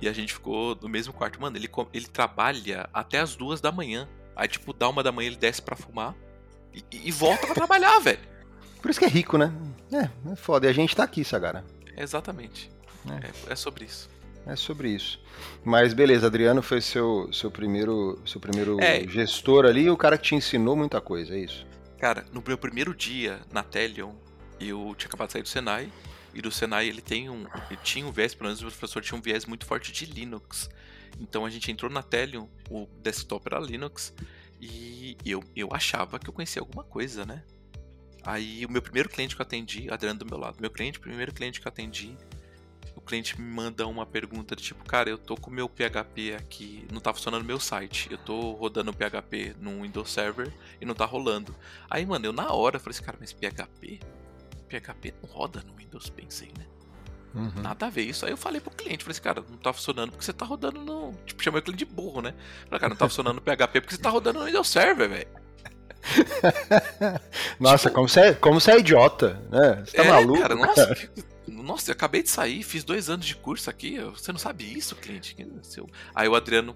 E 0.00 0.08
a 0.08 0.12
gente 0.14 0.32
ficou 0.32 0.74
no 0.80 0.88
mesmo 0.88 1.12
quarto. 1.12 1.38
Mano, 1.38 1.58
ele, 1.58 1.68
ele 1.92 2.06
trabalha 2.06 2.88
até 2.90 3.18
as 3.18 3.36
duas 3.36 3.60
da 3.60 3.70
manhã. 3.70 4.08
Aí, 4.34 4.48
tipo, 4.48 4.72
dá 4.72 4.88
uma 4.88 5.02
da 5.02 5.12
manhã 5.12 5.26
ele 5.26 5.36
desce 5.36 5.60
pra 5.60 5.76
fumar 5.76 6.16
e, 6.72 6.82
e 7.06 7.12
volta 7.12 7.44
pra 7.44 7.54
trabalhar, 7.54 7.98
velho. 8.00 8.20
Por 8.80 8.90
isso 8.90 8.98
que 8.98 9.04
é 9.04 9.10
rico, 9.10 9.36
né? 9.36 9.52
É, 9.92 10.32
é 10.32 10.36
foda. 10.36 10.66
E 10.66 10.70
a 10.70 10.72
gente 10.72 10.96
tá 10.96 11.04
aqui, 11.04 11.22
Sagara. 11.22 11.62
Exatamente. 12.02 12.70
É. 13.08 13.26
é. 13.26 13.52
É, 13.52 13.56
sobre 13.56 13.84
isso. 13.84 14.08
É 14.46 14.56
sobre 14.56 14.88
isso. 14.88 15.20
Mas 15.64 15.92
beleza, 15.92 16.26
Adriano 16.26 16.62
foi 16.62 16.80
seu, 16.80 17.30
seu 17.32 17.50
primeiro, 17.50 18.18
seu 18.26 18.40
primeiro 18.40 18.80
é. 18.80 19.06
gestor 19.06 19.66
ali 19.66 19.82
e 19.82 19.90
o 19.90 19.96
cara 19.96 20.16
que 20.16 20.24
te 20.24 20.34
ensinou 20.34 20.76
muita 20.76 21.00
coisa, 21.00 21.34
é 21.34 21.40
isso? 21.40 21.66
Cara, 21.98 22.24
no 22.32 22.42
meu 22.46 22.56
primeiro 22.56 22.94
dia 22.94 23.40
na 23.52 23.62
Telion, 23.62 24.14
eu 24.58 24.94
tinha 24.96 25.08
acabado 25.08 25.28
de 25.28 25.32
sair 25.34 25.42
do 25.42 25.48
Senai. 25.48 25.92
E 26.32 26.40
do 26.40 26.50
Senai 26.50 26.86
ele 26.86 27.02
tem 27.02 27.28
um. 27.28 27.44
Ele 27.68 27.80
tinha 27.82 28.06
um 28.06 28.12
viés, 28.12 28.34
pelo 28.34 28.48
menos 28.48 28.62
o 28.62 28.66
professor 28.66 29.02
tinha 29.02 29.18
um 29.18 29.20
viés 29.20 29.44
muito 29.44 29.66
forte 29.66 29.90
de 29.90 30.06
Linux. 30.06 30.70
Então 31.18 31.44
a 31.44 31.50
gente 31.50 31.70
entrou 31.70 31.90
na 31.90 32.02
Telion, 32.02 32.46
o 32.70 32.86
desktop 33.02 33.46
era 33.46 33.58
Linux, 33.58 34.14
e 34.60 35.16
eu, 35.24 35.42
eu 35.56 35.68
achava 35.72 36.18
que 36.18 36.28
eu 36.28 36.32
conhecia 36.32 36.62
alguma 36.62 36.84
coisa, 36.84 37.26
né? 37.26 37.42
Aí 38.24 38.64
o 38.66 38.70
meu 38.70 38.82
primeiro 38.82 39.08
cliente 39.08 39.34
que 39.34 39.40
eu 39.40 39.46
atendi, 39.46 39.90
Adriano 39.90 40.18
do 40.18 40.26
meu 40.26 40.38
lado, 40.38 40.56
meu 40.60 40.70
cliente, 40.70 41.00
primeiro 41.00 41.32
cliente 41.32 41.60
que 41.60 41.66
eu 41.66 41.70
atendi, 41.70 42.16
o 42.94 43.00
cliente 43.00 43.40
me 43.40 43.50
manda 43.50 43.86
uma 43.86 44.04
pergunta 44.04 44.54
de 44.54 44.62
tipo, 44.62 44.84
cara, 44.84 45.08
eu 45.08 45.16
tô 45.16 45.36
com 45.36 45.50
o 45.50 45.54
meu 45.54 45.68
PHP 45.68 46.34
aqui, 46.34 46.86
não 46.92 47.00
tá 47.00 47.14
funcionando 47.14 47.44
meu 47.44 47.58
site, 47.58 48.08
eu 48.10 48.18
tô 48.18 48.52
rodando 48.52 48.90
o 48.90 48.94
PHP 48.94 49.56
num 49.58 49.82
Windows 49.82 50.10
Server 50.10 50.52
e 50.80 50.84
não 50.84 50.94
tá 50.94 51.06
rolando. 51.06 51.54
Aí, 51.88 52.04
mano, 52.04 52.26
eu 52.26 52.32
na 52.32 52.52
hora 52.52 52.78
falei 52.78 52.96
assim, 52.96 53.04
cara, 53.04 53.16
mas 53.18 53.32
PHP? 53.32 54.00
PHP 54.68 55.14
não 55.22 55.30
roda 55.30 55.64
no 55.66 55.74
Windows, 55.74 56.10
pensei, 56.10 56.52
né? 56.58 56.66
Uhum. 57.34 57.62
Nada 57.62 57.86
a 57.86 57.90
ver 57.90 58.02
isso. 58.02 58.26
Aí 58.26 58.32
eu 58.32 58.36
falei 58.36 58.60
pro 58.60 58.70
cliente, 58.70 59.04
falei 59.04 59.12
assim, 59.12 59.22
cara, 59.22 59.44
não 59.48 59.56
tá 59.56 59.72
funcionando 59.72 60.10
porque 60.10 60.24
você 60.24 60.32
tá 60.32 60.44
rodando 60.44 60.80
no. 60.80 61.14
Tipo, 61.24 61.42
chamei 61.42 61.60
o 61.60 61.62
cliente 61.62 61.84
de 61.84 61.92
burro, 61.92 62.20
né? 62.20 62.34
Falei, 62.64 62.80
cara, 62.80 62.90
não 62.90 62.96
tá 62.96 63.08
funcionando 63.08 63.36
no 63.36 63.40
PHP 63.40 63.80
porque 63.80 63.94
você 63.94 64.02
tá 64.02 64.10
rodando 64.10 64.40
no 64.40 64.46
Windows 64.46 64.68
Server, 64.68 65.08
velho. 65.08 65.39
nossa, 67.60 67.88
tipo, 67.88 67.94
como, 67.94 68.08
você 68.08 68.20
é, 68.20 68.34
como 68.34 68.60
você 68.60 68.72
é 68.72 68.78
idiota, 68.78 69.40
né? 69.50 69.82
Você 69.84 69.96
tá 69.96 70.04
é, 70.04 70.08
maluco? 70.08 70.40
Cara, 70.40 70.54
nossa, 70.54 70.86
cara. 70.86 71.10
nossa, 71.48 71.90
eu 71.90 71.92
acabei 71.92 72.22
de 72.22 72.30
sair, 72.30 72.62
fiz 72.62 72.84
dois 72.84 73.08
anos 73.10 73.26
de 73.26 73.36
curso 73.36 73.68
aqui, 73.68 73.98
você 74.00 74.32
não 74.32 74.38
sabe 74.38 74.64
isso, 74.64 74.96
cliente? 74.96 75.36
Aí 76.14 76.28
o 76.28 76.34
Adriano 76.34 76.74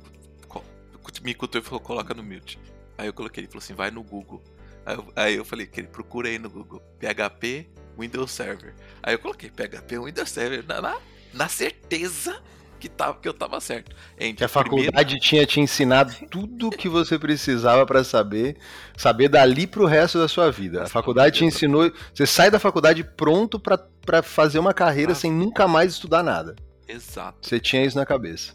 me 1.22 1.34
cutou 1.34 1.60
e 1.60 1.64
falou, 1.64 1.80
coloca 1.80 2.14
no 2.14 2.22
mute. 2.22 2.58
Aí 2.96 3.06
eu 3.06 3.12
coloquei, 3.12 3.42
ele 3.42 3.48
falou 3.48 3.62
assim, 3.62 3.74
vai 3.74 3.90
no 3.90 4.02
Google. 4.02 4.42
Aí 4.86 4.94
eu, 4.94 5.12
aí 5.16 5.34
eu 5.36 5.44
falei, 5.44 5.66
procura 5.66 6.28
aí 6.28 6.38
no 6.38 6.50
Google, 6.50 6.82
PHP 6.98 7.68
Windows 7.98 8.30
Server. 8.30 8.74
Aí 9.02 9.14
eu 9.14 9.18
coloquei 9.18 9.50
PHP 9.50 9.98
Windows 9.98 10.30
Server 10.30 10.64
na, 10.66 10.80
na, 10.80 10.98
na 11.32 11.48
certeza 11.48 12.42
que, 12.84 12.88
tava, 12.90 13.18
que 13.18 13.26
eu 13.26 13.32
tava 13.32 13.58
certo. 13.60 13.96
Entre 14.18 14.36
que 14.36 14.44
a 14.44 14.48
faculdade 14.48 14.90
primeiro... 14.90 15.20
tinha 15.20 15.46
te 15.46 15.58
ensinado 15.58 16.14
tudo 16.30 16.70
que 16.70 16.88
você 16.88 17.18
precisava 17.18 17.86
para 17.86 18.04
saber, 18.04 18.58
saber 18.96 19.28
dali 19.28 19.66
pro 19.66 19.86
resto 19.86 20.18
da 20.18 20.28
sua 20.28 20.50
vida. 20.50 20.82
A 20.82 20.86
faculdade 20.86 21.38
te 21.38 21.44
ensinou, 21.44 21.90
você 22.12 22.26
sai 22.26 22.50
da 22.50 22.58
faculdade 22.58 23.02
pronto 23.02 23.58
para 23.58 24.22
fazer 24.22 24.58
uma 24.58 24.74
carreira 24.74 25.12
ah, 25.12 25.14
sem 25.14 25.32
nunca 25.32 25.66
mais 25.66 25.92
estudar 25.92 26.22
nada. 26.22 26.54
Exato. 26.86 27.48
Você 27.48 27.58
tinha 27.58 27.82
isso 27.84 27.96
na 27.96 28.04
cabeça. 28.04 28.52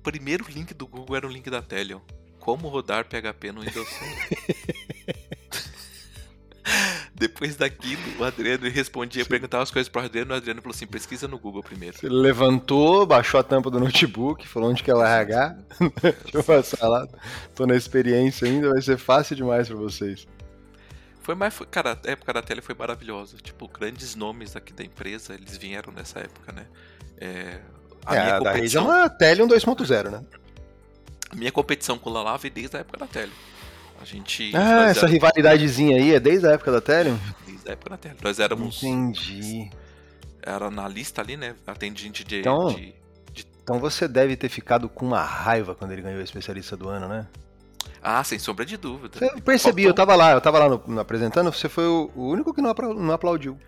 O 0.00 0.02
primeiro 0.02 0.44
link 0.48 0.74
do 0.74 0.86
Google 0.86 1.16
era 1.16 1.26
o 1.26 1.30
link 1.30 1.48
da 1.48 1.62
Telion. 1.62 2.00
Como 2.40 2.68
rodar 2.68 3.04
PHP 3.04 3.52
no 3.52 3.60
Windows 3.60 3.88
Server. 3.88 5.16
Depois 7.14 7.56
daquilo, 7.56 8.00
o 8.18 8.24
Adriano 8.24 8.68
respondia, 8.68 9.24
perguntava 9.24 9.62
as 9.62 9.70
coisas 9.70 9.88
pro 9.88 10.02
Adriano, 10.02 10.32
o 10.32 10.36
Adriano 10.36 10.62
falou 10.62 10.74
assim: 10.74 10.86
pesquisa 10.86 11.26
no 11.26 11.38
Google 11.38 11.62
primeiro. 11.62 11.96
Ele 12.02 12.14
levantou, 12.14 13.04
baixou 13.06 13.40
a 13.40 13.42
tampa 13.42 13.70
do 13.70 13.80
notebook, 13.80 14.46
falou 14.46 14.70
onde 14.70 14.82
que 14.82 14.90
é 14.90 14.94
o 14.94 15.02
RH. 15.02 15.56
Deixa 16.02 16.38
eu 16.38 16.44
passar 16.44 16.88
lá. 16.88 17.06
Tô 17.54 17.66
na 17.66 17.76
experiência 17.76 18.46
ainda, 18.46 18.70
vai 18.70 18.82
ser 18.82 18.98
fácil 18.98 19.34
demais 19.34 19.68
para 19.68 19.76
vocês. 19.76 20.26
Foi 21.22 21.34
mais. 21.34 21.52
Foi, 21.54 21.66
cara, 21.66 21.98
a 22.06 22.10
época 22.10 22.32
da 22.32 22.42
tele 22.42 22.62
foi 22.62 22.74
maravilhosa. 22.74 23.36
Tipo, 23.36 23.68
grandes 23.68 24.14
nomes 24.14 24.56
aqui 24.56 24.72
da 24.72 24.84
empresa, 24.84 25.34
eles 25.34 25.56
vieram 25.56 25.92
nessa 25.92 26.20
época, 26.20 26.52
né? 26.52 26.66
É, 27.18 27.60
a 28.06 28.16
é, 28.16 28.22
minha 28.22 28.36
a 28.36 28.38
competição... 28.38 28.86
da 28.86 28.92
é 28.92 28.96
uma 29.00 29.10
Tele 29.10 29.42
2.0, 29.42 30.10
né? 30.10 30.24
A 31.30 31.36
minha 31.36 31.52
competição 31.52 31.98
com 31.98 32.08
o 32.08 32.12
Lala 32.12 32.38
veio 32.38 32.54
desde 32.54 32.76
a 32.76 32.80
época 32.80 32.98
da 32.98 33.06
Tele. 33.06 33.32
A 34.00 34.04
gente. 34.04 34.52
Ah, 34.54 34.88
essa 34.88 35.06
rivalidadezinha 35.06 35.96
aí 35.96 36.14
é 36.14 36.20
desde 36.20 36.46
a 36.46 36.52
época 36.52 36.72
da 36.72 36.80
Telium? 36.80 37.18
Desde 37.46 37.68
a 37.68 37.72
época 37.72 37.90
da 37.90 37.96
Telium. 37.96 38.18
Nós 38.22 38.38
éramos. 38.38 38.82
Entendi. 38.82 39.70
Era 40.42 40.70
na 40.70 40.88
lista 40.88 41.20
ali, 41.20 41.36
né? 41.36 41.54
Atendente 41.66 42.24
de, 42.24 42.40
então, 42.40 42.68
de, 42.68 42.94
de... 43.32 43.46
Então 43.62 43.78
você 43.78 44.06
deve 44.06 44.36
ter 44.36 44.48
ficado 44.48 44.88
com 44.88 45.04
uma 45.04 45.22
raiva 45.22 45.74
quando 45.74 45.92
ele 45.92 46.02
ganhou 46.02 46.20
o 46.20 46.24
especialista 46.24 46.76
do 46.76 46.88
ano, 46.88 47.08
né? 47.08 47.26
Ah, 48.02 48.22
sem 48.22 48.38
sombra 48.38 48.64
de 48.64 48.76
dúvida. 48.76 49.18
Eu 49.20 49.40
percebi, 49.42 49.82
Faltou... 49.82 49.90
eu 49.90 49.94
tava 49.94 50.14
lá, 50.14 50.32
eu 50.32 50.40
tava 50.40 50.58
lá 50.60 50.68
no, 50.68 50.82
no 50.86 51.00
apresentando, 51.00 51.52
você 51.52 51.68
foi 51.68 51.84
o, 51.84 52.10
o, 52.14 52.28
único 52.28 52.54
que 52.54 52.62
não, 52.62 52.72
não 52.94 53.12
aplaudiu. 53.12 53.58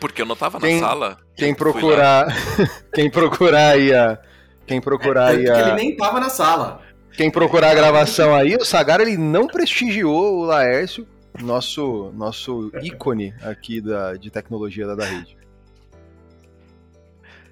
Porque 0.00 0.22
eu 0.22 0.26
não 0.26 0.34
tava 0.34 0.58
quem, 0.58 0.80
na 0.80 0.88
sala. 0.88 1.18
Quem 1.36 1.54
procurar. 1.54 2.26
quem 2.92 3.10
procurar 3.10 3.68
aí 3.72 3.94
a. 3.94 4.18
Quem 4.66 4.80
procurar 4.80 5.34
é, 5.34 5.36
aí 5.36 5.50
a. 5.50 5.60
ele 5.60 5.74
nem 5.74 5.96
tava 5.96 6.18
na 6.18 6.30
sala. 6.30 6.80
Quem 7.16 7.30
procurar 7.30 7.70
a 7.70 7.74
gravação 7.74 8.34
aí, 8.34 8.56
o 8.56 8.64
Sagara 8.64 9.02
ele 9.02 9.16
não 9.16 9.46
prestigiou 9.46 10.40
o 10.40 10.44
Laércio, 10.44 11.06
nosso, 11.40 12.12
nosso 12.14 12.70
ícone 12.82 13.34
aqui 13.42 13.80
da, 13.80 14.14
de 14.14 14.30
tecnologia 14.30 14.86
da, 14.86 14.94
da 14.94 15.04
rede. 15.04 15.36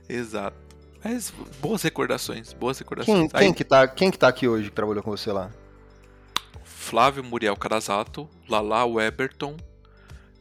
Exato. 0.08 0.56
Mas 1.02 1.32
boas 1.60 1.82
recordações, 1.82 2.52
boas 2.52 2.78
recordações. 2.78 3.18
Quem, 3.18 3.28
quem, 3.28 3.48
Aí, 3.48 3.54
que 3.54 3.64
tá, 3.64 3.88
quem 3.88 4.10
que 4.10 4.18
tá 4.18 4.28
aqui 4.28 4.46
hoje 4.46 4.68
que 4.68 4.74
trabalhou 4.74 5.02
com 5.02 5.10
você 5.10 5.32
lá? 5.32 5.50
Flávio 6.62 7.22
Muriel 7.24 7.56
Carazato, 7.56 8.28
Lala 8.48 8.84
Weberton, 8.84 9.56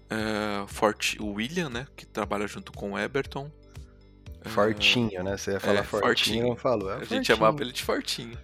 é, 0.09 0.65
Fort, 0.67 1.15
o 1.19 1.33
William, 1.33 1.69
né, 1.69 1.87
que 1.95 2.05
trabalha 2.05 2.47
junto 2.47 2.71
com 2.71 2.93
o 2.93 2.99
Eberton. 2.99 3.51
Fortinho, 4.41 5.21
né? 5.23 5.37
Você 5.37 5.51
ia 5.51 5.59
falar 5.59 5.79
é, 5.79 5.83
fortinho, 5.83 6.07
fortinho, 6.07 6.47
não 6.47 6.55
falou. 6.55 6.91
É 6.91 6.95
a 6.95 7.03
gente 7.03 7.27
chamava 7.27 7.61
ele 7.61 7.73
de 7.73 7.83
Fortinho. 7.83 8.37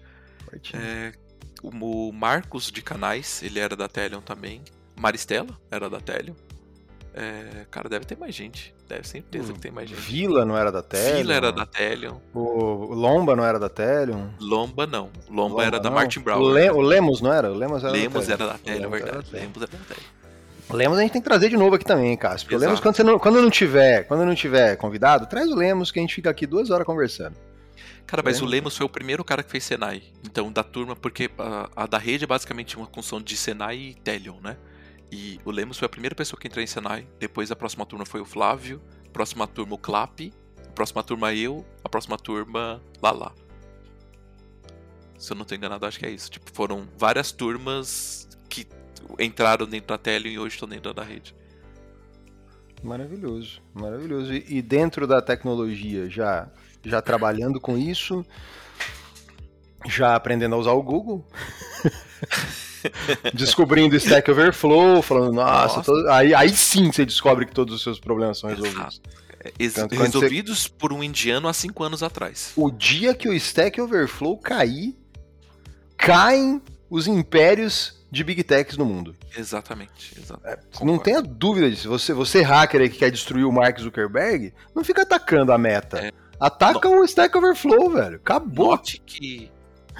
É, 0.73 1.13
o 1.61 2.11
Marcos 2.11 2.71
de 2.71 2.81
Canais, 2.81 3.41
ele 3.43 3.59
era 3.59 3.75
da 3.75 3.87
Telion 3.87 4.21
também. 4.21 4.61
Maristela 4.95 5.57
era 5.69 5.89
da 5.89 5.99
Telion. 5.99 6.35
É, 7.13 7.65
cara, 7.71 7.87
deve 7.87 8.05
ter 8.05 8.17
mais 8.17 8.35
gente. 8.35 8.75
Deve 8.87 9.07
certeza 9.07 9.53
que 9.53 9.59
tem 9.59 9.71
mais 9.71 9.89
gente. 9.89 9.99
Vila 10.01 10.45
não 10.45 10.57
era 10.57 10.71
da 10.71 10.83
Telion? 10.83 11.17
Vila 11.17 11.33
era 11.33 11.51
da 11.51 11.65
Telion. 11.65 12.17
O 12.33 12.93
Lomba 12.93 13.35
não 13.35 13.43
era 13.43 13.57
da 13.57 13.69
Telion? 13.69 14.27
Lomba 14.39 14.85
não. 14.85 15.09
Lomba, 15.29 15.49
Lomba 15.49 15.63
era 15.63 15.79
da 15.79 15.89
Martin 15.89 16.19
Brown. 16.19 16.41
O, 16.41 16.51
Le 16.51 16.69
o, 16.69 16.81
Lemos 16.81 17.21
não 17.21 17.33
era? 17.33 17.51
O 17.51 17.55
Lemos 17.55 17.83
era 17.83 17.93
Lemos 17.93 18.27
da 18.27 18.37
Telion. 18.37 18.45
Era 18.45 18.53
da 18.53 18.59
Telion, 18.59 18.89
verdade. 18.89 19.27
Lemos 19.31 19.57
era 19.57 19.67
da 19.67 19.77
Telion. 19.95 20.15
Lemos 20.71 20.97
a 20.97 21.01
gente 21.01 21.11
tem 21.11 21.21
que 21.21 21.27
trazer 21.27 21.49
de 21.49 21.57
novo 21.57 21.75
aqui 21.75 21.85
também, 21.85 22.17
Cássio. 22.17 22.45
Porque 22.45 22.55
o 22.55 22.59
Lemos, 22.59 22.79
quando, 22.79 22.95
você 22.95 23.03
não, 23.03 23.17
quando 23.17 23.41
não 23.41 23.49
tiver, 23.49 24.03
quando 24.07 24.25
não 24.25 24.35
tiver 24.35 24.75
convidado, 24.75 25.25
traz 25.27 25.49
o 25.49 25.55
Lemos 25.55 25.91
que 25.91 25.99
a 25.99 26.01
gente 26.01 26.15
fica 26.15 26.29
aqui 26.29 26.45
duas 26.45 26.69
horas 26.69 26.85
conversando. 26.85 27.35
Cara, 28.07 28.21
mas 28.23 28.41
o 28.41 28.45
Lemos 28.45 28.77
foi 28.77 28.85
o 28.85 28.89
primeiro 28.89 29.23
cara 29.23 29.41
que 29.41 29.49
fez 29.49 29.63
Senai. 29.63 30.03
Então, 30.23 30.51
da 30.51 30.63
turma, 30.63 30.95
porque 30.95 31.29
a, 31.37 31.69
a 31.75 31.87
da 31.87 31.97
rede 31.97 32.23
é 32.23 32.27
basicamente 32.27 32.77
uma 32.77 32.85
função 32.85 33.19
de 33.19 33.35
Senai 33.35 33.77
e 33.77 33.93
Telion, 33.95 34.39
né? 34.41 34.57
E 35.11 35.39
o 35.43 35.51
Lemos 35.51 35.77
foi 35.79 35.85
a 35.87 35.89
primeira 35.89 36.15
pessoa 36.15 36.39
que 36.39 36.47
entrou 36.47 36.63
em 36.63 36.67
Senai. 36.67 37.07
Depois 37.19 37.51
a 37.51 37.55
próxima 37.55 37.85
turma 37.85 38.05
foi 38.05 38.21
o 38.21 38.25
Flávio. 38.25 38.81
A 39.07 39.09
próxima 39.09 39.47
turma 39.47 39.75
o 39.75 39.77
Clap. 39.77 40.19
A 40.67 40.71
próxima 40.71 41.03
turma 41.03 41.33
eu. 41.33 41.65
A 41.83 41.89
próxima 41.89 42.17
turma 42.17 42.81
Lala. 43.01 43.33
Se 45.17 45.31
eu 45.31 45.37
não 45.37 45.45
tô 45.45 45.55
enganado, 45.55 45.85
acho 45.85 45.97
que 45.97 46.05
é 46.05 46.11
isso. 46.11 46.29
Tipo, 46.29 46.51
foram 46.53 46.87
várias 46.97 47.31
turmas 47.31 48.27
que 48.49 48.67
entraram 49.19 49.65
dentro 49.65 49.87
da 49.87 49.97
tela 49.97 50.27
e 50.27 50.37
hoje 50.37 50.55
estão 50.55 50.67
dentro 50.67 50.93
da 50.93 51.03
rede. 51.03 51.35
Maravilhoso, 52.83 53.61
maravilhoso. 53.73 54.33
E 54.33 54.61
dentro 54.61 55.07
da 55.07 55.21
tecnologia, 55.21 56.09
já, 56.09 56.51
já 56.85 57.01
trabalhando 57.01 57.59
com 57.59 57.77
isso, 57.77 58.25
já 59.87 60.15
aprendendo 60.15 60.55
a 60.55 60.57
usar 60.57 60.71
o 60.71 60.83
Google, 60.83 61.25
descobrindo 63.33 63.95
Stack 63.95 64.29
Overflow, 64.29 65.01
falando, 65.01 65.33
nossa, 65.33 65.77
nossa. 65.77 66.13
Aí, 66.13 66.33
aí 66.33 66.49
sim 66.49 66.91
você 66.91 67.05
descobre 67.05 67.45
que 67.45 67.53
todos 67.53 67.75
os 67.75 67.83
seus 67.83 67.99
problemas 67.99 68.39
são 68.39 68.49
resolvidos. 68.49 69.01
É, 69.39 69.51
ex 69.59 69.75
resolvidos 69.91 70.63
você... 70.63 70.69
por 70.69 70.93
um 70.93 71.03
indiano 71.03 71.47
há 71.47 71.53
cinco 71.53 71.83
anos 71.83 72.01
atrás. 72.03 72.51
O 72.55 72.71
dia 72.71 73.13
que 73.13 73.27
o 73.27 73.33
Stack 73.33 73.79
Overflow 73.79 74.37
cair, 74.37 74.95
caem 75.97 76.61
os 76.89 77.07
impérios 77.07 77.95
de 78.11 78.23
Big 78.23 78.43
Techs 78.43 78.77
no 78.77 78.85
mundo. 78.85 79.15
Exatamente. 79.37 80.17
exatamente. 80.17 80.59
É, 80.81 80.85
não 80.85 80.97
tenha 80.97 81.21
dúvida 81.21 81.69
disso. 81.69 81.89
Você, 81.89 82.13
você 82.13 82.41
hacker 82.41 82.81
aí 82.81 82.89
que 82.89 82.99
quer 82.99 83.11
destruir 83.11 83.43
o 83.43 83.51
Mark 83.51 83.77
Zuckerberg, 83.79 84.53
não 84.73 84.83
fica 84.83 85.01
atacando 85.01 85.51
a 85.51 85.57
meta. 85.57 85.99
É. 85.99 86.11
Ataca 86.39 86.89
o 86.89 87.03
Stack 87.03 87.37
Overflow, 87.37 87.91
velho. 87.91 88.15
Acabou. 88.17 88.69
Note 88.69 89.01
que 89.05 89.51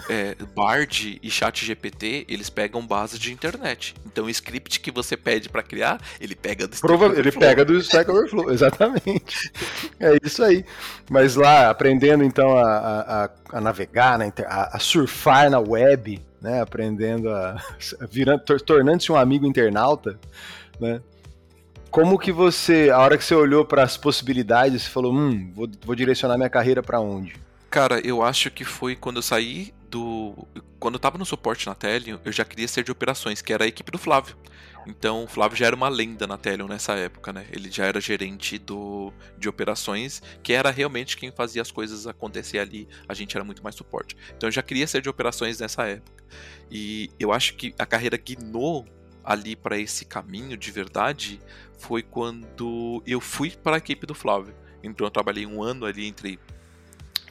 é, 0.10 0.36
Bard 0.56 1.20
e 1.22 1.30
ChatGPT, 1.30 2.26
eles 2.28 2.50
pegam 2.50 2.86
base 2.86 3.18
de 3.18 3.32
internet. 3.32 3.96
Então 4.06 4.26
o 4.26 4.30
script 4.30 4.80
que 4.80 4.92
você 4.92 5.16
pede 5.16 5.50
para 5.50 5.64
criar, 5.64 6.00
ele 6.20 6.36
pega 6.36 6.68
do 6.68 6.74
Stack 6.74 6.88
Prova 6.88 7.06
Overflow. 7.06 7.24
Ele 7.24 7.32
pega 7.32 7.66
do 7.66 7.78
Stack 7.78 8.12
Overflow, 8.12 8.52
exatamente. 8.54 9.52
É 10.00 10.18
isso 10.24 10.44
aí. 10.44 10.66
Mas 11.10 11.36
lá, 11.36 11.70
aprendendo 11.70 12.24
então 12.24 12.58
a, 12.58 12.64
a, 12.64 13.30
a 13.54 13.62
navegar, 13.62 14.20
a, 14.22 14.76
a 14.76 14.80
surfar 14.80 15.50
na 15.50 15.60
web, 15.60 16.22
né? 16.42 16.62
Aprendendo 16.62 17.30
a. 17.30 17.56
Virando, 18.10 18.44
tornando-se 18.44 19.12
um 19.12 19.16
amigo 19.16 19.46
internauta, 19.46 20.20
né? 20.80 21.02
Como 21.96 22.20
que 22.20 22.30
você, 22.30 22.90
a 22.90 23.00
hora 23.00 23.18
que 23.18 23.24
você 23.24 23.34
olhou 23.34 23.64
para 23.64 23.82
as 23.82 23.96
possibilidades, 23.96 24.82
você 24.82 24.90
falou, 24.90 25.14
hum, 25.14 25.50
vou, 25.56 25.66
vou 25.86 25.96
direcionar 25.96 26.36
minha 26.36 26.50
carreira 26.50 26.84
para 26.84 27.00
onde? 27.00 27.38
Cara, 27.70 28.06
eu 28.06 28.22
acho 28.22 28.52
que 28.52 28.66
foi 28.66 28.98
quando 28.98 29.16
eu 29.16 29.22
saí 29.22 29.74
do. 29.90 30.46
Quando 30.78 30.96
eu 30.96 31.00
tava 31.00 31.18
no 31.18 31.26
suporte 31.26 31.66
na 31.68 31.74
Telion, 31.74 32.18
eu 32.26 32.34
já 32.34 32.44
queria 32.44 32.68
ser 32.68 32.84
de 32.84 32.92
operações, 32.92 33.42
que 33.42 33.54
era 33.54 33.64
a 33.64 33.68
equipe 33.68 33.90
do 33.94 33.98
Flávio. 33.98 34.36
Então 34.86 35.24
o 35.24 35.28
Flávio 35.28 35.58
já 35.58 35.68
era 35.68 35.76
uma 35.76 35.88
lenda 35.88 36.28
na 36.28 36.38
Telion 36.38 36.68
nessa 36.68 36.96
época, 36.96 37.32
né? 37.32 37.46
Ele 37.50 37.72
já 37.72 37.86
era 37.86 38.02
gerente 38.02 38.58
do, 38.58 39.14
de 39.38 39.48
operações, 39.48 40.22
que 40.44 40.52
era 40.52 40.72
realmente 40.72 41.16
quem 41.16 41.32
fazia 41.32 41.62
as 41.62 41.72
coisas 41.72 42.06
acontecer 42.06 42.60
ali. 42.60 42.90
A 43.08 43.14
gente 43.14 43.38
era 43.38 43.46
muito 43.46 43.64
mais 43.64 43.74
suporte. 43.74 44.18
Então 44.36 44.50
eu 44.50 44.52
já 44.52 44.62
queria 44.62 44.86
ser 44.86 45.02
de 45.02 45.08
operações 45.08 45.62
nessa 45.62 45.86
época. 45.88 46.26
E 46.70 47.10
eu 47.18 47.32
acho 47.32 47.56
que 47.56 47.74
a 47.80 47.86
carreira 47.86 48.18
guinou 48.18 48.86
ali 49.26 49.56
para 49.56 49.78
esse 49.78 50.06
caminho 50.06 50.56
de 50.56 50.72
verdade 50.72 51.42
foi 51.78 52.04
quando 52.04 53.02
eu 53.06 53.20
fui 53.20 53.52
para 53.52 53.76
a 53.76 53.80
equipe 53.80 54.06
do 54.06 54.14
Flávio. 54.14 54.54
Então 54.84 55.08
eu 55.08 55.12
trabalhei 55.12 55.46
um 55.46 55.64
ano 55.64 55.86
ali 55.86 56.06
entre 56.06 56.40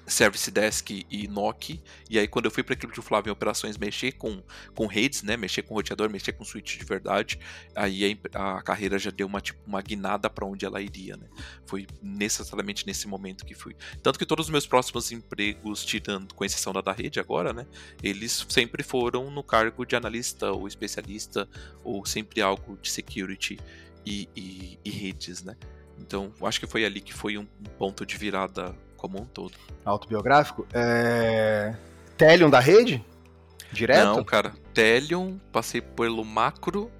Service 0.07 0.51
Desk 0.51 1.07
e 1.11 1.29
NOC. 1.29 1.81
E 2.09 2.19
aí, 2.19 2.29
quando 2.29 2.47
eu 2.47 2.51
fui 2.51 2.63
para 2.63 2.75
a 2.75 2.77
equipe 2.77 2.95
do 2.95 3.03
Flávio 3.03 3.31
em 3.31 3.33
operações, 3.33 3.77
mexer 3.77 4.13
com, 4.13 4.43
com 4.75 4.87
redes, 4.87 5.23
né? 5.23 5.37
Mexer 5.37 5.63
com 5.63 5.75
roteador, 5.75 6.11
mexer 6.11 6.33
com 6.33 6.45
switch 6.45 6.79
de 6.79 6.85
verdade. 6.85 7.39
Aí 7.75 8.19
a, 8.33 8.59
a 8.59 8.63
carreira 8.63 8.99
já 8.99 9.11
deu 9.11 9.27
uma, 9.27 9.41
tipo, 9.41 9.59
uma 9.67 9.83
guinada 9.83 10.31
para 10.31 10.47
onde 10.47 10.65
ela 10.65 10.81
iria, 10.81 11.17
né? 11.17 11.27
Foi 11.67 11.87
necessariamente 12.03 12.87
nesse 12.87 13.09
momento 13.09 13.45
que 13.45 13.55
fui. 13.55 13.75
Tanto 14.03 14.19
que 14.19 14.27
todos 14.27 14.47
os 14.47 14.51
meus 14.51 14.67
próximos 14.67 15.11
empregos, 15.11 15.85
tirando, 15.85 16.35
com 16.35 16.45
exceção 16.45 16.73
da 16.73 16.81
da 16.85 16.93
rede 16.93 17.19
agora, 17.19 17.53
né? 17.53 17.67
Eles 18.03 18.47
sempre 18.49 18.83
foram 18.83 19.31
no 19.31 19.43
cargo 19.43 19.85
de 19.85 19.97
analista 19.97 20.53
ou 20.53 20.69
especialista, 20.69 21.49
ou 21.83 22.05
sempre 22.05 22.43
algo 22.43 22.79
de 22.81 22.91
security 22.91 23.59
e, 24.05 24.29
e, 24.37 24.79
e 24.85 24.91
redes, 24.91 25.43
né? 25.43 25.57
Então, 25.99 26.33
acho 26.43 26.61
que 26.61 26.67
foi 26.67 26.85
ali 26.85 27.01
que 27.01 27.15
foi 27.15 27.39
um 27.39 27.47
ponto 27.79 28.05
de 28.05 28.17
virada 28.17 28.75
como 29.05 29.21
um 29.21 29.27
todo. 29.27 29.53
Autobiográfico? 29.85 30.67
É... 30.73 31.75
Telion 32.17 32.49
da 32.49 32.59
rede? 32.59 33.05
Direto? 33.71 34.07
Não, 34.07 34.25
cara. 34.25 34.55
Telion, 34.73 35.37
passei 35.53 35.83
pelo 35.83 36.25
Macro. 36.25 36.91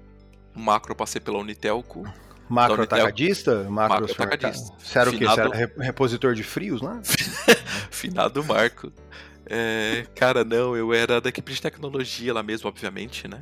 Macro 0.53 0.93
passei 0.93 1.19
pela 1.19 1.39
Unitelco. 1.39 2.07
Macro 2.47 2.83
atacadista? 2.83 3.63
Macro, 3.63 4.07
macro 4.07 4.23
atacadista. 4.23 4.71
Você 4.77 4.99
era 4.99 5.09
o 5.09 5.17
quê? 5.17 5.25
Você 5.25 5.41
era 5.41 5.71
repositor 5.79 6.35
de 6.35 6.43
frios, 6.43 6.79
né? 6.79 7.01
Finado 7.89 8.43
Marco. 8.43 8.93
É, 9.47 10.05
cara, 10.13 10.43
não, 10.43 10.77
eu 10.77 10.93
era 10.93 11.19
da 11.19 11.29
equipe 11.29 11.51
de 11.51 11.59
tecnologia 11.59 12.31
lá 12.35 12.43
mesmo, 12.43 12.69
obviamente, 12.69 13.27
né? 13.27 13.41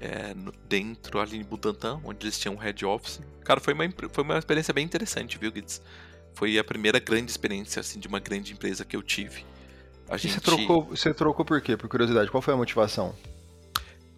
É, 0.00 0.34
dentro 0.68 1.20
ali 1.20 1.38
em 1.38 1.44
Butantan, 1.44 2.00
onde 2.04 2.26
eles 2.26 2.36
tinham 2.36 2.56
um 2.56 2.58
head 2.58 2.84
office. 2.84 3.20
Cara, 3.44 3.60
foi 3.60 3.72
uma, 3.72 3.84
foi 4.10 4.24
uma 4.24 4.38
experiência 4.38 4.74
bem 4.74 4.84
interessante, 4.84 5.38
viu, 5.38 5.52
Guides? 5.52 5.80
Foi 6.34 6.58
a 6.58 6.64
primeira 6.64 6.98
grande 6.98 7.30
experiência 7.30 7.80
assim 7.80 7.98
de 7.98 8.08
uma 8.08 8.18
grande 8.18 8.52
empresa 8.52 8.84
que 8.84 8.96
eu 8.96 9.02
tive. 9.02 9.44
A 10.08 10.16
gente... 10.16 10.34
você, 10.34 10.40
trocou, 10.40 10.84
você 10.84 11.14
trocou 11.14 11.44
por 11.44 11.60
quê? 11.60 11.76
Por 11.76 11.88
curiosidade, 11.88 12.30
qual 12.30 12.42
foi 12.42 12.54
a 12.54 12.56
motivação? 12.56 13.14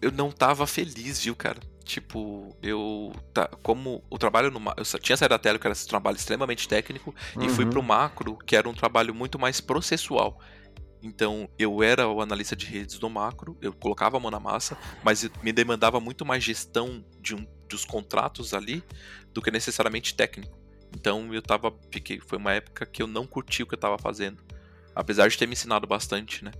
Eu 0.01 0.11
não 0.11 0.31
tava 0.31 0.67
feliz, 0.67 1.23
viu, 1.23 1.35
cara? 1.35 1.59
Tipo, 1.83 2.55
eu. 2.61 3.13
Tá, 3.33 3.47
como 3.61 4.03
o 4.09 4.17
trabalho 4.17 4.51
no. 4.51 4.59
Eu 4.75 4.99
tinha 4.99 5.15
saído 5.15 5.33
da 5.33 5.39
tela, 5.39 5.59
que 5.59 5.67
era 5.67 5.71
esse 5.71 5.87
trabalho 5.87 6.17
extremamente 6.17 6.67
técnico, 6.67 7.13
uhum. 7.35 7.43
e 7.43 7.49
fui 7.49 7.65
pro 7.65 7.81
macro, 7.81 8.37
que 8.37 8.55
era 8.55 8.67
um 8.67 8.73
trabalho 8.73 9.13
muito 9.13 9.37
mais 9.37 9.61
processual. 9.61 10.39
Então, 11.01 11.47
eu 11.59 11.83
era 11.83 12.07
o 12.07 12.19
analista 12.19 12.55
de 12.55 12.65
redes 12.65 12.97
do 12.97 13.07
macro, 13.07 13.55
eu 13.61 13.71
colocava 13.71 14.17
a 14.17 14.19
mão 14.19 14.31
na 14.31 14.39
massa, 14.39 14.75
mas 15.03 15.29
me 15.43 15.53
demandava 15.53 15.99
muito 15.99 16.25
mais 16.25 16.43
gestão 16.43 17.05
de 17.21 17.35
um, 17.35 17.45
dos 17.69 17.85
contratos 17.85 18.55
ali 18.55 18.83
do 19.31 19.39
que 19.39 19.51
necessariamente 19.51 20.15
técnico. 20.15 20.57
Então 20.95 21.33
eu 21.33 21.41
tava. 21.41 21.73
Fiquei, 21.91 22.19
foi 22.19 22.37
uma 22.37 22.53
época 22.53 22.85
que 22.85 23.03
eu 23.03 23.07
não 23.07 23.27
curti 23.27 23.63
o 23.63 23.67
que 23.67 23.73
eu 23.73 23.79
tava 23.79 23.97
fazendo. 23.97 24.41
Apesar 24.95 25.27
de 25.27 25.37
ter 25.37 25.45
me 25.45 25.53
ensinado 25.53 25.85
bastante, 25.85 26.43
né? 26.43 26.51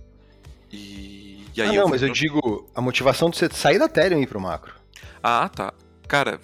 E, 0.70 1.46
e 1.54 1.62
aí 1.62 1.70
ah, 1.70 1.74
eu 1.74 1.82
não, 1.82 1.88
mas 1.88 2.00
pro... 2.00 2.10
eu 2.10 2.12
digo, 2.12 2.70
a 2.74 2.80
motivação 2.82 3.30
de 3.30 3.38
você 3.38 3.48
sair 3.50 3.78
da 3.78 3.86
Ethereum 3.86 4.20
e 4.20 4.24
ir 4.24 4.26
pro 4.26 4.40
macro. 4.40 4.74
Ah, 5.22 5.48
tá. 5.48 5.72
Cara, 6.06 6.38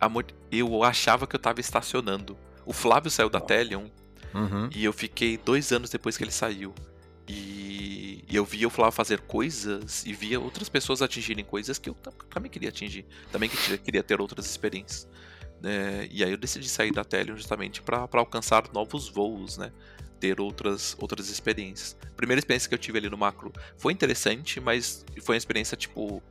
a, 0.00 0.10
eu 0.50 0.82
achava 0.82 1.26
que 1.26 1.36
eu 1.36 1.40
tava 1.40 1.60
estacionando. 1.60 2.36
O 2.64 2.72
Flávio 2.72 3.10
saiu 3.10 3.30
da 3.30 3.40
Telion 3.40 3.86
uhum. 4.34 4.68
e 4.74 4.84
eu 4.84 4.92
fiquei 4.92 5.38
dois 5.38 5.70
anos 5.70 5.88
depois 5.88 6.16
que 6.16 6.24
ele 6.24 6.32
saiu. 6.32 6.74
E, 7.28 8.24
e 8.28 8.34
eu 8.34 8.44
via 8.44 8.66
o 8.66 8.70
Flávio 8.70 8.92
fazer 8.92 9.20
coisas 9.20 10.04
e 10.04 10.12
via 10.12 10.40
outras 10.40 10.68
pessoas 10.68 11.00
atingirem 11.00 11.44
coisas 11.44 11.78
que 11.78 11.88
eu 11.88 11.94
também 12.28 12.50
queria 12.50 12.70
atingir. 12.70 13.06
Também 13.30 13.48
queria 13.48 14.02
ter 14.02 14.20
outras 14.20 14.46
experiências. 14.46 15.08
É, 15.66 16.06
e 16.12 16.22
aí 16.22 16.30
eu 16.30 16.36
decidi 16.36 16.68
sair 16.68 16.92
da 16.92 17.02
Telion 17.02 17.34
justamente 17.34 17.82
para 17.82 18.08
alcançar 18.12 18.72
novos 18.72 19.08
voos, 19.08 19.58
né? 19.58 19.72
Ter 20.20 20.40
outras, 20.40 20.96
outras 21.00 21.28
experiências. 21.28 21.96
A 22.04 22.14
primeira 22.14 22.38
experiência 22.38 22.68
que 22.68 22.74
eu 22.74 22.78
tive 22.78 22.98
ali 22.98 23.10
no 23.10 23.18
macro 23.18 23.52
foi 23.76 23.92
interessante, 23.92 24.60
mas 24.60 25.04
foi 25.20 25.34
uma 25.34 25.38
experiência, 25.38 25.76
tipo, 25.76 26.22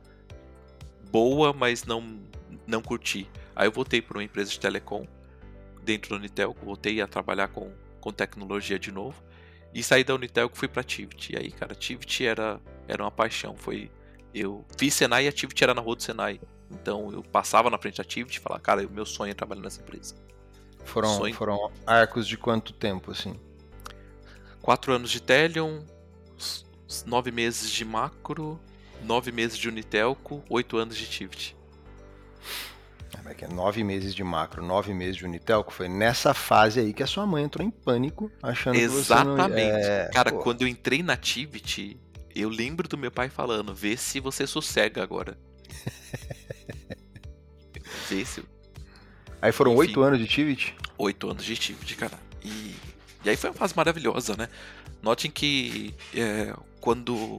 boa, 1.12 1.52
mas 1.52 1.84
não, 1.84 2.18
não 2.66 2.80
curti. 2.80 3.28
Aí 3.54 3.68
eu 3.68 3.72
voltei 3.72 4.00
para 4.00 4.16
uma 4.16 4.24
empresa 4.24 4.50
de 4.50 4.58
telecom 4.58 5.06
dentro 5.82 6.08
do 6.08 6.16
Unitel, 6.16 6.56
voltei 6.64 7.02
a 7.02 7.06
trabalhar 7.06 7.48
com, 7.48 7.70
com 8.00 8.10
tecnologia 8.10 8.78
de 8.78 8.90
novo. 8.90 9.22
E 9.74 9.82
saí 9.82 10.02
da 10.02 10.14
Unitel 10.14 10.48
que 10.48 10.56
fui 10.56 10.66
pra 10.66 10.82
Tivit. 10.82 11.34
E 11.34 11.38
aí, 11.38 11.52
cara, 11.52 11.74
Tivit 11.74 12.24
era, 12.24 12.58
era 12.88 13.04
uma 13.04 13.10
paixão. 13.10 13.54
Foi. 13.54 13.90
Eu 14.32 14.64
fiz 14.78 14.94
Senai 14.94 15.26
e 15.26 15.28
a 15.28 15.32
Tivit 15.32 15.62
era 15.62 15.74
na 15.74 15.82
rua 15.82 15.94
do 15.94 16.02
Senai. 16.02 16.40
Então 16.70 17.12
eu 17.12 17.22
passava 17.22 17.70
na 17.70 17.78
frente 17.78 17.98
da 17.98 18.04
Tivit 18.04 18.38
e 18.38 18.40
falava, 18.40 18.60
cara, 18.60 18.86
o 18.86 18.90
meu 18.90 19.06
sonho 19.06 19.30
é 19.30 19.34
trabalhar 19.34 19.62
nessa 19.62 19.80
empresa. 19.80 20.14
Foram, 20.84 21.16
sonho... 21.16 21.34
foram 21.34 21.70
arcos 21.86 22.26
de 22.26 22.36
quanto 22.36 22.72
tempo, 22.72 23.10
assim? 23.10 23.38
Quatro 24.62 24.92
anos 24.92 25.10
de 25.10 25.20
Telion, 25.20 25.80
nove 27.04 27.30
meses 27.30 27.70
de 27.70 27.84
macro, 27.84 28.58
nove 29.02 29.30
meses 29.30 29.58
de 29.58 29.68
Unitelco, 29.68 30.42
oito 30.48 30.76
anos 30.76 30.96
de 30.96 31.06
Tivit. 31.06 31.56
É, 33.24 33.44
é 33.44 33.48
nove 33.48 33.82
meses 33.82 34.14
de 34.14 34.22
macro, 34.22 34.64
nove 34.64 34.92
meses 34.94 35.16
de 35.16 35.24
Unitelco, 35.24 35.72
foi 35.72 35.88
nessa 35.88 36.32
fase 36.34 36.80
aí 36.80 36.92
que 36.92 37.02
a 37.02 37.06
sua 37.06 37.26
mãe 37.26 37.44
entrou 37.44 37.66
em 37.66 37.70
pânico, 37.70 38.30
achando 38.42 38.76
Exatamente. 38.76 39.54
que 39.54 39.72
você 39.72 39.88
não... 39.88 39.96
É... 39.96 40.10
Cara, 40.12 40.30
Pô. 40.32 40.38
quando 40.38 40.62
eu 40.62 40.68
entrei 40.68 41.02
na 41.02 41.16
Tivit, 41.16 41.98
eu 42.34 42.48
lembro 42.48 42.88
do 42.88 42.98
meu 42.98 43.10
pai 43.10 43.28
falando, 43.28 43.74
vê 43.74 43.96
se 43.96 44.20
você 44.20 44.46
sossega 44.46 45.02
agora. 45.02 45.38
se... 48.06 48.42
Aí 49.40 49.52
foram 49.52 49.74
oito 49.76 50.02
anos 50.02 50.18
de 50.18 50.26
Tivit? 50.26 50.74
Oito 50.98 51.30
anos 51.30 51.44
de 51.44 51.56
Tivit, 51.56 51.96
cara. 51.96 52.18
E... 52.42 52.74
e 53.24 53.30
aí 53.30 53.36
foi 53.36 53.50
uma 53.50 53.56
fase 53.56 53.74
maravilhosa, 53.76 54.36
né? 54.36 54.48
Notem 55.02 55.30
que 55.30 55.94
é, 56.14 56.54
quando, 56.80 57.38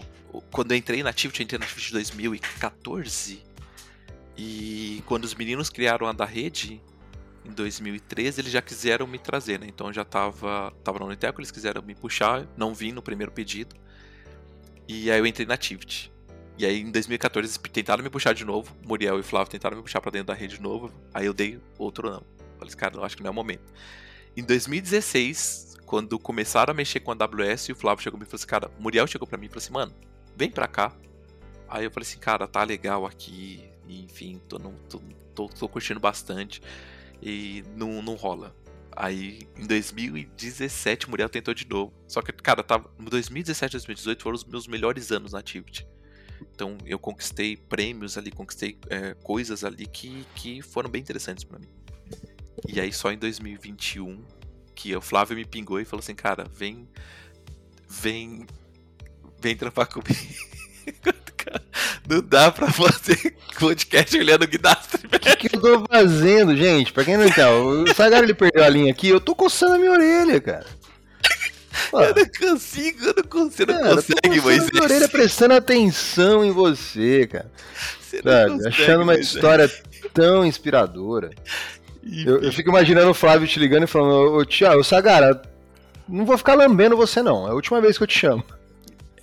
quando 0.51 0.71
eu 0.71 0.77
entrei 0.77 1.01
na 1.03 1.11
Tivit, 1.11 1.39
eu 1.39 1.43
entrei 1.43 1.59
na 1.59 1.65
Tivit 1.65 1.89
em 1.89 1.93
2014, 1.93 3.47
e 4.37 5.01
quando 5.07 5.23
os 5.23 5.33
meninos 5.33 5.69
criaram 5.69 6.05
a 6.05 6.13
da 6.13 6.25
rede, 6.25 6.79
em 7.43 7.51
2013, 7.51 8.41
eles 8.41 8.51
já 8.51 8.61
quiseram 8.61 9.07
me 9.07 9.17
trazer, 9.17 9.59
né? 9.59 9.65
Então 9.67 9.87
eu 9.87 9.93
já 9.93 10.05
tava, 10.05 10.71
tava 10.83 10.99
na 10.99 11.05
Uniteco, 11.05 11.39
eles 11.39 11.49
quiseram 11.49 11.81
me 11.81 11.95
puxar, 11.95 12.45
não 12.55 12.73
vim 12.73 12.91
no 12.91 13.01
primeiro 13.01 13.31
pedido. 13.31 13.75
E 14.87 15.09
aí 15.09 15.17
eu 15.17 15.25
entrei 15.25 15.47
na 15.47 15.57
Tivit. 15.57 16.11
E 16.57 16.65
aí 16.65 16.81
em 16.81 16.91
2014 16.91 17.45
eles 17.45 17.57
tentaram 17.71 18.03
me 18.03 18.09
puxar 18.09 18.33
de 18.33 18.43
novo, 18.43 18.75
Muriel 18.83 19.19
e 19.19 19.23
Flávio 19.23 19.51
tentaram 19.51 19.77
me 19.77 19.83
puxar 19.83 20.01
para 20.01 20.11
dentro 20.11 20.27
da 20.27 20.33
rede 20.33 20.55
de 20.55 20.61
novo, 20.61 20.91
aí 21.13 21.25
eu 21.25 21.33
dei 21.33 21.59
outro 21.77 22.09
não. 22.09 22.23
Falei, 22.57 22.73
cara, 22.73 22.95
eu 22.95 23.03
acho 23.03 23.15
que 23.15 23.21
não 23.21 23.27
é 23.27 23.31
o 23.31 23.33
momento. 23.33 23.71
Em 24.35 24.43
2016, 24.43 25.77
quando 25.85 26.17
começaram 26.17 26.71
a 26.71 26.73
mexer 26.73 26.99
com 26.99 27.11
a 27.11 27.15
AWS, 27.15 27.69
o 27.69 27.75
Flávio 27.75 28.03
chegou 28.03 28.19
e 28.19 28.25
falou 28.25 28.35
assim, 28.35 28.47
cara, 28.47 28.71
Muriel 28.79 29.05
chegou 29.05 29.27
para 29.27 29.37
mim 29.37 29.45
e 29.45 29.49
falou 29.49 29.59
assim, 29.59 29.73
mano, 29.73 29.93
vem 30.35 30.49
pra 30.49 30.67
cá. 30.67 30.93
Aí 31.69 31.85
eu 31.85 31.91
falei 31.91 32.07
assim, 32.07 32.19
cara, 32.19 32.47
tá 32.47 32.63
legal 32.63 33.05
aqui, 33.05 33.69
enfim, 33.87 34.41
tô, 34.47 34.57
não, 34.57 34.73
tô, 34.89 34.99
tô, 35.35 35.47
tô, 35.47 35.69
curtindo 35.69 35.99
bastante 35.99 36.61
e 37.21 37.63
não, 37.75 38.01
não 38.01 38.15
rola. 38.15 38.55
Aí 38.95 39.47
em 39.55 39.67
2017 39.67 41.05
o 41.05 41.09
Muriel 41.11 41.29
tentou 41.29 41.53
de 41.53 41.67
novo. 41.67 41.93
Só 42.07 42.21
que, 42.21 42.31
cara, 42.31 42.63
tava, 42.63 42.89
2017 42.97 43.73
e 43.73 43.77
2018 43.77 44.23
foram 44.23 44.35
os 44.35 44.43
meus 44.43 44.67
melhores 44.67 45.11
anos 45.11 45.33
na 45.33 45.39
Activity. 45.39 45.87
Então 46.53 46.77
eu 46.85 46.97
conquistei 46.97 47.55
prêmios 47.55 48.17
ali, 48.17 48.31
conquistei 48.31 48.77
é, 48.89 49.13
coisas 49.15 49.63
ali 49.63 49.85
que, 49.85 50.25
que 50.35 50.61
foram 50.61 50.89
bem 50.89 51.01
interessantes 51.01 51.43
para 51.43 51.59
mim. 51.59 51.67
E 52.67 52.79
aí 52.79 52.91
só 52.91 53.11
em 53.11 53.17
2021 53.17 54.23
que 54.75 54.95
o 54.95 55.01
Flávio 55.01 55.35
me 55.35 55.45
pingou 55.45 55.79
e 55.79 55.85
falou 55.85 56.01
assim, 56.01 56.15
cara, 56.15 56.45
vem. 56.53 56.87
Vem. 57.89 58.45
Vem 59.41 59.55
trampar 59.55 59.87
comigo. 59.87 60.13
Não 62.07 62.21
dá 62.21 62.51
pra 62.51 62.71
fazer 62.71 63.35
podcast 63.59 64.17
olhando 64.17 64.43
o 64.43 64.47
guidastro. 64.47 65.07
O 65.07 65.19
que, 65.19 65.35
que, 65.35 65.55
eu 65.55 65.61
tô 65.61 65.85
fazendo, 65.85 66.55
gente? 66.55 66.93
Pra 66.93 67.03
quem 67.03 67.17
não 67.17 67.25
entende, 67.25 67.91
o 67.91 67.93
Sagar 67.93 68.23
ele 68.23 68.33
perdeu 68.33 68.63
a 68.63 68.69
linha 68.69 68.91
aqui, 68.91 69.09
eu 69.09 69.19
tô 69.19 69.35
coçando 69.35 69.75
a 69.75 69.77
minha 69.77 69.91
orelha, 69.91 70.39
cara. 70.39 70.65
Pô. 71.91 72.01
Eu 72.01 72.15
não 72.15 72.25
consigo, 72.25 73.05
eu 73.05 73.13
não 73.17 73.23
consigo, 73.23 73.71
não 73.71 73.95
consegue, 73.95 74.41
Moisés. 74.41 74.71
Minha 74.71 74.83
orelha 74.83 75.07
prestando 75.07 75.53
atenção 75.53 76.43
em 76.43 76.51
você, 76.51 77.27
cara. 77.27 77.51
Você 78.01 78.21
Sabe, 78.21 78.51
consegue, 78.51 78.67
achando 78.67 79.03
uma 79.03 79.15
história 79.15 79.71
tão 80.13 80.45
inspiradora. 80.45 81.31
Eu, 82.25 82.41
eu, 82.41 82.53
fico 82.53 82.69
imaginando 82.69 83.09
o 83.09 83.13
Flávio 83.13 83.47
te 83.47 83.59
ligando 83.59 83.83
e 83.83 83.87
falando, 83.87 84.33
ô 84.33 84.45
Tiago, 84.45 84.83
Sagara, 84.83 85.41
não 86.07 86.25
vou 86.25 86.37
ficar 86.37 86.55
lambendo 86.55 86.95
você 86.95 87.21
não, 87.21 87.47
é 87.47 87.51
a 87.51 87.53
última 87.53 87.81
vez 87.81 87.97
que 87.97 88.03
eu 88.03 88.07
te 88.07 88.17
chamo. 88.17 88.43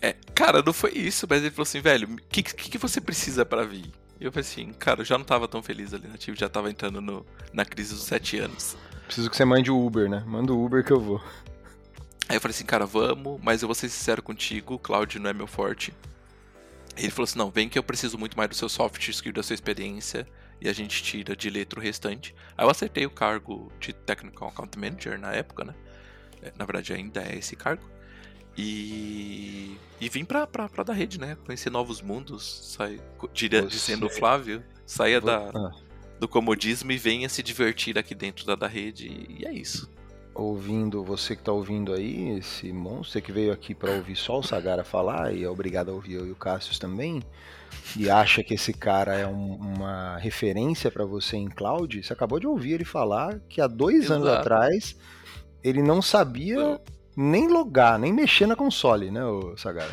É, 0.02 0.14
cara, 0.34 0.62
não 0.62 0.72
foi 0.72 0.92
isso, 0.92 1.26
mas 1.28 1.40
ele 1.40 1.50
falou 1.50 1.62
assim, 1.62 1.80
velho, 1.80 2.08
o 2.08 2.16
que, 2.28 2.42
que, 2.42 2.70
que, 2.72 2.78
você 2.78 3.00
precisa 3.00 3.44
para 3.46 3.64
vir? 3.64 3.90
E 4.20 4.24
eu 4.24 4.30
falei 4.30 4.46
assim, 4.46 4.70
cara, 4.74 5.00
eu 5.00 5.04
já 5.04 5.16
não 5.16 5.24
tava 5.24 5.48
tão 5.48 5.62
feliz 5.62 5.94
ali 5.94 6.06
na 6.06 6.18
TIV, 6.18 6.38
já 6.38 6.48
tava 6.48 6.68
entrando 6.68 7.00
no, 7.00 7.24
na 7.54 7.64
crise 7.64 7.94
dos 7.94 8.04
sete 8.04 8.38
anos. 8.38 8.76
Preciso 9.06 9.30
que 9.30 9.36
você 9.36 9.46
mande 9.46 9.70
o 9.70 9.86
Uber, 9.86 10.08
né? 10.08 10.22
Manda 10.26 10.52
o 10.52 10.62
Uber 10.62 10.84
que 10.84 10.92
eu 10.92 11.00
vou. 11.00 11.22
Aí 12.28 12.36
eu 12.36 12.40
falei 12.40 12.54
assim, 12.54 12.64
cara, 12.64 12.86
vamos, 12.86 13.40
mas 13.42 13.62
eu 13.62 13.68
vou 13.68 13.74
ser 13.74 13.88
sincero 13.88 14.22
contigo, 14.22 14.78
Cloud 14.78 15.18
não 15.18 15.30
é 15.30 15.32
meu 15.32 15.46
forte. 15.46 15.92
Ele 16.96 17.10
falou 17.10 17.24
assim, 17.24 17.38
não, 17.38 17.50
vem 17.50 17.68
que 17.68 17.78
eu 17.78 17.82
preciso 17.82 18.16
muito 18.16 18.36
mais 18.36 18.48
do 18.48 18.54
seu 18.54 18.68
soft 18.68 19.08
skill, 19.08 19.32
da 19.32 19.42
sua 19.42 19.54
experiência, 19.54 20.26
e 20.60 20.68
a 20.68 20.72
gente 20.72 21.02
tira 21.02 21.36
de 21.36 21.50
letra 21.50 21.78
o 21.78 21.82
restante. 21.82 22.34
Aí 22.56 22.64
eu 22.64 22.70
acertei 22.70 23.04
o 23.04 23.10
cargo 23.10 23.70
de 23.80 23.92
Technical 23.92 24.48
Account 24.48 24.78
Manager 24.78 25.18
na 25.18 25.32
época, 25.32 25.64
né? 25.64 25.74
É, 26.42 26.52
na 26.56 26.64
verdade 26.64 26.92
ainda 26.92 27.22
é 27.22 27.36
esse 27.36 27.56
cargo. 27.56 27.82
E, 28.56 29.76
e 30.00 30.08
vim 30.08 30.24
pra, 30.24 30.46
pra, 30.46 30.68
pra 30.68 30.84
da 30.84 30.92
rede, 30.94 31.18
né? 31.18 31.36
Conhecer 31.44 31.70
novos 31.70 32.00
mundos, 32.00 32.76
sair, 32.76 33.00
dizendo 33.68 34.06
o 34.06 34.10
Flávio, 34.10 34.64
saia 34.86 35.20
da, 35.20 35.50
do 36.20 36.28
comodismo 36.28 36.92
e 36.92 36.96
venha 36.96 37.28
se 37.28 37.42
divertir 37.42 37.98
aqui 37.98 38.14
dentro 38.14 38.46
da 38.46 38.54
da 38.54 38.68
rede. 38.68 39.08
E 39.28 39.44
é 39.44 39.52
isso. 39.52 39.90
Ouvindo, 40.34 41.04
você 41.04 41.36
que 41.36 41.42
tá 41.42 41.52
ouvindo 41.52 41.92
aí, 41.92 42.38
esse 42.38 42.72
monstro 42.72 43.22
que 43.22 43.30
veio 43.30 43.52
aqui 43.52 43.74
para 43.74 43.92
ouvir 43.92 44.16
só 44.16 44.40
o 44.40 44.42
Sagara 44.42 44.82
falar, 44.82 45.32
e 45.32 45.44
é 45.44 45.48
obrigado 45.48 45.90
a 45.90 45.94
ouvir 45.94 46.14
eu 46.14 46.26
e 46.26 46.32
o 46.32 46.36
Cassius 46.36 46.78
também, 46.78 47.22
e 47.96 48.10
acha 48.10 48.42
que 48.42 48.54
esse 48.54 48.72
cara 48.72 49.14
é 49.14 49.26
um, 49.26 49.54
uma 49.54 50.16
referência 50.18 50.90
para 50.90 51.04
você 51.04 51.36
em 51.36 51.48
cloud, 51.48 52.02
você 52.02 52.12
acabou 52.12 52.40
de 52.40 52.46
ouvir 52.46 52.72
ele 52.72 52.84
falar 52.84 53.38
que 53.48 53.60
há 53.60 53.66
dois 53.66 54.06
Exato. 54.06 54.14
anos 54.14 54.28
atrás 54.28 54.96
ele 55.62 55.82
não 55.82 56.02
sabia 56.02 56.80
nem 57.16 57.48
logar, 57.48 57.98
nem 57.98 58.12
mexer 58.12 58.46
na 58.46 58.56
console, 58.56 59.10
né, 59.10 59.24
o 59.24 59.56
Sagara? 59.56 59.92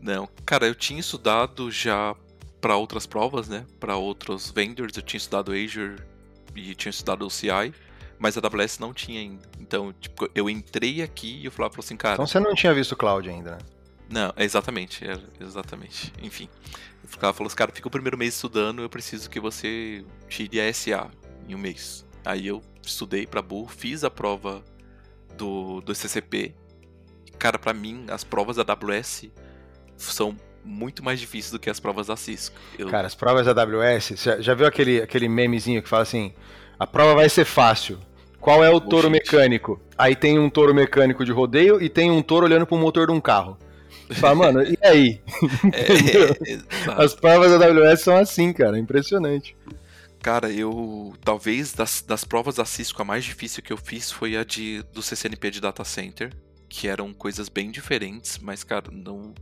Não, 0.00 0.28
cara, 0.44 0.66
eu 0.66 0.74
tinha 0.74 1.00
estudado 1.00 1.70
já 1.70 2.14
para 2.60 2.76
outras 2.76 3.06
provas, 3.06 3.48
né? 3.48 3.64
Para 3.78 3.96
outros 3.96 4.50
vendors, 4.50 4.96
eu 4.96 5.02
tinha 5.02 5.18
estudado 5.18 5.52
Azure 5.52 5.96
e 6.54 6.74
tinha 6.74 6.90
estudado 6.90 7.24
o 7.24 7.30
CI, 7.30 7.72
mas 8.18 8.36
a 8.36 8.40
AWS 8.40 8.78
não 8.78 8.92
tinha 8.92 9.20
ainda. 9.20 9.48
Então, 9.60 9.94
tipo, 10.00 10.28
eu 10.34 10.50
entrei 10.50 11.02
aqui 11.02 11.40
e 11.42 11.48
o 11.48 11.50
Flávio 11.50 11.74
falou 11.74 11.84
assim, 11.84 11.96
cara. 11.96 12.14
Então 12.14 12.26
você 12.26 12.40
não 12.40 12.54
tinha 12.54 12.74
visto 12.74 12.92
o 12.92 12.96
cloud 12.96 13.28
ainda, 13.28 13.52
né? 13.52 13.58
Não, 14.10 14.32
exatamente, 14.36 15.04
exatamente. 15.38 16.12
Enfim. 16.22 16.48
O 17.04 17.08
Flávio 17.08 17.34
falou 17.34 17.46
assim, 17.46 17.56
cara, 17.56 17.70
fica 17.72 17.86
o 17.86 17.90
primeiro 17.90 18.16
mês 18.16 18.34
estudando, 18.34 18.82
eu 18.82 18.88
preciso 18.88 19.28
que 19.28 19.38
você 19.38 20.04
tire 20.28 20.60
a 20.60 20.72
SA 20.72 21.10
em 21.46 21.54
um 21.54 21.58
mês. 21.58 22.06
Aí 22.24 22.46
eu 22.46 22.62
estudei 22.82 23.26
para 23.26 23.40
burro, 23.40 23.68
fiz 23.68 24.04
a 24.04 24.10
prova 24.10 24.62
do, 25.36 25.80
do 25.82 25.94
CCP. 25.94 26.54
Cara, 27.38 27.58
para 27.58 27.72
mim, 27.72 28.06
as 28.08 28.24
provas 28.24 28.56
da 28.56 28.62
AWS 28.62 29.26
são 29.96 30.36
muito 30.64 31.04
mais 31.04 31.20
difíceis 31.20 31.52
do 31.52 31.58
que 31.58 31.70
as 31.70 31.78
provas 31.78 32.08
da 32.08 32.16
Cisco. 32.16 32.56
Eu... 32.78 32.88
Cara, 32.88 33.06
as 33.06 33.14
provas 33.14 33.46
da 33.46 33.62
AWS, 33.62 34.14
já, 34.16 34.40
já 34.40 34.54
viu 34.54 34.66
aquele, 34.66 35.00
aquele 35.00 35.28
memezinho 35.28 35.82
que 35.82 35.88
fala 35.88 36.02
assim: 36.02 36.34
a 36.78 36.86
prova 36.86 37.14
vai 37.14 37.28
ser 37.28 37.44
fácil. 37.44 37.98
Qual 38.40 38.64
é 38.64 38.70
o 38.70 38.80
touro 38.80 39.10
mecânico? 39.10 39.80
Aí 39.96 40.14
tem 40.14 40.38
um 40.38 40.48
touro 40.48 40.74
mecânico 40.74 41.24
de 41.24 41.32
rodeio 41.32 41.82
e 41.82 41.88
tem 41.88 42.10
um 42.10 42.22
touro 42.22 42.46
olhando 42.46 42.66
pro 42.66 42.78
motor 42.78 43.08
de 43.08 43.12
um 43.12 43.20
carro. 43.20 43.58
Você 44.08 44.14
fala, 44.14 44.34
mano, 44.34 44.62
e 44.62 44.78
aí? 44.82 45.20
É, 45.72 47.02
As 47.02 47.14
provas 47.14 47.58
da 47.58 47.66
AWS 47.66 48.00
são 48.00 48.16
assim, 48.16 48.52
cara, 48.52 48.78
impressionante. 48.78 49.56
Cara, 50.22 50.50
eu. 50.50 51.12
Talvez 51.24 51.72
das, 51.72 52.02
das 52.02 52.24
provas 52.24 52.56
da 52.56 52.64
Cisco, 52.64 53.02
a 53.02 53.04
mais 53.04 53.24
difícil 53.24 53.62
que 53.62 53.72
eu 53.72 53.76
fiz 53.76 54.10
foi 54.10 54.36
a 54.36 54.44
de 54.44 54.82
do 54.92 55.02
CCNP 55.02 55.50
de 55.50 55.60
Data 55.60 55.84
Center. 55.84 56.32
Que 56.68 56.86
eram 56.86 57.14
coisas 57.14 57.48
bem 57.48 57.70
diferentes, 57.70 58.38
mas, 58.38 58.62
cara, 58.62 58.90
não, 58.92 59.32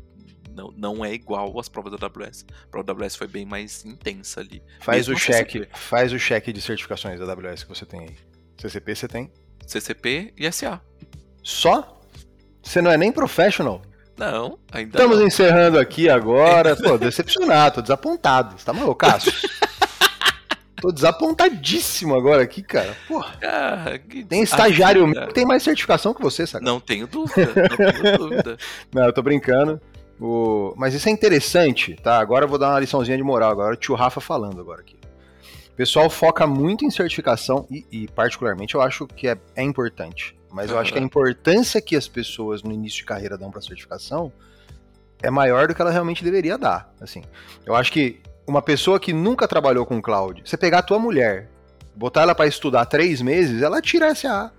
não, 0.57 0.73
não 0.75 1.05
é 1.05 1.13
igual 1.13 1.61
às 1.61 1.69
provas 1.69 1.93
da 1.93 2.07
AWS. 2.07 2.47
A 2.65 2.67
prova 2.69 2.87
da 2.87 2.93
AWS 2.95 3.15
foi 3.15 3.29
bem 3.29 3.45
mais 3.45 3.85
intensa 3.85 4.41
ali. 4.41 4.63
Faz 4.81 5.07
o 5.07 5.15
cheque, 5.15 5.69
faz 5.75 6.13
o 6.13 6.19
cheque 6.19 6.51
de 6.53 6.63
certificações 6.63 7.21
da 7.21 7.31
AWS 7.31 7.65
que 7.65 7.69
você 7.69 7.85
tem 7.85 8.01
aí. 8.01 8.17
CCP 8.57 8.95
você 8.97 9.07
tem? 9.07 9.31
CCP 9.67 10.33
e 10.35 10.51
SA. 10.51 10.81
Só? 11.43 12.01
Você 12.63 12.81
não 12.81 12.91
é 12.91 12.97
nem 12.97 13.13
professional? 13.13 13.83
Não, 14.17 14.59
ainda 14.73 14.97
Estamos 14.97 15.19
não. 15.19 15.27
encerrando 15.27 15.79
aqui 15.79 16.09
agora. 16.09 16.75
Pô, 16.75 16.97
decepcionado, 16.97 17.77
tô 17.77 17.83
desapontado. 17.83 18.59
Você 18.59 18.65
tá 18.65 18.73
maluco, 18.73 18.97
Cássio? 18.97 19.33
Tô 20.81 20.93
desapontadíssimo 20.93 22.15
agora 22.15 22.43
aqui, 22.43 22.63
cara. 22.63 22.95
Porra. 23.09 23.39
Ah, 23.43 23.99
tem 24.29 24.43
estagiário 24.43 25.07
meu 25.07 25.27
que 25.27 25.33
tem 25.33 25.47
mais 25.47 25.63
certificação 25.63 26.13
que 26.13 26.21
você, 26.21 26.47
sabe? 26.47 26.67
Não 26.67 26.79
tenho 26.79 27.07
dúvida, 27.07 27.47
não 27.47 27.77
tenho 27.77 28.19
dúvida. 28.19 28.59
não, 28.93 29.05
eu 29.07 29.13
tô 29.13 29.23
brincando. 29.23 29.81
O... 30.21 30.75
Mas 30.77 30.95
isso 30.95 31.09
é 31.09 31.13
interessante, 31.13 31.95
tá? 31.97 32.19
Agora 32.19 32.45
eu 32.45 32.49
vou 32.49 32.59
dar 32.59 32.71
uma 32.71 32.81
liçãozinha 32.81 33.17
de 33.17 33.23
moral 33.23 33.51
agora. 33.51 33.75
O 33.75 33.77
tio 33.77 33.95
Rafa 33.95 34.21
falando 34.21 34.61
agora 34.61 34.81
aqui. 34.81 34.97
O 35.73 35.77
pessoal 35.77 36.09
foca 36.09 36.47
muito 36.47 36.85
em 36.85 36.91
certificação 36.91 37.67
e, 37.71 37.85
e 37.93 38.09
particularmente, 38.09 38.75
eu 38.75 38.81
acho 38.81 39.07
que 39.07 39.29
é, 39.29 39.37
é 39.55 39.63
importante. 39.63 40.35
mas 40.51 40.71
eu 40.71 40.79
acho 40.81 40.93
que 40.93 40.99
a 40.99 41.03
importância 41.03 41.81
que 41.83 41.95
as 41.95 42.09
pessoas 42.09 42.63
no 42.63 42.73
início 42.73 42.99
de 42.99 43.05
carreira 43.05 43.37
dão 43.37 43.51
para 43.51 43.61
certificação 43.61 44.33
é 45.23 45.31
maior 45.31 45.69
do 45.69 45.75
que 45.75 45.83
ela 45.83 45.91
realmente 45.91 46.25
deveria 46.25 46.57
dar. 46.57 46.93
Assim, 47.01 47.23
eu 47.65 47.75
acho 47.75 47.93
que 47.93 48.21
uma 48.47 48.63
pessoa 48.63 49.01
que 49.01 49.13
nunca 49.13 49.49
trabalhou 49.49 49.85
com 49.85 50.01
cloud, 50.01 50.43
você 50.45 50.57
pegar 50.57 50.79
a 50.79 50.83
tua 50.83 50.99
mulher, 50.99 51.51
botar 51.95 52.23
ela 52.23 52.35
para 52.35 52.47
estudar 52.47 52.87
três 52.87 53.21
meses, 53.21 53.63
ela 53.63 53.83
tira 53.83 54.15
SA. 54.15 54.53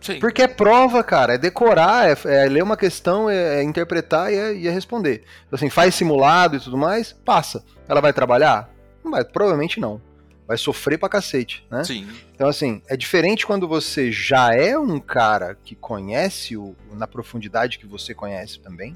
Sim. 0.00 0.20
Porque 0.20 0.42
é 0.42 0.48
prova, 0.48 1.02
cara, 1.02 1.34
é 1.34 1.38
decorar, 1.38 2.08
é, 2.08 2.16
é 2.24 2.48
ler 2.48 2.62
uma 2.62 2.76
questão, 2.76 3.28
é, 3.28 3.60
é 3.60 3.62
interpretar 3.62 4.32
e 4.32 4.36
é, 4.36 4.54
e 4.54 4.68
é, 4.68 4.70
responder. 4.70 5.24
Então, 5.46 5.56
assim, 5.56 5.70
faz 5.70 5.94
simulado 5.94 6.56
e 6.56 6.60
tudo 6.60 6.76
mais, 6.76 7.12
passa. 7.12 7.64
Ela 7.88 8.00
vai 8.00 8.12
trabalhar? 8.12 8.70
Provavelmente 9.32 9.80
não. 9.80 10.00
Vai 10.46 10.56
sofrer 10.56 10.98
pra 10.98 11.08
cacete, 11.08 11.66
né? 11.70 11.82
Sim. 11.82 12.06
Então, 12.34 12.48
assim, 12.48 12.80
é 12.88 12.96
diferente 12.96 13.44
quando 13.44 13.66
você 13.66 14.12
já 14.12 14.54
é 14.54 14.78
um 14.78 15.00
cara 15.00 15.56
que 15.64 15.74
conhece 15.74 16.56
o, 16.56 16.76
na 16.92 17.06
profundidade 17.06 17.78
que 17.78 17.86
você 17.86 18.14
conhece 18.14 18.60
também, 18.60 18.94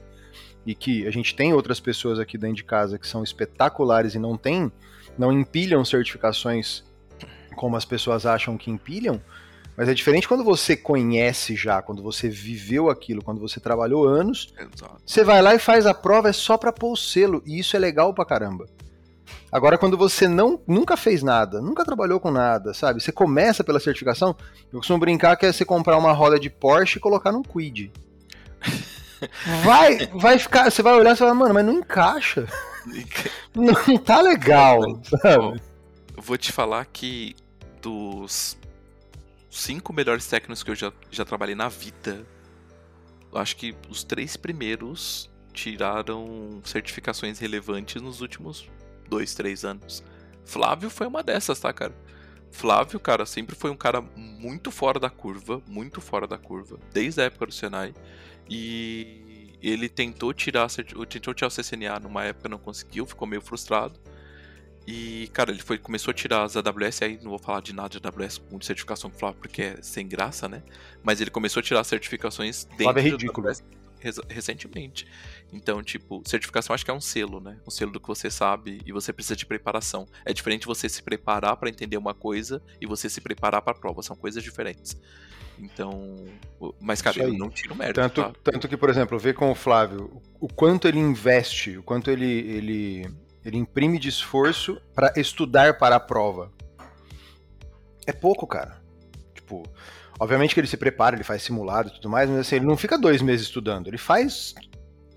e 0.64 0.74
que 0.74 1.07
a 1.07 1.11
gente 1.11 1.34
tem 1.34 1.53
outras 1.53 1.80
pessoas 1.80 2.18
aqui 2.18 2.36
dentro 2.36 2.57
de 2.57 2.64
casa 2.64 2.98
que 2.98 3.07
são 3.07 3.24
espetaculares 3.24 4.14
e 4.14 4.18
não 4.18 4.36
tem, 4.36 4.70
não 5.18 5.32
empilham 5.32 5.84
certificações 5.84 6.84
como 7.57 7.76
as 7.76 7.84
pessoas 7.84 8.26
acham 8.26 8.57
que 8.57 8.70
empilham, 8.70 9.20
mas 9.76 9.88
é 9.88 9.94
diferente 9.94 10.28
quando 10.28 10.44
você 10.44 10.76
conhece 10.76 11.56
já, 11.56 11.80
quando 11.80 12.02
você 12.02 12.28
viveu 12.28 12.90
aquilo, 12.90 13.22
quando 13.22 13.40
você 13.40 13.58
trabalhou 13.58 14.06
anos, 14.06 14.52
Exato. 14.58 14.96
você 15.04 15.24
vai 15.24 15.40
lá 15.40 15.54
e 15.54 15.58
faz 15.58 15.86
a 15.86 15.94
prova 15.94 16.28
é 16.28 16.32
só 16.32 16.56
para 16.58 16.72
pôr 16.72 16.92
o 16.92 16.96
selo, 16.96 17.42
e 17.46 17.58
isso 17.58 17.76
é 17.76 17.78
legal 17.78 18.12
pra 18.12 18.24
caramba. 18.24 18.66
Agora, 19.52 19.76
quando 19.76 19.96
você 19.96 20.28
não 20.28 20.60
nunca 20.66 20.96
fez 20.96 21.22
nada, 21.22 21.60
nunca 21.60 21.84
trabalhou 21.84 22.20
com 22.20 22.30
nada, 22.30 22.72
sabe? 22.72 23.00
Você 23.00 23.10
começa 23.10 23.64
pela 23.64 23.80
certificação, 23.80 24.36
eu 24.72 24.78
costumo 24.78 24.98
brincar 24.98 25.36
que 25.36 25.44
é 25.44 25.52
você 25.52 25.64
comprar 25.64 25.96
uma 25.96 26.12
roda 26.12 26.38
de 26.38 26.48
Porsche 26.48 26.98
e 26.98 27.00
colocar 27.00 27.32
num 27.32 27.42
Quid. 27.42 27.90
vai, 29.64 30.06
vai 30.14 30.38
ficar. 30.38 30.70
Você 30.70 30.82
vai 30.82 30.94
olhar 30.94 31.14
e 31.14 31.16
falar, 31.16 31.34
mano, 31.34 31.54
mas 31.54 31.64
não 31.64 31.74
encaixa. 31.74 32.46
não 33.54 33.98
tá 33.98 34.20
legal, 34.20 35.00
sabe? 35.04 35.60
Eu 36.16 36.22
vou 36.22 36.38
te 36.38 36.52
falar 36.52 36.84
que 36.86 37.34
dos 37.82 38.56
cinco 39.51 39.92
melhores 39.92 40.26
técnicos 40.26 40.62
que 40.62 40.70
eu 40.70 40.74
já, 40.74 40.92
já 41.11 41.24
trabalhei 41.24 41.55
na 41.55 41.68
vida, 41.68 42.24
eu 43.32 43.38
acho 43.38 43.57
que 43.57 43.74
os 43.88 44.05
três 44.05 44.36
primeiros 44.36 45.28
tiraram 45.53 46.61
certificações 46.64 47.38
relevantes 47.38 48.01
nos 48.01 48.20
últimos 48.20 48.68
dois, 49.09 49.34
três 49.34 49.64
anos. 49.64 50.03
Flávio 50.44 50.88
foi 50.88 51.07
uma 51.07 51.22
dessas, 51.22 51.59
tá, 51.59 51.72
cara? 51.72 51.94
Flávio, 52.51 52.98
cara, 52.98 53.26
sempre 53.26 53.55
foi 53.55 53.70
um 53.70 53.76
cara 53.76 54.01
muito 54.16 54.70
fora 54.70 54.98
da 54.98 55.11
curva, 55.11 55.62
muito 55.66 56.01
fora 56.01 56.26
da 56.26 56.38
curva, 56.38 56.78
desde 56.92 57.20
a 57.20 57.24
época 57.24 57.46
do 57.46 57.53
Senai. 57.53 57.94
E 58.48 59.57
ele 59.62 59.88
tentou 59.88 60.32
tirar, 60.32 60.68
tentou 61.09 61.34
tirar 61.34 61.48
o 61.48 61.51
CCNA 61.51 62.01
numa 62.01 62.24
época 62.24 62.48
não 62.48 62.59
conseguiu, 62.59 63.07
ficou 63.07 63.28
meio 63.28 63.42
frustrado. 63.42 64.01
E, 64.87 65.28
cara, 65.33 65.51
ele 65.51 65.62
foi, 65.62 65.78
começou 65.78 66.11
a 66.11 66.14
tirar 66.14 66.43
as 66.43 66.57
AWS, 66.57 67.03
aí 67.03 67.18
não 67.22 67.31
vou 67.31 67.39
falar 67.39 67.61
de 67.61 67.72
nada 67.72 67.89
de 67.89 68.01
AWS 68.05 68.39
com 68.39 68.61
certificação 68.61 69.11
Flávio, 69.11 69.39
porque 69.41 69.62
é 69.62 69.83
sem 69.83 70.09
graça, 70.09 70.49
né? 70.49 70.62
Mas 71.03 71.20
ele 71.20 71.31
começou 71.31 71.61
a 71.61 71.62
tirar 71.62 71.85
certificações 71.85 72.64
dentro 72.64 72.85
Flávio 72.85 73.01
é 73.01 73.11
ridículo. 73.11 73.47
AWS 73.49 73.62
recentemente. 74.28 75.07
Então, 75.53 75.83
tipo, 75.83 76.22
certificação 76.24 76.74
acho 76.74 76.85
que 76.85 76.91
é 76.91 76.95
um 76.95 77.01
selo, 77.01 77.41
né? 77.41 77.59
Um 77.66 77.70
selo 77.70 77.93
do 77.93 78.01
que 78.01 78.09
você 78.09 78.31
sabe 78.31 78.81
e 78.87 78.93
você 78.93 79.12
precisa 79.12 79.37
de 79.37 79.45
preparação. 79.45 80.07
É 80.24 80.33
diferente 80.33 80.66
você 80.66 80.89
se 80.89 81.03
preparar 81.03 81.57
para 81.57 81.68
entender 81.68 81.97
uma 81.97 82.14
coisa 82.14 82.62
e 82.81 82.87
você 82.87 83.09
se 83.09 83.20
preparar 83.20 83.61
para 83.62 83.72
a 83.72 83.78
prova, 83.78 84.03
são 84.03 84.16
coisas 84.16 84.43
diferentes. 84.43 84.97
Então, 85.59 86.16
mas 86.81 87.03
cara, 87.03 87.22
eu 87.22 87.35
não 87.35 87.51
tiro 87.51 87.74
mérito. 87.74 88.01
Tanto, 88.01 88.22
tá? 88.22 88.33
tanto 88.43 88.68
que, 88.68 88.76
por 88.76 88.89
exemplo, 88.89 89.18
ver 89.18 89.35
com 89.35 89.51
o 89.51 89.55
Flávio 89.55 90.22
o 90.41 90.49
quanto 90.49 90.89
ele 90.89 90.99
investe, 90.99 91.76
o 91.76 91.83
quanto 91.83 92.11
ele, 92.11 92.24
ele, 92.24 93.11
ele 93.45 93.57
imprime 93.57 93.99
de 93.99 94.09
esforço 94.09 94.80
para 94.95 95.12
estudar 95.16 95.78
para 95.78 95.97
a 95.97 96.01
prova. 96.01 96.53
É 98.07 98.12
pouco, 98.12 98.47
cara. 98.47 98.80
Tipo, 99.34 99.62
obviamente 100.18 100.55
que 100.55 100.61
ele 100.61 100.66
se 100.66 100.76
prepara, 100.76 101.16
ele 101.16 101.24
faz 101.24 101.43
simulado 101.43 101.88
e 101.88 101.93
tudo 101.93 102.09
mais, 102.09 102.28
mas 102.28 102.41
assim, 102.41 102.57
ele 102.57 102.66
não 102.66 102.76
fica 102.76 102.99
dois 102.99 103.22
meses 103.22 103.47
estudando. 103.47 103.86
Ele 103.86 103.99
faz 103.99 104.55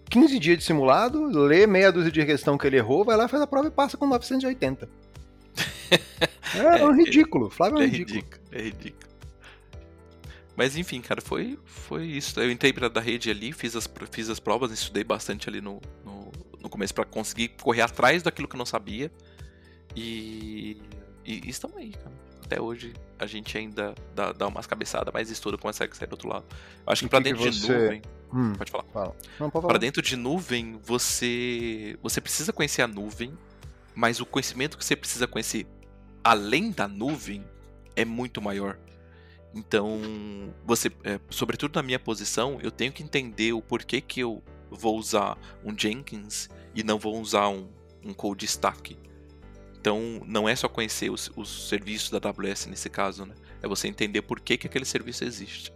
15 0.10 0.40
dias 0.40 0.58
de 0.60 0.64
simulado, 0.64 1.26
lê 1.26 1.66
meia 1.66 1.92
dúzia 1.92 2.12
de 2.12 2.26
questão 2.26 2.58
que 2.58 2.68
ele 2.68 2.78
errou, 2.78 3.04
vai 3.04 3.18
lá, 3.18 3.28
faz 3.28 3.42
a 3.42 3.48
prova 3.48 3.68
e 3.68 3.72
passa 3.72 3.98
com 3.98 4.06
980. 4.06 4.88
é, 5.92 6.80
é, 6.80 6.86
um 6.86 6.96
ridículo. 6.96 7.50
Flávio 7.50 7.80
é, 7.80 7.84
é 7.84 7.88
ridículo. 7.88 8.16
ridículo. 8.16 8.42
É 8.52 8.62
ridículo. 8.62 9.14
Mas 10.56 10.78
enfim, 10.78 11.02
cara, 11.02 11.20
foi, 11.20 11.58
foi 11.66 12.06
isso. 12.06 12.40
Eu 12.40 12.52
entrei 12.52 12.72
pra 12.72 12.88
da 12.88 13.02
rede 13.02 13.32
ali, 13.32 13.52
fiz 13.52 13.76
as, 13.76 13.90
fiz 14.12 14.30
as 14.30 14.40
provas, 14.40 14.72
estudei 14.72 15.04
bastante 15.04 15.50
ali 15.50 15.60
no, 15.60 15.82
no, 16.06 16.13
no 16.64 16.70
começo 16.70 16.94
para 16.94 17.04
conseguir 17.04 17.50
correr 17.62 17.82
atrás 17.82 18.24
daquilo 18.24 18.48
que 18.48 18.56
eu 18.56 18.58
não 18.58 18.66
sabia. 18.66 19.12
E, 19.96 20.82
e, 21.26 21.46
e 21.46 21.50
estamos 21.50 21.78
aí, 21.78 21.92
cara. 21.92 22.24
Até 22.46 22.62
hoje 22.62 22.94
a 23.20 23.26
gente 23.26 23.58
ainda 23.58 23.94
dá, 24.16 24.32
dá 24.32 24.48
umas 24.48 24.66
cabeçadas, 24.66 25.14
mas 25.14 25.30
estuda, 25.30 25.58
consegue 25.58 25.96
sair 25.96 26.08
do 26.08 26.14
outro 26.14 26.30
lado. 26.30 26.46
Eu 26.86 26.94
acho 26.94 27.02
que, 27.02 27.06
que 27.06 27.10
pra 27.10 27.20
dentro 27.20 27.44
que 27.44 27.52
você... 27.52 27.68
de 27.68 27.74
nuvem. 27.74 28.02
Hum, 28.34 28.54
pode 28.54 28.72
falar. 28.72 28.86
Fala. 28.86 29.16
Pra 29.68 29.78
dentro 29.78 30.02
de 30.02 30.16
nuvem, 30.16 30.80
você. 30.84 31.98
Você 32.02 32.20
precisa 32.20 32.52
conhecer 32.52 32.82
a 32.82 32.88
nuvem, 32.88 33.38
mas 33.94 34.20
o 34.20 34.26
conhecimento 34.26 34.78
que 34.78 34.84
você 34.84 34.96
precisa 34.96 35.28
conhecer 35.28 35.68
além 36.24 36.72
da 36.72 36.88
nuvem 36.88 37.44
é 37.96 38.04
muito 38.04 38.42
maior. 38.42 38.78
Então, 39.54 40.02
você, 40.66 40.92
é, 41.04 41.20
sobretudo 41.30 41.76
na 41.76 41.84
minha 41.84 42.00
posição, 42.00 42.58
eu 42.62 42.72
tenho 42.72 42.92
que 42.92 43.04
entender 43.04 43.54
o 43.54 43.62
porquê 43.62 44.02
que 44.02 44.20
eu 44.20 44.42
vou 44.76 44.98
usar 44.98 45.38
um 45.64 45.78
Jenkins 45.78 46.50
e 46.76 46.84
não 46.84 46.98
vou 46.98 47.20
usar 47.20 47.50
um, 47.50 47.68
um 48.04 48.14
Code 48.14 48.46
Stack. 48.46 48.98
Então, 49.80 50.22
não 50.26 50.48
é 50.48 50.56
só 50.56 50.70
conhecer 50.70 51.12
os, 51.12 51.32
os, 51.36 51.68
serviços 51.68 52.10
da 52.10 52.18
AWS 52.18 52.68
nesse 52.68 52.90
caso, 52.90 53.26
né? 53.26 53.36
É 53.62 53.68
você 53.68 53.88
entender 53.88 54.22
por 54.22 54.40
que, 54.40 54.58
que 54.58 54.68
aquele 54.68 54.86
serviço 54.86 55.24
existe. 55.26 55.74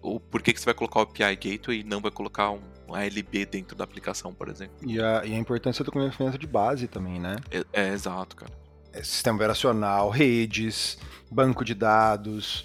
Ou 0.00 0.20
por 0.20 0.40
que, 0.40 0.52
que 0.52 0.60
você 0.60 0.66
vai 0.66 0.74
colocar 0.74 1.00
o 1.00 1.02
API 1.02 1.36
Gateway 1.36 1.80
e 1.80 1.84
não 1.84 2.00
vai 2.00 2.10
colocar 2.10 2.52
um, 2.52 2.60
um 2.88 2.94
ALB 2.94 3.46
dentro 3.50 3.76
da 3.76 3.84
aplicação, 3.84 4.32
por 4.32 4.48
exemplo. 4.48 4.76
E 4.86 5.00
a, 5.00 5.24
e 5.24 5.34
a 5.34 5.36
importância 5.36 5.84
do 5.84 5.90
conhecimento 5.90 6.38
de 6.38 6.46
base 6.46 6.86
também, 6.86 7.18
né? 7.18 7.36
É, 7.50 7.64
é 7.72 7.92
exato, 7.92 8.36
cara. 8.36 8.52
É, 8.92 9.02
sistema 9.02 9.36
operacional, 9.36 10.10
redes, 10.10 10.98
banco 11.30 11.64
de 11.64 11.74
dados, 11.74 12.64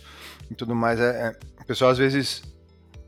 e 0.49 0.55
tudo 0.55 0.75
mais. 0.75 0.99
É, 0.99 1.27
é, 1.27 1.39
o 1.61 1.65
pessoal 1.65 1.91
às 1.91 1.97
vezes 1.97 2.43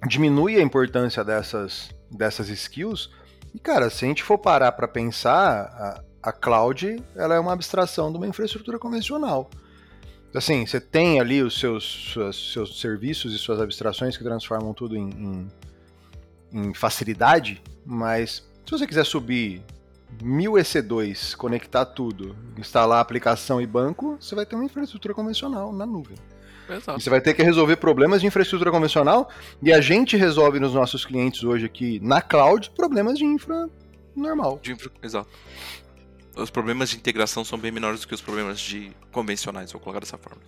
diminui 0.08 0.58
a 0.58 0.62
importância 0.62 1.24
dessas, 1.24 1.90
dessas 2.10 2.50
skills. 2.50 3.10
E, 3.54 3.60
cara, 3.60 3.90
se 3.90 4.06
a 4.06 4.08
gente 4.08 4.24
for 4.24 4.38
parar 4.38 4.72
para 4.72 4.88
pensar, 4.88 6.04
a, 6.24 6.30
a 6.30 6.32
cloud 6.32 7.04
ela 7.16 7.36
é 7.36 7.40
uma 7.40 7.54
abstração 7.54 8.12
de 8.12 8.18
uma 8.18 8.28
infraestrutura 8.28 8.78
convencional. 8.78 9.50
Assim, 10.36 10.66
você 10.66 10.80
tem 10.80 11.20
ali 11.20 11.42
os 11.42 11.60
seus, 11.60 12.12
seus, 12.14 12.54
seus 12.54 12.80
serviços 12.80 13.34
e 13.34 13.38
suas 13.38 13.60
abstrações 13.60 14.18
que 14.18 14.24
transformam 14.24 14.74
tudo 14.74 14.96
em, 14.96 15.10
em, 15.10 15.48
em 16.52 16.74
facilidade, 16.74 17.62
mas 17.86 18.48
se 18.66 18.72
você 18.72 18.86
quiser 18.86 19.06
subir 19.06 19.64
mil 20.22 20.54
EC2, 20.54 21.36
conectar 21.36 21.86
tudo, 21.86 22.36
instalar 22.58 23.00
aplicação 23.00 23.62
e 23.62 23.66
banco, 23.66 24.18
você 24.20 24.36
vai 24.36 24.46
ter 24.46 24.56
uma 24.56 24.66
infraestrutura 24.66 25.14
convencional 25.14 25.72
na 25.74 25.86
nuvem. 25.86 26.18
Exato. 26.70 27.00
Você 27.00 27.10
vai 27.10 27.22
ter 27.22 27.34
que 27.34 27.42
resolver 27.42 27.78
problemas 27.78 28.22
de 28.22 28.28
infraestrutura 28.28 28.72
convencional 28.72 29.30
e 29.62 29.72
a 29.72 29.80
gente 29.80 30.18
resolve 30.18 30.60
nos 30.60 30.74
nossos 30.74 31.06
clientes 31.06 31.44
hoje 31.44 31.66
aqui 31.66 32.00
na 32.02 32.22
cloud 32.22 32.72
problemas 32.72 33.18
de 33.18 33.26
infra 33.26 33.70
normal. 34.16 34.60
De 34.62 34.72
infra, 34.72 34.92
exato. 35.02 35.30
Os 36.36 36.50
problemas 36.50 36.90
de 36.90 36.98
integração 36.98 37.44
são 37.44 37.58
bem 37.58 37.72
menores 37.72 38.02
do 38.02 38.08
que 38.08 38.14
os 38.14 38.22
problemas 38.22 38.60
de 38.60 38.92
convencionais, 39.12 39.72
vou 39.72 39.82
colocar 39.82 40.00
dessa 40.00 40.18
forma. 40.18 40.42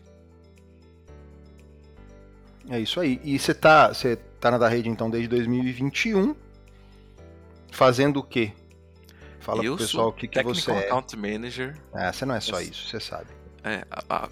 É 2.70 2.80
isso 2.80 3.00
aí. 3.00 3.20
E 3.24 3.40
você 3.40 3.54
tá, 3.54 3.88
você 3.88 4.16
tá 4.40 4.52
na 4.52 4.58
da 4.58 4.68
rede 4.68 4.90
então 4.90 5.10
desde 5.10 5.28
2021, 5.28 6.36
fazendo 7.72 8.20
o 8.20 8.24
quê? 8.24 8.52
Fala 9.40 9.64
eu 9.64 9.76
pro 9.76 9.86
pessoal 9.86 10.10
o 10.10 10.14
que, 10.14 10.28
que 10.28 10.44
você 10.44 10.72
é. 10.72 10.86
Account 10.86 11.16
Manager. 11.16 11.76
É, 11.94 12.12
você 12.12 12.26
não 12.26 12.36
é 12.36 12.40
só 12.40 12.62
isso, 12.62 12.88
você 12.88 13.00
sabe. 13.00 13.39
É, 13.64 13.86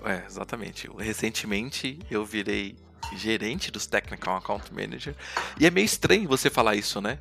é, 0.06 0.26
exatamente. 0.26 0.90
Recentemente 0.98 2.00
eu 2.10 2.26
virei 2.26 2.76
gerente 3.16 3.72
dos 3.72 3.86
Technical 3.86 4.38
Account 4.38 4.74
Manager. 4.74 5.16
E 5.60 5.66
é 5.66 5.72
meio 5.72 5.86
estranho 5.86 6.28
você 6.28 6.50
falar 6.50 6.76
isso, 6.76 7.02
né? 7.02 7.20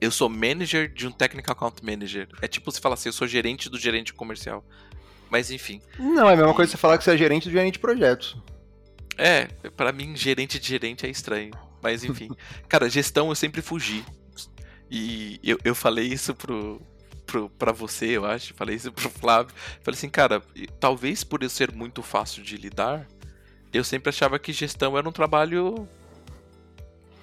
Eu 0.00 0.10
sou 0.10 0.28
manager 0.28 0.92
de 0.92 1.06
um 1.06 1.12
Technical 1.12 1.52
Account 1.52 1.84
Manager. 1.84 2.28
É 2.42 2.48
tipo 2.48 2.70
você 2.70 2.80
falar 2.80 2.94
assim, 2.94 3.08
eu 3.08 3.12
sou 3.12 3.26
gerente 3.26 3.68
do 3.68 3.78
gerente 3.78 4.12
comercial. 4.12 4.64
Mas 5.30 5.50
enfim. 5.50 5.80
Não, 5.98 6.28
é 6.28 6.34
a 6.34 6.36
mesma 6.36 6.52
e... 6.52 6.54
coisa 6.54 6.72
você 6.72 6.76
falar 6.76 6.98
que 6.98 7.04
você 7.04 7.12
é 7.12 7.16
gerente 7.16 7.48
do 7.48 7.52
gerente 7.52 7.74
de 7.74 7.78
projetos. 7.78 8.36
É, 9.16 9.46
para 9.76 9.92
mim, 9.92 10.16
gerente 10.16 10.58
de 10.58 10.66
gerente 10.66 11.06
é 11.06 11.10
estranho. 11.10 11.52
Mas 11.82 12.04
enfim. 12.04 12.30
Cara, 12.68 12.90
gestão 12.90 13.28
eu 13.28 13.34
sempre 13.34 13.62
fugi. 13.62 14.04
E 14.90 15.38
eu, 15.42 15.58
eu 15.64 15.74
falei 15.74 16.06
isso 16.06 16.34
pro, 16.34 16.82
para 17.58 17.72
você, 17.72 18.16
eu 18.16 18.24
acho, 18.24 18.54
falei 18.54 18.76
isso 18.76 18.92
pro 18.92 19.08
Flávio. 19.10 19.54
Falei 19.82 19.96
assim, 19.96 20.08
cara, 20.08 20.42
talvez 20.78 21.24
por 21.24 21.42
eu 21.42 21.50
ser 21.50 21.72
muito 21.72 22.02
fácil 22.02 22.42
de 22.42 22.56
lidar, 22.56 23.06
eu 23.72 23.84
sempre 23.84 24.08
achava 24.08 24.38
que 24.38 24.52
gestão 24.52 24.96
era 24.98 25.08
um 25.08 25.12
trabalho, 25.12 25.88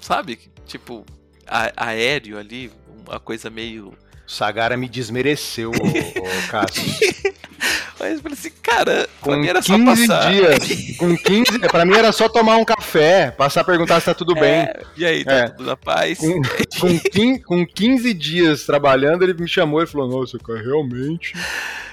sabe, 0.01 0.39
tipo, 0.65 1.05
a, 1.45 1.87
aéreo 1.87 2.37
ali, 2.37 2.71
uma 3.07 3.19
coisa 3.19 3.49
meio. 3.49 3.93
Sagara 4.25 4.75
me 4.75 4.89
desmereceu, 4.89 5.71
ô, 5.71 5.73
ô 5.73 6.49
Cássio. 6.49 6.83
Mas 7.99 8.13
eu 8.13 8.19
falei 8.21 8.37
assim, 8.37 8.51
cara, 8.61 9.09
Com 9.21 9.31
pra 9.31 9.39
mim 9.39 9.47
era 9.47 9.61
15 9.61 10.05
só 10.05 10.13
passar. 10.15 10.31
dias. 10.31 10.97
Com 10.97 11.17
15, 11.17 11.59
pra 11.59 11.85
mim 11.85 11.95
era 11.95 12.11
só 12.11 12.29
tomar 12.29 12.57
um 12.57 12.65
café, 12.65 13.31
passar 13.31 13.61
a 13.61 13.63
perguntar 13.63 13.99
se 13.99 14.05
tá 14.05 14.13
tudo 14.13 14.33
bem. 14.35 14.43
É, 14.61 14.81
e 14.95 15.05
aí, 15.05 15.25
tá 15.25 15.31
É. 15.33 15.47
tudo 15.49 15.63
na 15.65 15.75
paz? 15.77 16.19
Com, 16.19 16.41
com, 16.79 16.99
15, 17.11 17.39
com 17.39 17.65
15 17.65 18.13
dias 18.13 18.65
trabalhando, 18.65 19.23
ele 19.23 19.33
me 19.33 19.47
chamou 19.47 19.81
e 19.81 19.87
falou: 19.87 20.07
Nossa, 20.07 20.37
cara, 20.37 20.61
realmente, 20.61 21.33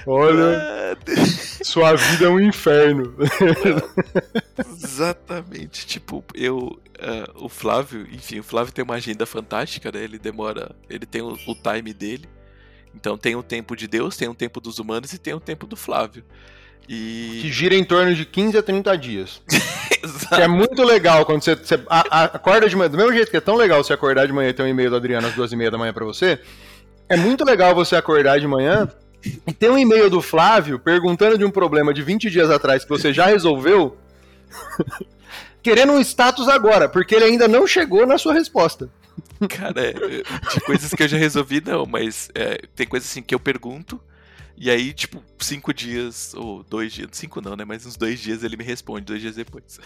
olha, 0.06 0.58
Ah, 0.58 0.96
sua 1.64 1.94
vida 1.94 2.26
é 2.26 2.28
um 2.28 2.40
inferno. 2.40 3.14
Exatamente. 4.58 5.86
Tipo, 5.86 6.24
eu. 6.34 6.78
ah, 7.00 7.30
o 7.36 7.48
Flávio, 7.48 8.06
enfim, 8.12 8.40
o 8.40 8.44
Flávio 8.44 8.72
tem 8.72 8.84
uma 8.84 8.94
agenda 8.94 9.24
fantástica, 9.26 9.90
né? 9.92 10.02
Ele 10.04 10.18
demora. 10.18 10.70
Ele 10.88 11.06
tem 11.06 11.22
o, 11.22 11.32
o 11.46 11.54
time 11.54 11.92
dele. 11.92 12.28
Então 12.94 13.16
tem 13.18 13.34
o 13.36 13.42
tempo 13.42 13.76
de 13.76 13.86
Deus, 13.86 14.16
tem 14.16 14.28
o 14.28 14.34
tempo 14.34 14.60
dos 14.60 14.78
humanos 14.78 15.12
e 15.12 15.18
tem 15.18 15.34
o 15.34 15.40
tempo 15.40 15.66
do 15.66 15.76
Flávio. 15.76 16.24
Que 16.86 17.42
E. 17.46 17.50
gira 17.52 17.74
em 17.74 17.82
torno 17.84 18.14
de 18.14 18.24
15 18.26 18.58
a 18.58 18.62
30 18.62 18.96
dias. 18.98 19.40
Exato. 20.02 20.34
Que 20.36 20.42
é 20.42 20.48
muito 20.48 20.82
legal 20.82 21.24
quando 21.24 21.42
você, 21.42 21.54
você 21.56 21.74
a- 21.88 22.06
a- 22.10 22.24
acorda 22.24 22.68
de 22.68 22.76
manhã. 22.76 22.90
Do 22.90 22.96
mesmo 22.98 23.12
jeito 23.12 23.30
que 23.30 23.36
é 23.36 23.40
tão 23.40 23.56
legal 23.56 23.82
você 23.82 23.92
acordar 23.94 24.26
de 24.26 24.32
manhã 24.32 24.50
e 24.50 24.52
ter 24.52 24.62
um 24.62 24.68
e-mail 24.68 24.90
do 24.90 24.96
Adriano 24.96 25.26
às 25.26 25.34
duas 25.34 25.50
e 25.52 25.56
meia 25.56 25.70
da 25.70 25.78
manhã 25.78 25.92
pra 25.94 26.04
você, 26.04 26.38
é 27.08 27.16
muito 27.16 27.42
legal 27.44 27.74
você 27.74 27.96
acordar 27.96 28.38
de 28.38 28.46
manhã 28.46 28.86
e 29.46 29.52
ter 29.54 29.70
um 29.70 29.78
e-mail 29.78 30.10
do 30.10 30.20
Flávio 30.20 30.78
perguntando 30.78 31.38
de 31.38 31.44
um 31.44 31.50
problema 31.50 31.94
de 31.94 32.02
20 32.02 32.28
dias 32.30 32.50
atrás 32.50 32.84
que 32.84 32.90
você 32.90 33.12
já 33.14 33.26
resolveu, 33.26 33.96
querendo 35.64 35.92
um 35.92 36.00
status 36.00 36.46
agora, 36.46 36.88
porque 36.88 37.14
ele 37.14 37.24
ainda 37.24 37.48
não 37.48 37.66
chegou 37.66 38.06
na 38.06 38.18
sua 38.18 38.34
resposta. 38.34 38.90
Cara, 39.48 39.80
é, 39.80 39.92
de 39.92 40.60
coisas 40.64 40.92
que 40.92 41.02
eu 41.02 41.08
já 41.08 41.16
resolvi, 41.16 41.62
não, 41.64 41.86
mas 41.86 42.28
é, 42.34 42.58
tem 42.76 42.86
coisas 42.86 43.10
assim 43.10 43.22
que 43.22 43.34
eu 43.34 43.40
pergunto. 43.40 43.98
E 44.56 44.70
aí, 44.70 44.92
tipo, 44.92 45.24
cinco 45.38 45.72
dias, 45.72 46.34
ou 46.34 46.62
dois 46.62 46.92
dias, 46.92 47.08
cinco 47.12 47.40
não, 47.40 47.56
né? 47.56 47.64
Mas 47.64 47.84
uns 47.86 47.96
dois 47.96 48.20
dias 48.20 48.44
ele 48.44 48.56
me 48.56 48.62
responde, 48.62 49.06
dois 49.06 49.20
dias 49.20 49.34
depois. 49.34 49.80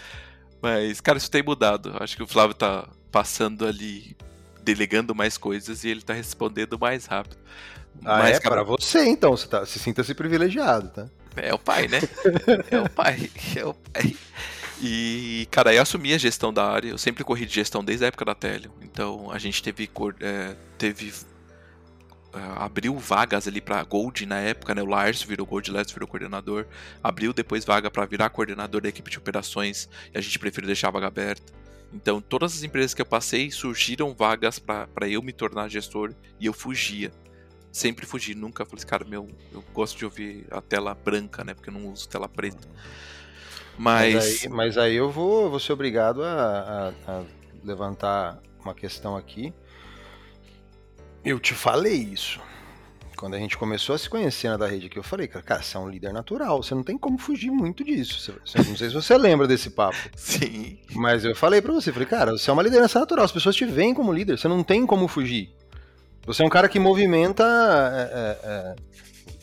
Mas, 0.61 0.99
cara, 0.99 1.17
isso 1.17 1.31
tem 1.31 1.41
mudado. 1.41 1.95
Acho 1.99 2.17
que 2.17 2.23
o 2.23 2.27
Flávio 2.27 2.53
tá 2.53 2.87
passando 3.09 3.65
ali, 3.65 4.15
delegando 4.61 5.15
mais 5.15 5.37
coisas 5.37 5.83
e 5.83 5.89
ele 5.89 6.01
tá 6.01 6.13
respondendo 6.13 6.77
mais 6.77 7.05
rápido. 7.05 7.37
Ah, 8.05 8.19
Mas, 8.19 8.37
é 8.37 8.39
para 8.41 8.63
você 8.63 9.05
então, 9.05 9.31
você 9.31 9.47
tá, 9.47 9.65
se 9.65 9.79
sinta-se 9.79 10.13
privilegiado, 10.13 10.89
tá? 10.89 11.07
É 11.35 11.53
o 11.53 11.57
pai, 11.57 11.87
né? 11.87 11.99
É 12.69 12.79
o 12.79 12.89
pai. 12.89 13.31
É 13.55 13.65
o 13.65 13.73
pai. 13.73 14.15
E, 14.81 15.47
cara, 15.51 15.73
eu 15.73 15.81
assumi 15.81 16.13
a 16.13 16.17
gestão 16.17 16.53
da 16.53 16.65
área. 16.65 16.89
Eu 16.89 16.97
sempre 16.97 17.23
corri 17.23 17.45
de 17.45 17.53
gestão 17.53 17.83
desde 17.83 18.05
a 18.05 18.07
época 18.07 18.25
da 18.25 18.33
Telio. 18.33 18.71
Então, 18.81 19.29
a 19.31 19.37
gente 19.37 19.61
teve. 19.61 19.89
é, 20.21 20.55
teve 20.77 21.13
é, 22.33 22.39
abriu 22.55 22.97
vagas 22.97 23.47
ali 23.47 23.59
pra 23.59 23.83
Gold 23.83 24.25
na 24.25 24.39
época, 24.39 24.73
né? 24.73 24.81
O 24.81 24.85
Lars 24.85 25.21
virou 25.21 25.45
Gold, 25.45 25.69
Lars 25.71 25.91
virou 25.91 26.07
coordenador. 26.07 26.65
Abriu 27.03 27.33
depois 27.33 27.65
vaga 27.65 27.91
pra 27.91 28.05
virar 28.05 28.29
coordenador 28.29 28.81
da 28.81 28.89
equipe 28.89 29.11
de 29.11 29.17
operações. 29.17 29.89
E 30.13 30.17
a 30.17 30.21
gente 30.21 30.39
preferiu 30.39 30.67
deixar 30.67 30.87
a 30.87 30.91
vaga 30.91 31.07
aberta. 31.07 31.51
Então, 31.91 32.21
todas 32.21 32.55
as 32.55 32.63
empresas 32.63 32.93
que 32.93 33.01
eu 33.01 33.05
passei 33.05 33.51
surgiram 33.51 34.13
vagas 34.13 34.59
pra 34.59 35.09
eu 35.09 35.21
me 35.21 35.33
tornar 35.33 35.67
gestor. 35.67 36.13
E 36.39 36.45
eu 36.45 36.53
fugia 36.53 37.11
sempre 37.71 38.05
fugi, 38.05 38.33
nunca 38.33 38.65
falei 38.65 38.83
cara, 38.85 39.05
meu, 39.05 39.29
eu 39.51 39.63
gosto 39.73 39.97
de 39.97 40.05
ouvir 40.05 40.45
a 40.51 40.61
tela 40.61 40.93
branca, 40.93 41.43
né? 41.43 41.53
Porque 41.53 41.69
eu 41.69 41.73
não 41.73 41.91
uso 41.91 42.07
tela 42.07 42.27
preta. 42.27 42.67
Mas, 43.79 44.13
Mas 44.13 44.25
aí, 44.43 44.49
mas 44.49 44.77
aí 44.77 44.95
eu 44.95 45.09
vou, 45.09 45.49
vou 45.49 45.59
ser 45.59 45.71
obrigado 45.73 46.21
a, 46.23 46.91
a- 47.07 47.11
a 47.11 47.23
levantar 47.63 48.37
uma 48.63 48.73
questão 48.73 49.15
aqui. 49.15 49.53
Eu 51.23 51.39
te 51.39 51.53
falei 51.53 51.93
isso. 51.95 52.39
Quando 53.15 53.35
a 53.35 53.37
gente 53.37 53.57
começou 53.57 53.95
a 53.95 53.97
se 53.97 54.09
conhecer 54.09 54.47
na 54.49 54.55
da 54.57 54.67
rede 54.67 54.85
aqui, 54.87 54.97
eu 54.97 55.03
falei, 55.03 55.27
cara, 55.27 55.61
você 55.61 55.75
é 55.75 55.79
um 55.79 55.89
líder 55.89 56.13
natural, 56.13 56.63
você 56.63 56.73
não 56.73 56.83
tem 56.83 56.97
como 56.97 57.17
fugir 57.17 57.51
muito 57.51 57.83
disso. 57.83 58.33
Você- 58.45 58.57
não 58.59 58.77
sei 58.77 58.89
se 58.89 58.95
você 58.95 59.17
lembra 59.17 59.45
desse 59.47 59.69
papo. 59.71 59.97
sim, 60.15 60.79
Mas 60.93 61.25
eu 61.25 61.35
falei 61.35 61.61
pra 61.61 61.73
você, 61.73 61.91
falei, 61.91 62.07
cara, 62.07 62.31
você 62.31 62.49
é 62.49 62.53
uma 62.53 62.63
liderança 62.63 62.99
natural, 62.99 63.25
as 63.25 63.31
pessoas 63.31 63.55
te 63.55 63.65
veem 63.65 63.93
como 63.93 64.13
líder, 64.13 64.37
você 64.37 64.47
não 64.47 64.63
tem 64.63 64.85
como 64.85 65.07
fugir. 65.07 65.53
Você 66.25 66.43
é 66.43 66.45
um 66.45 66.49
cara 66.49 66.69
que 66.69 66.79
movimenta. 66.79 67.43
É, 67.43 68.01
é, 68.03 68.49
é, 68.49 68.75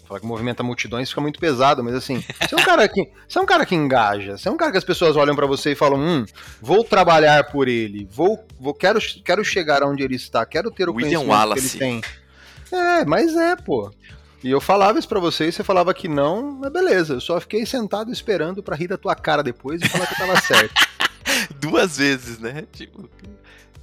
falar 0.07 0.21
que 0.21 0.27
movimenta 0.27 0.63
multidões 0.63 1.09
fica 1.09 1.21
muito 1.21 1.39
pesado, 1.39 1.83
mas 1.83 1.95
assim, 1.95 2.23
você 2.41 2.55
é 2.55 2.59
um 2.59 2.65
cara 2.65 2.89
que. 2.89 3.11
Você 3.29 3.39
é 3.39 3.43
um 3.43 3.47
cara 3.47 3.67
que 3.67 3.75
engaja, 3.75 4.37
você 4.39 4.49
é 4.49 4.53
um 4.53 4.57
cara 4.57 4.71
que 4.71 4.79
as 4.79 4.85
pessoas 4.85 5.17
olham 5.17 5.35
pra 5.35 5.47
você 5.47 5.73
e 5.73 5.75
falam, 5.75 5.99
hum, 5.99 6.25
vou 6.61 6.85
trabalhar 6.85 7.45
por 7.45 7.69
ele, 7.69 8.09
vou, 8.11 8.45
vou 8.59 8.73
quero, 8.73 8.99
quero 9.25 9.45
chegar 9.45 9.83
onde 9.83 10.03
ele 10.03 10.17
está, 10.17 10.45
quero 10.47 10.71
ter 10.71 10.89
o 10.89 10.95
William 10.95 11.19
conhecimento 11.19 11.31
Wallace. 11.31 11.79
que 11.79 11.85
ele 11.85 12.03
tem. 12.03 12.79
É, 12.79 13.05
mas 13.05 13.37
é, 13.37 13.57
pô. 13.57 13.91
E 14.43 14.51
eu 14.51 14.61
falava 14.61 14.99
isso 14.99 15.09
pra 15.09 15.19
você 15.19 15.49
e 15.49 15.53
você 15.53 15.65
falava 15.65 15.93
que 15.93 16.09
não, 16.09 16.53
mas 16.61 16.73
beleza, 16.73 17.15
eu 17.15 17.21
só 17.21 17.41
fiquei 17.41 17.67
sentado 17.67 18.13
esperando 18.13 18.63
pra 18.63 18.77
rir 18.77 18.89
da 18.89 18.97
tua 18.97 19.15
cara 19.15 19.43
depois 19.43 19.83
e 19.83 19.89
falar 19.89 20.07
que 20.07 20.15
eu 20.15 20.27
tava 20.27 20.41
certo. 20.41 20.75
duas 21.59 21.97
vezes, 21.97 22.39
né? 22.39 22.65
Tipo, 22.73 23.09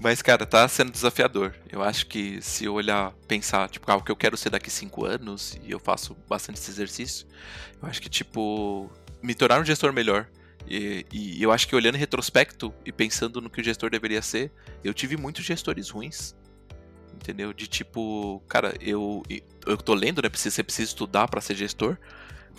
mas, 0.04 0.22
cara, 0.22 0.46
tá 0.46 0.68
sendo 0.68 0.92
desafiador. 0.92 1.56
Eu 1.72 1.82
acho 1.82 2.08
que 2.08 2.42
se 2.42 2.66
eu 2.66 2.74
olhar, 2.74 3.14
pensar, 3.26 3.70
tipo, 3.70 3.90
ah, 3.90 3.96
o 3.96 4.04
que 4.04 4.12
eu 4.12 4.18
quero 4.18 4.36
ser 4.36 4.50
daqui 4.50 4.70
cinco 4.70 5.06
anos, 5.06 5.58
e 5.64 5.72
eu 5.72 5.80
faço 5.80 6.14
bastante 6.28 6.60
esse 6.60 6.70
exercício, 6.70 7.26
eu 7.82 7.88
acho 7.88 8.02
que, 8.02 8.10
tipo, 8.10 8.92
me 9.22 9.34
tornar 9.34 9.62
um 9.62 9.66
gestor 9.66 9.94
melhor. 9.94 10.28
E, 10.68 11.06
e 11.10 11.42
eu 11.42 11.54
acho 11.54 11.70
que 11.70 11.76
olhando 11.76 11.96
em 11.96 12.00
retrospecto 12.00 12.74
e 12.86 12.92
pensando 12.92 13.40
no 13.40 13.50
que 13.50 13.62
o 13.62 13.64
gestor 13.64 13.90
deveria 13.90 14.22
ser, 14.22 14.52
eu 14.84 14.94
tive 14.94 15.16
muitos 15.16 15.46
gestores 15.46 15.90
ruins. 15.90 16.36
Entendeu? 17.14 17.54
De 17.54 17.66
tipo, 17.66 18.44
cara, 18.50 18.76
eu, 18.82 19.24
eu 19.66 19.78
tô 19.78 19.94
lendo, 19.94 20.22
né? 20.22 20.30
Você 20.34 20.62
precisa 20.62 20.90
estudar 20.90 21.30
pra 21.30 21.40
ser 21.40 21.56
gestor. 21.56 21.98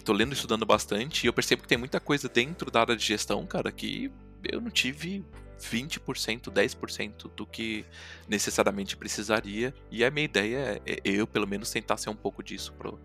Tô 0.02 0.14
lendo 0.14 0.30
e 0.30 0.34
estudando 0.34 0.64
bastante. 0.64 1.24
E 1.24 1.26
eu 1.26 1.32
percebo 1.32 1.60
que 1.60 1.68
tem 1.68 1.76
muita 1.76 2.00
coisa 2.00 2.26
dentro 2.26 2.70
da 2.70 2.80
área 2.80 2.96
de 2.96 3.04
gestão, 3.04 3.46
cara, 3.46 3.70
que 3.70 4.10
eu 4.50 4.62
não 4.62 4.70
tive 4.70 5.22
20%, 5.60 6.50
10% 6.50 7.30
do 7.34 7.46
que 7.46 7.84
necessariamente 8.28 8.96
precisaria. 8.96 9.74
E 9.90 10.04
a 10.04 10.10
minha 10.10 10.24
ideia 10.24 10.80
é 10.86 10.98
eu, 11.04 11.26
pelo 11.26 11.46
menos, 11.46 11.70
tentar 11.70 11.96
ser 11.96 12.10
um 12.10 12.16
pouco 12.16 12.42
disso 12.42 12.72
pro, 12.78 12.98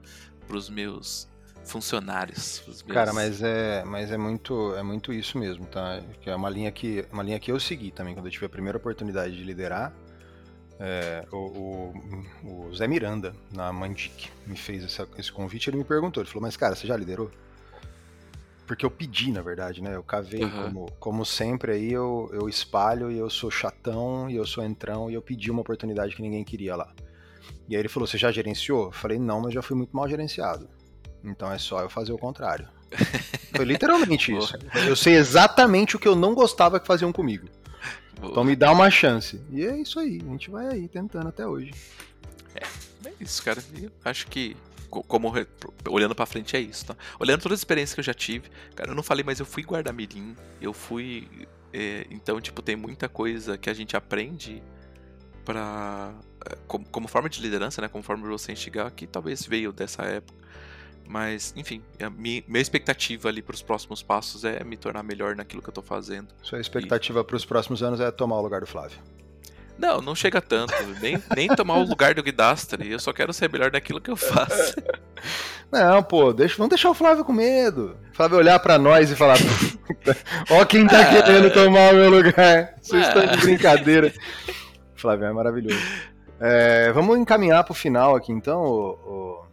pros 0.47 0.69
meus 0.69 1.27
funcionários. 1.63 2.63
meus- 2.65 2.81
Cara, 2.81 3.13
mas 3.13 3.41
é, 3.41 3.83
mas 3.85 4.11
é 4.11 4.17
muito, 4.17 4.73
é 4.75 4.81
muito 4.83 5.13
isso 5.13 5.37
mesmo, 5.37 5.65
tá? 5.65 6.01
Que 6.21 6.29
é 6.29 6.35
uma 6.35 6.49
linha 6.49 6.71
que, 6.71 7.05
uma 7.11 7.21
linha 7.23 7.39
que 7.39 7.51
eu 7.51 7.59
segui 7.59 7.91
também 7.91 8.13
quando 8.13 8.25
eu 8.25 8.31
tive 8.31 8.45
a 8.45 8.49
primeira 8.49 8.77
oportunidade 8.77 9.35
de 9.35 9.43
liderar. 9.43 9.93
É, 10.79 11.25
o, 11.31 11.35
o- 12.43 12.69
o 12.69 12.75
Zé 12.75 12.87
Miranda 12.87 13.35
na 13.53 13.71
Mandic 13.73 14.29
me 14.47 14.55
fez 14.55 14.83
essa- 14.83 15.07
esse 15.17 15.31
convite. 15.31 15.69
Ele 15.69 15.77
me 15.77 15.83
perguntou, 15.83 16.23
ele 16.23 16.29
falou: 16.29 16.41
"Mas 16.43 16.55
cara, 16.55 16.73
você 16.75 16.87
já 16.87 16.95
liderou?" 16.95 17.29
Porque 18.69 18.85
eu 18.85 18.91
pedi, 18.91 19.31
na 19.31 19.41
verdade, 19.41 19.81
né? 19.81 19.95
Eu 19.95 20.03
cavei 20.03 20.43
Aham. 20.43 20.65
como, 20.65 20.91
como 20.99 21.25
sempre 21.25 21.71
aí 21.71 21.91
eu, 21.91 22.29
eu 22.31 22.47
espalho 22.47 23.09
e 23.11 23.17
eu 23.17 23.27
sou 23.27 23.49
chatão 23.49 24.29
e 24.29 24.35
eu 24.35 24.45
sou 24.45 24.63
entrão 24.63 25.09
e 25.09 25.15
eu 25.15 25.23
pedi 25.23 25.49
uma 25.49 25.61
oportunidade 25.61 26.15
que 26.15 26.21
ninguém 26.21 26.43
queria 26.43 26.75
lá. 26.75 26.93
E 27.67 27.75
aí 27.75 27.81
ele 27.81 27.89
falou: 27.89 28.05
"Você 28.05 28.15
já 28.15 28.31
gerenciou?" 28.31 28.85
Eu 28.85 28.91
falei: 28.91 29.17
"Não, 29.17 29.41
mas 29.41 29.55
já 29.55 29.63
fui 29.63 29.75
muito 29.75 29.95
mal 29.95 30.07
gerenciado." 30.07 30.69
Então 31.23 31.51
é 31.51 31.57
só 31.57 31.81
eu 31.81 31.89
fazer 31.89 32.11
o 32.13 32.17
contrário. 32.19 32.67
Foi 33.55 33.65
literalmente 33.65 34.29
Boa. 34.37 34.43
isso. 34.43 34.53
Eu 34.87 34.95
sei 34.95 35.15
exatamente 35.15 35.95
o 35.95 35.99
que 35.99 36.07
eu 36.07 36.15
não 36.15 36.35
gostava 36.35 36.79
que 36.79 36.85
faziam 36.85 37.11
comigo. 37.11 37.47
Vou- 38.21 38.29
Então 38.29 38.43
me 38.43 38.55
dá 38.55 38.71
uma 38.71 38.91
chance. 38.91 39.41
E 39.49 39.65
é 39.65 39.75
isso 39.81 39.99
aí. 39.99 40.21
A 40.23 40.29
gente 40.29 40.51
vai 40.51 40.67
aí 40.67 40.87
tentando 40.87 41.27
até 41.27 41.47
hoje. 41.47 41.71
É 42.55 43.11
isso, 43.19 43.41
cara. 43.43 43.63
Eu 43.81 43.89
acho 44.05 44.27
que, 44.27 44.55
como 44.89 45.33
olhando 45.87 46.15
pra 46.15 46.25
frente, 46.25 46.55
é 46.55 46.59
isso, 46.59 46.87
tá? 46.87 46.95
Olhando 47.19 47.41
todas 47.41 47.57
as 47.57 47.61
experiências 47.61 47.93
que 47.93 47.99
eu 47.99 48.03
já 48.03 48.13
tive, 48.13 48.49
cara, 48.75 48.91
eu 48.91 48.95
não 48.95 49.03
falei, 49.03 49.23
mas 49.23 49.39
eu 49.39 49.45
fui 49.45 49.63
guarda-mirim, 49.63 50.35
eu 50.61 50.73
fui. 50.73 51.27
é, 51.73 52.05
então, 52.09 52.41
tipo, 52.41 52.61
tem 52.61 52.75
muita 52.75 53.07
coisa 53.07 53.57
que 53.57 53.69
a 53.69 53.73
gente 53.73 53.95
aprende 53.95 54.61
pra. 55.45 56.13
é, 56.45 56.57
como, 56.67 56.85
como 56.85 57.07
forma 57.07 57.29
de 57.29 57.41
liderança, 57.41 57.81
né? 57.81 57.87
Como 57.87 58.03
forma 58.03 58.23
de 58.23 58.29
você 58.29 58.51
enxergar, 58.51 58.91
que 58.91 59.07
talvez 59.07 59.45
veio 59.45 59.71
dessa 59.71 60.03
época. 60.03 60.39
Mas, 61.07 61.53
enfim, 61.57 61.81
a 61.99 62.07
minha, 62.07 62.43
minha 62.47 62.61
expectativa 62.61 63.29
ali 63.29 63.41
pros 63.41 63.63
próximos 63.63 64.03
passos 64.03 64.45
é 64.45 64.63
me 64.63 64.77
tornar 64.77 65.01
melhor 65.01 65.35
naquilo 65.35 65.59
que 65.59 65.67
eu 65.67 65.73
tô 65.73 65.81
fazendo. 65.81 66.27
Sua 66.43 66.59
expectativa 66.59 67.23
para 67.23 67.35
os 67.35 67.43
próximos 67.43 67.81
anos 67.81 67.99
é 67.99 68.11
tomar 68.11 68.37
o 68.37 68.41
lugar 68.43 68.61
do 68.61 68.67
Flávio. 68.67 68.99
Não, 69.79 70.01
não 70.01 70.13
chega 70.13 70.41
tanto. 70.41 70.73
Nem, 71.01 71.21
nem 71.35 71.47
tomar 71.55 71.75
o 71.77 71.83
lugar 71.83 72.13
do 72.13 72.21
Guidastri. 72.21 72.91
Eu 72.91 72.99
só 72.99 73.13
quero 73.13 73.31
ser 73.31 73.49
melhor 73.49 73.71
naquilo 73.71 74.01
que 74.01 74.11
eu 74.11 74.15
faço. 74.17 74.75
Não, 75.71 76.01
pô, 76.01 76.33
deixa, 76.33 76.55
vamos 76.57 76.69
deixar 76.69 76.89
o 76.89 76.95
Flávio 76.95 77.23
com 77.23 77.31
medo. 77.31 77.95
O 78.11 78.15
Flávio 78.15 78.37
olhar 78.39 78.57
pra 78.59 78.77
nós 78.79 79.11
e 79.11 79.15
falar: 79.15 79.37
Ó, 80.49 80.65
quem 80.65 80.87
tá 80.87 80.99
Ah. 80.99 81.05
querendo 81.23 81.53
tomar 81.53 81.93
o 81.93 81.95
meu 81.97 82.09
lugar. 82.09 82.73
Vocês 82.81 83.07
estão 83.07 83.25
de 83.25 83.33
Ah. 83.33 83.37
brincadeira. 83.37 84.11
O 84.97 84.99
Flávio 84.99 85.25
é 85.27 85.31
maravilhoso. 85.31 85.79
É, 86.39 86.91
vamos 86.91 87.17
encaminhar 87.17 87.63
pro 87.63 87.73
final 87.73 88.15
aqui 88.15 88.31
então, 88.31 88.61
ô, 88.63 89.45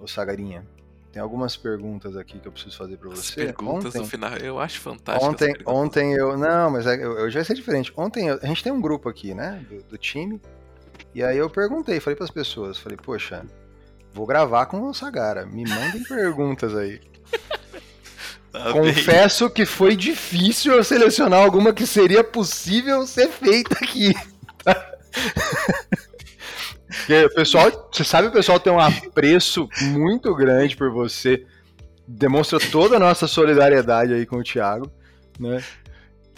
ô, 0.00 0.02
ô 0.04 0.06
Sagarinha. 0.08 0.66
Tem 1.12 1.20
algumas 1.20 1.54
perguntas 1.56 2.16
aqui 2.16 2.38
que 2.38 2.48
eu 2.48 2.52
preciso 2.52 2.76
fazer 2.76 2.96
para 2.96 3.10
você. 3.10 3.42
As 3.42 3.46
perguntas 3.46 3.94
ontem, 3.94 3.98
no 3.98 4.06
final, 4.06 4.36
eu 4.38 4.58
acho 4.58 4.80
fantástico. 4.80 5.30
Ontem, 5.30 5.54
ontem 5.66 6.14
eu. 6.14 6.38
Não, 6.38 6.70
mas 6.70 6.86
é, 6.86 7.04
eu, 7.04 7.30
já 7.30 7.44
sei 7.44 7.54
diferente. 7.54 7.92
Ontem 7.94 8.28
eu, 8.28 8.38
a 8.42 8.46
gente 8.46 8.64
tem 8.64 8.72
um 8.72 8.80
grupo 8.80 9.10
aqui, 9.10 9.34
né? 9.34 9.62
Do, 9.68 9.82
do 9.82 9.98
time. 9.98 10.40
E 11.14 11.22
aí 11.22 11.36
eu 11.36 11.50
perguntei, 11.50 12.00
falei 12.00 12.16
para 12.16 12.24
as 12.24 12.30
pessoas, 12.30 12.78
falei, 12.78 12.96
poxa, 12.96 13.44
vou 14.14 14.24
gravar 14.24 14.64
com 14.66 14.88
o 14.88 14.94
Sagara. 14.94 15.44
Me 15.44 15.68
mandem 15.68 16.02
perguntas 16.02 16.74
aí. 16.74 17.00
Tá 18.52 18.70
Confesso 18.70 19.46
bem. 19.46 19.54
que 19.54 19.64
foi 19.64 19.96
difícil 19.96 20.74
eu 20.74 20.84
selecionar 20.84 21.42
alguma 21.42 21.72
que 21.72 21.86
seria 21.86 22.22
possível 22.22 23.06
ser 23.06 23.28
feita 23.30 23.74
aqui. 23.76 24.12
Porque 27.02 27.24
o 27.24 27.34
pessoal, 27.34 27.88
você 27.92 28.04
sabe, 28.04 28.28
o 28.28 28.32
pessoal 28.32 28.60
tem 28.60 28.72
um 28.72 28.78
apreço 28.78 29.68
muito 29.80 30.34
grande 30.34 30.76
por 30.76 30.90
você. 30.90 31.44
Demonstra 32.06 32.58
toda 32.70 32.96
a 32.96 33.00
nossa 33.00 33.26
solidariedade 33.26 34.12
aí 34.12 34.24
com 34.24 34.36
o 34.36 34.42
Thiago, 34.42 34.90
né? 35.38 35.62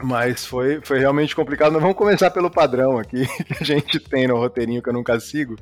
Mas 0.03 0.45
foi, 0.45 0.81
foi 0.83 0.99
realmente 0.99 1.37
complicado. 1.37 1.73
Mas 1.73 1.83
vamos 1.83 1.97
começar 1.97 2.31
pelo 2.31 2.51
padrão 2.51 2.99
aqui 2.99 3.27
que 3.45 3.63
a 3.63 3.65
gente 3.65 4.01
tem 4.01 4.27
no 4.27 4.37
roteirinho 4.37 4.83
que 4.83 4.89
eu 4.89 4.93
nunca 4.93 5.21
sigo. 5.21 5.57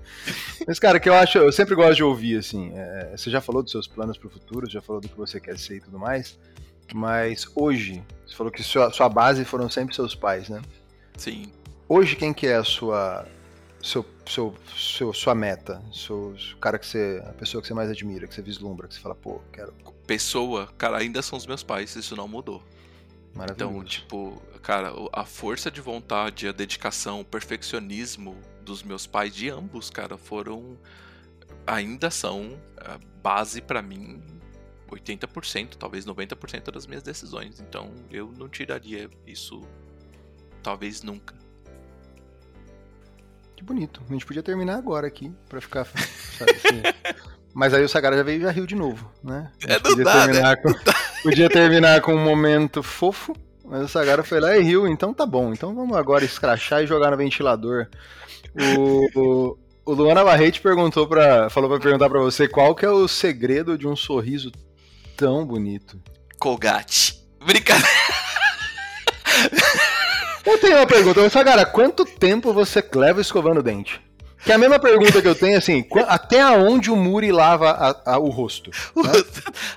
Mas, 0.67 0.79
cara, 0.79 0.99
que 0.99 1.09
eu 1.09 1.15
acho, 1.15 1.39
eu 1.39 1.53
sempre 1.53 1.75
gosto 1.75 1.97
de 1.97 2.05
ouvir, 2.05 2.39
assim. 2.39 2.73
É, 2.75 3.15
você 3.17 3.31
já 3.31 3.41
falou 3.41 3.63
dos 3.63 3.73
seus 3.73 3.87
planos 3.87 4.17
para 4.17 4.29
o 4.29 4.31
futuro, 4.31 4.71
já 4.71 4.81
falou 4.81 5.01
do 5.01 5.09
que 5.09 5.17
você 5.17 5.41
quer 5.41 5.59
ser 5.59 5.77
e 5.77 5.81
tudo 5.81 5.99
mais. 5.99 6.39
Mas 6.95 7.47
hoje, 7.55 8.03
você 8.27 8.37
falou 8.37 8.53
que 8.53 8.63
sua, 8.63 8.91
sua 8.91 9.09
base 9.09 9.45
foram 9.45 9.69
sempre 9.69 9.95
seus 9.95 10.15
pais, 10.15 10.49
né? 10.49 10.63
Sim. 11.17 11.53
Hoje, 11.89 12.17
quem 12.17 12.33
que 12.33 12.47
é 12.47 12.57
a 12.57 12.65
sua 12.65 13.27
seu, 13.83 14.07
seu, 14.27 14.55
seu, 14.77 15.13
sua 15.13 15.35
meta, 15.35 15.83
seu, 15.93 16.35
o 16.55 16.57
cara 16.59 16.79
que 16.79 16.87
você, 16.87 17.23
a 17.27 17.33
pessoa 17.33 17.61
que 17.61 17.67
você 17.67 17.75
mais 17.75 17.91
admira, 17.91 18.29
que 18.29 18.35
você 18.35 18.43
vislumbra, 18.43 18.87
que 18.87 18.95
você 18.95 19.01
fala, 19.01 19.15
pô, 19.15 19.41
quero. 19.53 19.75
Pessoa, 20.07 20.69
cara, 20.79 20.99
ainda 20.99 21.21
são 21.21 21.37
os 21.37 21.47
meus 21.47 21.63
pais, 21.63 21.95
isso 21.97 22.15
não 22.15 22.29
mudou. 22.29 22.63
Maravilhoso. 23.35 23.73
Então, 23.73 23.85
tipo, 23.85 24.43
cara, 24.63 24.93
a 25.13 25.25
força 25.25 25.71
de 25.71 25.81
vontade, 25.81 26.47
a 26.47 26.53
dedicação, 26.53 27.21
o 27.21 27.25
perfeccionismo 27.25 28.37
dos 28.63 28.83
meus 28.83 29.07
pais, 29.07 29.35
de 29.35 29.49
ambos, 29.49 29.91
cara, 29.91 30.17
foram. 30.17 30.79
Ainda 31.67 32.11
são 32.11 32.59
a 32.77 32.99
base 33.23 33.61
para 33.61 33.81
mim 33.81 34.23
80%, 34.91 35.77
talvez 35.77 36.05
90% 36.05 36.71
das 36.71 36.87
minhas 36.87 37.03
decisões. 37.03 37.61
Então 37.61 37.93
eu 38.11 38.33
não 38.37 38.49
tiraria 38.49 39.09
isso, 39.27 39.61
talvez 40.63 41.03
nunca. 41.03 41.42
Que 43.63 43.67
bonito. 43.67 44.03
A 44.09 44.13
gente 44.13 44.27
podia 44.27 44.43
terminar 44.43 44.77
agora 44.77 45.07
aqui, 45.07 45.33
pra 45.49 45.61
ficar. 45.61 45.85
Sabe, 45.85 46.51
assim. 46.51 46.83
Mas 47.55 47.73
aí 47.73 47.85
o 47.85 47.89
Sagara 47.89 48.17
já 48.17 48.23
veio 48.25 48.39
e 48.39 48.43
já 48.43 48.51
riu 48.51 48.67
de 48.67 48.75
novo, 48.75 49.09
né? 49.23 49.53
É, 49.65 49.75
não 49.75 49.83
podia, 49.83 50.05
dá, 50.05 50.25
terminar 50.25 50.57
né? 50.57 50.57
com, 50.57 50.75
podia 51.23 51.49
terminar 51.49 52.01
com 52.01 52.15
um 52.15 52.25
momento 52.25 52.83
fofo, 52.83 53.37
mas 53.63 53.83
o 53.83 53.89
Sagara 53.89 54.25
foi 54.25 54.41
lá 54.41 54.57
e 54.57 54.63
riu, 54.63 54.89
então 54.89 55.13
tá 55.13 55.27
bom. 55.27 55.53
Então 55.53 55.75
vamos 55.75 55.95
agora 55.95 56.25
escrachar 56.25 56.83
e 56.83 56.87
jogar 56.87 57.11
no 57.11 57.17
ventilador. 57.19 57.89
O, 58.59 59.21
o, 59.21 59.59
o 59.85 59.93
Luana 59.93 60.25
Barrete 60.25 60.63
perguntou 60.63 61.07
pra, 61.07 61.51
falou 61.51 61.69
pra 61.69 61.79
perguntar 61.79 62.09
pra 62.09 62.21
você 62.21 62.49
qual 62.49 62.75
que 62.75 62.87
é 62.87 62.91
o 62.91 63.07
segredo 63.07 63.77
de 63.77 63.87
um 63.87 63.95
sorriso 63.95 64.51
tão 65.15 65.45
bonito. 65.45 66.01
Colgate. 66.39 67.23
Brincadeira. 67.45 68.22
Eu 70.45 70.59
tenho 70.59 70.77
uma 70.77 70.87
pergunta, 70.87 71.29
Sagara, 71.31 71.65
quanto 71.65 72.05
tempo 72.05 72.53
você 72.53 72.85
leva 72.95 73.21
escovando 73.21 73.59
o 73.59 73.63
dente? 73.63 74.01
Que 74.45 74.51
é 74.51 74.57
a 74.57 74.59
mesma 74.59 74.79
pergunta 74.79 75.23
que 75.23 75.29
eu 75.29 75.37
tenho, 75.37 75.57
assim, 75.57 75.87
até 76.09 76.45
onde 76.51 76.91
o 76.91 76.97
Muri 76.97 77.31
lava 77.31 77.71
a, 77.71 78.15
a, 78.15 78.19
o 78.19 78.29
rosto? 78.29 78.73
Né? 78.97 79.13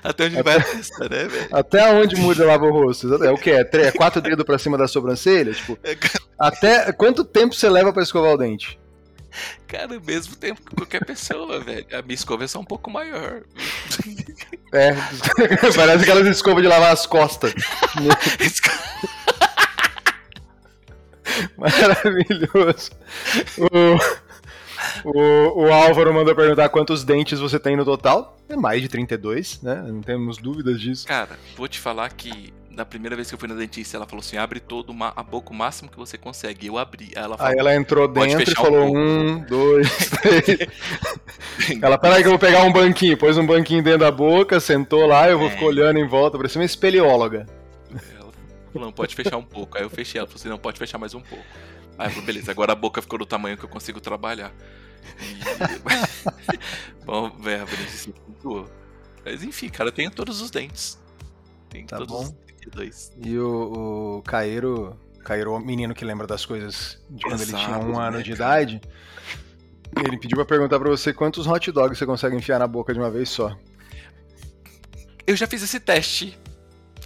até 0.02 0.24
onde 0.24 0.38
até, 0.38 0.42
vai 0.42 0.56
a 0.56 0.64
testa, 0.64 1.08
né, 1.08 1.24
velho? 1.24 1.48
Até 1.52 1.92
onde 1.92 2.16
o 2.16 2.18
Muri 2.18 2.40
lava 2.40 2.66
o 2.66 2.72
rosto? 2.72 3.22
É 3.22 3.30
o 3.30 3.38
que? 3.38 3.52
É, 3.52 3.60
é 3.60 3.92
quatro 3.92 4.20
dedos 4.20 4.44
pra 4.44 4.58
cima 4.58 4.76
da 4.76 4.88
sobrancelha? 4.88 5.52
Tipo, 5.52 5.78
é 5.84 5.96
até 6.36 6.92
quanto 6.92 7.24
tempo 7.24 7.54
você 7.54 7.68
leva 7.68 7.92
pra 7.92 8.02
escovar 8.02 8.32
o 8.32 8.36
dente? 8.36 8.76
Cara, 9.68 9.98
o 9.98 10.04
mesmo 10.04 10.34
tempo 10.34 10.60
que 10.62 10.74
qualquer 10.74 11.04
pessoa, 11.04 11.60
velho. 11.60 11.86
A 11.92 12.02
minha 12.02 12.14
escova 12.14 12.42
é 12.42 12.48
só 12.48 12.58
um 12.58 12.64
pouco 12.64 12.90
maior. 12.90 13.42
É, 14.72 14.92
parece 15.76 16.02
aquelas 16.02 16.26
escovas 16.26 16.62
de 16.62 16.68
lavar 16.68 16.92
as 16.92 17.06
costas. 17.06 17.52
Maravilhoso. 21.56 22.90
O, 23.58 25.10
o, 25.10 25.64
o, 25.64 25.72
Álvaro 25.72 26.12
mandou 26.12 26.34
perguntar 26.34 26.68
quantos 26.68 27.04
dentes 27.04 27.38
você 27.38 27.58
tem 27.58 27.76
no 27.76 27.84
total. 27.84 28.36
É 28.48 28.56
mais 28.56 28.82
de 28.82 28.88
32, 28.88 29.62
né? 29.62 29.84
Não 29.86 30.00
temos 30.00 30.38
dúvidas 30.38 30.80
disso. 30.80 31.06
Cara, 31.06 31.38
vou 31.56 31.68
te 31.68 31.78
falar 31.78 32.10
que 32.10 32.52
na 32.76 32.84
primeira 32.84 33.16
vez 33.16 33.28
que 33.28 33.34
eu 33.34 33.38
fui 33.38 33.48
na 33.48 33.54
dentista, 33.54 33.96
ela 33.96 34.06
falou 34.06 34.20
assim: 34.20 34.36
abre 34.36 34.60
todo 34.60 34.94
a 35.00 35.22
boca 35.22 35.50
o 35.50 35.54
máximo 35.54 35.90
que 35.90 35.96
você 35.96 36.18
consegue. 36.18 36.66
Eu 36.66 36.76
abri. 36.76 37.10
Aí 37.16 37.24
ela, 37.24 37.36
falou, 37.38 37.52
Aí 37.52 37.58
ela 37.58 37.74
entrou 37.74 38.06
dentro 38.06 38.42
e 38.42 38.54
falou: 38.54 38.94
um, 38.94 39.40
dois, 39.40 39.88
três. 40.20 40.68
ela, 41.80 41.96
peraí 41.96 42.20
que 42.20 42.28
eu 42.28 42.32
vou 42.32 42.38
pegar 42.38 42.62
um 42.64 42.72
banquinho. 42.72 43.16
Pôs 43.16 43.38
um 43.38 43.46
banquinho 43.46 43.82
dentro 43.82 44.00
da 44.00 44.10
boca, 44.10 44.60
sentou 44.60 45.06
lá, 45.06 45.28
eu 45.28 45.38
vou 45.38 45.48
é. 45.48 45.50
ficar 45.50 45.64
olhando 45.64 45.98
em 45.98 46.06
volta, 46.06 46.36
parecia 46.36 46.60
uma 46.60 46.66
espeleóloga. 46.66 47.46
Falou: 48.76 48.86
não, 48.86 48.92
pode 48.92 49.14
fechar 49.14 49.36
um 49.36 49.44
pouco. 49.44 49.78
Aí 49.78 49.82
eu 49.82 49.90
fechei. 49.90 50.18
Ela 50.18 50.26
falou 50.26 50.38
assim: 50.38 50.48
não, 50.48 50.58
pode 50.58 50.78
fechar 50.78 50.98
mais 50.98 51.14
um 51.14 51.20
pouco. 51.20 51.44
Aí 51.98 52.08
eu 52.08 52.10
falei: 52.10 52.26
beleza, 52.26 52.50
agora 52.50 52.72
a 52.72 52.76
boca 52.76 53.00
ficou 53.00 53.18
do 53.18 53.26
tamanho 53.26 53.56
que 53.56 53.64
eu 53.64 53.68
consigo 53.68 54.00
trabalhar. 54.00 54.52
E... 55.20 55.36
Bom, 57.04 57.30
velho, 57.38 57.62
a 57.62 57.66
Benícia 57.66 58.12
Mas 59.24 59.42
enfim, 59.42 59.68
cara, 59.68 59.88
eu 59.88 59.92
tenho 59.92 60.10
todos 60.10 60.40
os 60.40 60.50
dentes. 60.50 61.00
Tem 61.70 61.86
tá 61.86 61.96
todos 61.96 62.12
bom. 62.12 62.22
os 62.22 62.46
e 63.24 63.38
o, 63.38 64.18
o 64.18 64.22
Cairo, 64.22 64.98
Cairo, 65.24 65.52
o 65.52 65.60
menino 65.60 65.94
que 65.94 66.04
lembra 66.04 66.26
das 66.26 66.44
coisas 66.44 67.00
de 67.08 67.22
quando 67.22 67.40
Exato, 67.40 67.56
ele 67.56 67.64
tinha 67.64 67.78
um 67.78 67.98
ano 67.98 68.16
né, 68.18 68.22
de 68.24 68.32
idade, 68.32 68.80
ele 70.04 70.18
pediu 70.18 70.36
pra 70.36 70.44
perguntar 70.44 70.78
pra 70.80 70.88
você 70.88 71.12
quantos 71.12 71.46
hot 71.46 71.70
dogs 71.70 71.96
você 71.96 72.04
consegue 72.04 72.34
enfiar 72.34 72.58
na 72.58 72.66
boca 72.66 72.92
de 72.92 72.98
uma 72.98 73.10
vez 73.10 73.28
só. 73.28 73.56
Eu 75.24 75.36
já 75.36 75.46
fiz 75.46 75.62
esse 75.62 75.78
teste. 75.78 76.36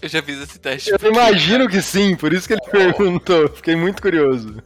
Eu 0.02 0.08
já 0.08 0.22
fiz 0.22 0.40
esse 0.40 0.58
teste. 0.58 0.90
Eu 0.90 0.98
porque... 0.98 1.14
imagino 1.14 1.68
que 1.68 1.82
sim, 1.82 2.16
por 2.16 2.32
isso 2.32 2.46
que 2.46 2.54
ele 2.54 2.62
perguntou. 2.70 3.48
Fiquei 3.48 3.76
muito 3.76 4.00
curioso. 4.00 4.62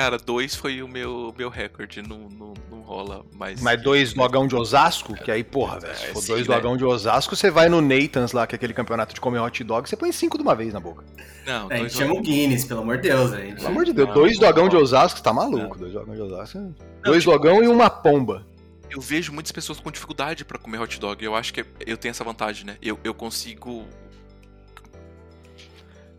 Cara, 0.00 0.16
dois 0.16 0.54
foi 0.54 0.82
o 0.82 0.88
meu, 0.88 1.34
meu 1.36 1.50
recorde, 1.50 2.00
não, 2.00 2.20
não, 2.30 2.54
não 2.70 2.80
rola 2.80 3.22
mais. 3.36 3.60
Mas 3.60 3.82
dois 3.82 4.14
dogão 4.14 4.46
de 4.46 4.56
Osasco? 4.56 5.14
Que 5.14 5.30
aí, 5.30 5.44
porra, 5.44 5.78
velho, 5.78 5.94
se 5.94 6.06
for 6.06 6.22
é, 6.22 6.26
dois 6.26 6.48
né? 6.48 6.54
dogão 6.54 6.74
de 6.74 6.84
Osasco, 6.86 7.36
você 7.36 7.50
vai 7.50 7.68
no 7.68 7.82
Nathan's 7.82 8.32
lá, 8.32 8.46
que 8.46 8.54
é 8.54 8.56
aquele 8.56 8.72
campeonato 8.72 9.12
de 9.12 9.20
comer 9.20 9.40
hot 9.40 9.62
dog, 9.62 9.86
você 9.86 9.96
põe 9.96 10.10
cinco 10.10 10.38
de 10.38 10.42
uma 10.42 10.54
vez 10.54 10.72
na 10.72 10.80
boca. 10.80 11.04
Não, 11.44 11.70
é, 11.70 11.74
a 11.74 11.78
gente 11.80 11.94
chama 11.94 12.14
o 12.14 12.22
Guinness, 12.22 12.64
pelo 12.64 12.80
amor 12.80 12.96
de 12.96 13.08
Deus. 13.08 13.30
Gente. 13.32 13.56
Pelo 13.56 13.68
amor 13.68 13.84
de 13.84 13.92
Deus, 13.92 14.14
dois 14.14 14.38
dogão 14.38 14.68
de 14.70 14.76
Osasco, 14.76 15.20
tá 15.20 15.34
maluco. 15.34 15.76
Dois 15.76 15.92
dogão 15.92 16.14
de 16.14 16.22
Osasco. 16.22 16.58
Não, 16.58 16.74
dois 17.04 17.22
tipo, 17.22 17.32
dogão 17.32 17.62
e 17.62 17.68
uma 17.68 17.90
pomba. 17.90 18.46
Eu 18.90 19.00
vejo 19.00 19.32
muitas 19.32 19.52
pessoas 19.52 19.78
com 19.78 19.90
dificuldade 19.90 20.44
para 20.44 20.58
comer 20.58 20.80
hot 20.80 20.98
dog. 20.98 21.24
Eu 21.24 21.34
acho 21.34 21.54
que 21.54 21.64
eu 21.86 21.96
tenho 21.96 22.10
essa 22.10 22.24
vantagem, 22.24 22.66
né? 22.66 22.76
Eu, 22.82 22.98
eu 23.04 23.14
consigo 23.14 23.86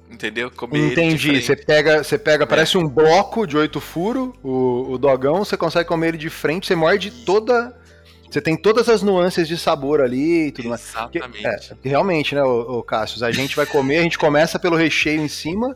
entendeu? 0.10 0.52
Comer 0.52 0.92
Entendi. 0.92 1.42
Você 1.42 1.56
pega, 1.56 2.04
você 2.04 2.18
pega, 2.18 2.44
é. 2.44 2.48
parece 2.48 2.78
um 2.78 2.88
bloco 2.88 3.48
de 3.48 3.58
oito 3.58 3.80
furos, 3.80 4.34
o, 4.44 4.92
o 4.92 4.98
dogão, 4.98 5.44
você 5.44 5.56
consegue 5.56 5.88
comer 5.88 6.10
ele 6.10 6.18
de 6.18 6.30
frente, 6.30 6.68
você 6.68 6.76
morde 6.76 7.10
toda. 7.10 7.78
Você 8.30 8.40
tem 8.40 8.56
todas 8.56 8.88
as 8.88 9.02
nuances 9.02 9.46
de 9.46 9.58
sabor 9.58 10.00
ali 10.00 10.48
e 10.48 10.52
tudo 10.54 10.70
mais. 10.70 10.88
Exatamente. 10.88 11.46
É, 11.46 11.60
realmente, 11.84 12.34
né, 12.34 12.42
o, 12.42 12.80
o 12.80 12.84
Cassius? 12.84 13.24
A 13.24 13.32
gente 13.32 13.58
vai 13.58 13.66
comer, 13.66 13.98
a 13.98 14.04
gente 14.04 14.18
começa 14.18 14.58
pelo 14.58 14.78
recheio 14.78 15.22
em 15.22 15.28
cima. 15.28 15.76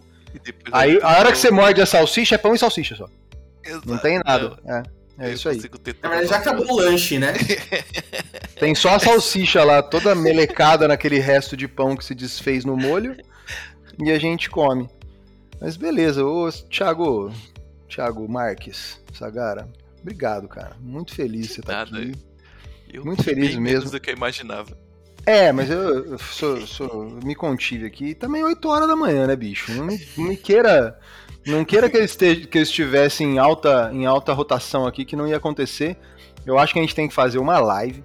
Aí, 0.71 0.97
a 1.01 1.17
hora 1.19 1.31
que 1.31 1.37
você 1.37 1.51
morde 1.51 1.81
a 1.81 1.85
salsicha, 1.85 2.35
é 2.35 2.37
pão 2.37 2.55
e 2.55 2.57
salsicha 2.57 2.95
só. 2.95 3.09
Exato. 3.63 3.89
Não 3.89 3.97
tem 3.97 4.19
nada. 4.23 4.57
É. 4.65 4.83
É 5.17 5.31
isso 5.31 5.47
aí. 5.47 5.59
Mas 6.03 6.29
já 6.29 6.37
acabou 6.37 6.69
o 6.69 6.75
lanche, 6.75 7.17
né? 7.17 7.33
Tem 8.59 8.75
só 8.75 8.95
a 8.95 8.99
salsicha 8.99 9.63
lá, 9.63 9.81
toda 9.81 10.13
melecada 10.13 10.87
naquele 10.87 11.19
resto 11.19 11.55
de 11.55 11.67
pão 11.67 11.95
que 11.95 12.03
se 12.03 12.13
desfez 12.13 12.65
no 12.65 12.75
molho 12.75 13.15
e 14.03 14.11
a 14.11 14.19
gente 14.19 14.49
come. 14.49 14.89
Mas 15.59 15.77
beleza, 15.77 16.23
ô 16.25 16.49
Thiago, 16.69 17.31
Thiago 17.87 18.27
Marques, 18.29 18.99
Sagara, 19.13 19.69
obrigado, 20.01 20.47
cara. 20.47 20.75
Muito 20.81 21.13
feliz 21.13 21.47
de 21.47 21.53
você 21.53 21.59
estar 21.61 21.85
tá 21.85 21.97
aqui. 21.97 22.13
Eu 22.91 23.03
Muito 23.03 23.23
feliz 23.23 23.55
mesmo. 23.55 23.89
do 23.89 23.99
que 23.99 24.09
eu 24.09 24.15
imaginava. 24.15 24.77
É, 25.25 25.51
mas 25.51 25.69
eu, 25.69 26.11
eu 26.11 26.17
sou, 26.19 26.67
sou, 26.67 27.05
me 27.23 27.33
contive 27.33 27.85
aqui. 27.85 28.13
Também 28.13 28.43
8 28.43 28.67
horas 28.69 28.87
da 28.87 28.95
manhã, 28.95 29.25
né, 29.25 29.35
bicho? 29.35 29.71
Não 29.73 29.85
me, 29.85 29.99
não 30.17 30.25
me 30.25 30.37
queira. 30.37 30.99
Não 31.45 31.65
queira 31.65 31.89
que 31.89 31.97
eu, 31.97 32.03
esteja, 32.03 32.47
que 32.47 32.57
eu 32.57 32.61
estivesse 32.61 33.23
em 33.23 33.37
alta, 33.37 33.89
em 33.93 34.05
alta 34.05 34.33
rotação 34.33 34.85
aqui, 34.85 35.05
que 35.05 35.15
não 35.15 35.27
ia 35.27 35.37
acontecer. 35.37 35.97
Eu 36.45 36.59
acho 36.59 36.73
que 36.73 36.79
a 36.79 36.81
gente 36.81 36.95
tem 36.95 37.07
que 37.07 37.13
fazer 37.13 37.39
uma 37.39 37.59
live. 37.59 38.03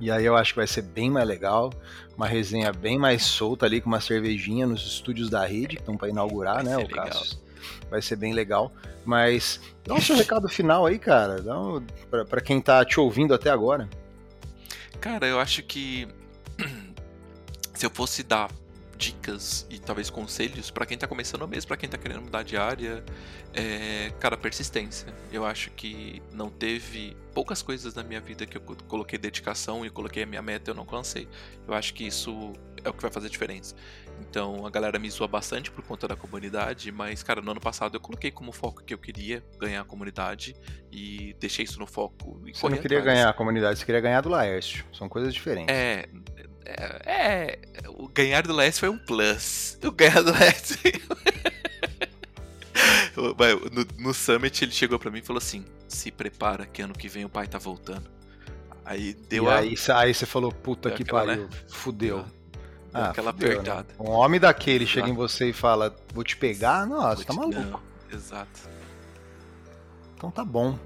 E 0.00 0.10
aí 0.10 0.24
eu 0.24 0.36
acho 0.36 0.52
que 0.52 0.58
vai 0.58 0.66
ser 0.66 0.82
bem 0.82 1.10
mais 1.10 1.26
legal 1.26 1.70
uma 2.16 2.26
resenha 2.26 2.72
bem 2.72 2.98
mais 2.98 3.24
solta 3.24 3.66
ali, 3.66 3.80
com 3.80 3.88
uma 3.88 4.00
cervejinha 4.00 4.66
nos 4.66 4.86
estúdios 4.86 5.28
da 5.30 5.44
rede, 5.44 5.76
que 5.76 5.82
estão 5.82 5.96
para 5.96 6.08
inaugurar, 6.08 6.56
vai 6.56 6.64
né, 6.64 6.78
o 6.78 6.88
caso. 6.88 7.40
Vai 7.90 8.02
ser 8.02 8.16
bem 8.16 8.32
legal. 8.32 8.72
Mas 9.04 9.60
dá 9.84 9.94
um 9.94 10.00
seu 10.00 10.16
recado 10.16 10.48
final 10.48 10.86
aí, 10.86 10.98
cara, 10.98 11.42
um, 11.56 11.84
para 12.28 12.40
quem 12.40 12.60
tá 12.60 12.84
te 12.84 13.00
ouvindo 13.00 13.34
até 13.34 13.50
agora. 13.50 13.88
Cara, 15.02 15.26
eu 15.26 15.40
acho 15.40 15.64
que 15.64 16.06
se 17.74 17.84
eu 17.84 17.90
fosse 17.90 18.22
dar 18.22 18.48
dicas 18.96 19.66
e 19.68 19.80
talvez 19.80 20.08
conselhos 20.08 20.70
para 20.70 20.86
quem 20.86 20.96
tá 20.96 21.08
começando 21.08 21.46
mesmo, 21.48 21.66
para 21.66 21.76
quem 21.76 21.88
tá 21.88 21.98
querendo 21.98 22.22
mudar 22.22 22.44
de 22.44 22.56
área, 22.56 23.04
é, 23.52 24.12
cara, 24.20 24.36
persistência. 24.36 25.12
Eu 25.32 25.44
acho 25.44 25.72
que 25.72 26.22
não 26.32 26.48
teve 26.48 27.16
poucas 27.34 27.62
coisas 27.62 27.96
na 27.96 28.04
minha 28.04 28.20
vida 28.20 28.46
que 28.46 28.56
eu 28.56 28.60
coloquei 28.60 29.18
dedicação 29.18 29.84
e 29.84 29.90
coloquei 29.90 30.22
a 30.22 30.26
minha 30.26 30.40
meta 30.40 30.70
e 30.70 30.70
eu 30.70 30.74
não 30.76 30.84
alcancei. 30.84 31.28
Eu 31.66 31.74
acho 31.74 31.92
que 31.94 32.06
isso 32.06 32.52
é 32.84 32.88
o 32.88 32.92
que 32.92 33.02
vai 33.02 33.10
fazer 33.10 33.28
diferença. 33.28 33.74
Então 34.20 34.66
a 34.66 34.70
galera 34.70 34.98
me 34.98 35.10
zoa 35.10 35.28
bastante 35.28 35.70
por 35.70 35.84
conta 35.84 36.08
da 36.08 36.16
comunidade, 36.16 36.90
mas, 36.90 37.22
cara, 37.22 37.42
no 37.42 37.50
ano 37.50 37.60
passado 37.60 37.96
eu 37.96 38.00
coloquei 38.00 38.30
como 38.30 38.50
foco 38.50 38.82
que 38.82 38.94
eu 38.94 38.98
queria 38.98 39.44
ganhar 39.58 39.82
a 39.82 39.84
comunidade 39.84 40.56
e 40.90 41.36
deixei 41.38 41.64
isso 41.64 41.78
no 41.78 41.86
foco. 41.86 42.40
você 42.52 42.68
não 42.68 42.78
queria 42.78 42.98
atrás. 42.98 43.16
ganhar 43.16 43.28
a 43.28 43.32
comunidade, 43.32 43.78
você 43.78 43.84
queria 43.84 44.00
ganhar 44.00 44.20
do 44.20 44.30
Laércio. 44.30 44.84
São 44.92 45.08
coisas 45.08 45.34
diferentes. 45.34 45.74
É, 45.74 46.08
é, 46.64 47.58
é, 47.74 47.88
o 47.88 48.08
ganhar 48.08 48.42
do 48.42 48.54
Leste 48.54 48.80
foi 48.80 48.88
um 48.88 48.98
plus. 48.98 49.78
O 49.84 49.90
ganhar 49.90 50.22
do 50.22 50.32
Leste. 50.32 50.80
no, 53.16 54.04
no 54.04 54.14
Summit 54.14 54.64
ele 54.64 54.72
chegou 54.72 54.98
para 54.98 55.10
mim 55.10 55.18
e 55.18 55.22
falou 55.22 55.38
assim: 55.38 55.64
se 55.88 56.10
prepara 56.10 56.66
que 56.66 56.82
ano 56.82 56.94
que 56.94 57.08
vem 57.08 57.24
o 57.24 57.28
pai 57.28 57.46
tá 57.46 57.58
voltando. 57.58 58.10
Aí 58.84 59.14
deu 59.28 59.44
e 59.44 59.48
a... 59.48 59.58
aí, 59.58 59.74
aí 59.94 60.14
você 60.14 60.26
falou, 60.26 60.52
puta 60.52 60.90
que 60.90 61.02
aquela, 61.02 61.26
pariu, 61.26 61.44
né? 61.44 61.50
fudeu. 61.68 62.24
Ah, 62.92 63.10
aquela 63.10 63.32
né? 63.32 63.38
apertada. 63.38 63.86
Né? 63.88 63.94
Um 63.98 64.10
homem 64.10 64.38
daquele 64.38 64.86
chega 64.86 65.08
em 65.08 65.14
você 65.14 65.50
e 65.50 65.52
fala, 65.52 65.94
vou 66.12 66.22
te 66.22 66.36
pegar, 66.36 66.86
nossa, 66.86 67.16
vou 67.16 67.24
tá 67.24 67.32
maluco. 67.32 67.80
Não, 68.10 68.16
exato. 68.16 68.60
Então 70.16 70.30
tá 70.30 70.44
bom. 70.44 70.78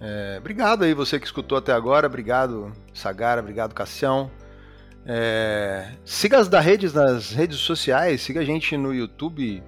É, 0.00 0.36
obrigado 0.38 0.84
aí 0.84 0.92
você 0.92 1.18
que 1.18 1.24
escutou 1.24 1.56
até 1.56 1.72
agora, 1.72 2.06
obrigado 2.06 2.72
Sagara, 2.92 3.40
obrigado 3.40 3.74
Cassião. 3.74 4.30
É, 5.06 5.92
siga 6.04 6.38
as 6.38 6.48
da 6.48 6.60
redes 6.60 6.92
nas 6.92 7.30
redes 7.30 7.58
sociais, 7.58 8.20
siga 8.20 8.40
a 8.40 8.44
gente 8.44 8.76
no 8.76 8.92
YouTube, 8.92 9.62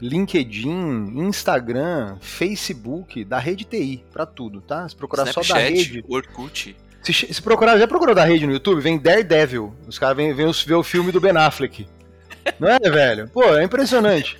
LinkedIn, 0.00 1.18
Instagram, 1.18 2.16
Facebook, 2.20 3.24
da 3.24 3.38
rede 3.38 3.64
TI, 3.64 4.04
para 4.12 4.24
tudo, 4.24 4.60
tá? 4.60 4.88
Se 4.88 4.94
procurar 4.94 5.24
Snapchat, 5.24 5.46
só 5.46 5.54
da 5.54 5.60
rede. 5.60 6.04
Orkut. 6.08 6.76
Se, 7.12 7.34
se, 7.34 7.40
procurar, 7.40 7.78
já 7.78 7.86
procurou 7.86 8.14
da 8.14 8.24
rede 8.24 8.46
no 8.46 8.52
YouTube? 8.52 8.80
Vem 8.80 8.98
Daredevil. 8.98 9.72
Os 9.86 9.96
caras 9.96 10.16
vêm, 10.16 10.34
ver 10.34 10.74
o 10.74 10.82
filme 10.82 11.12
do 11.12 11.20
Ben 11.20 11.36
Affleck. 11.36 11.86
Não 12.58 12.68
é, 12.68 12.78
velho? 12.78 13.28
Pô, 13.28 13.44
é 13.56 13.62
impressionante. 13.62 14.36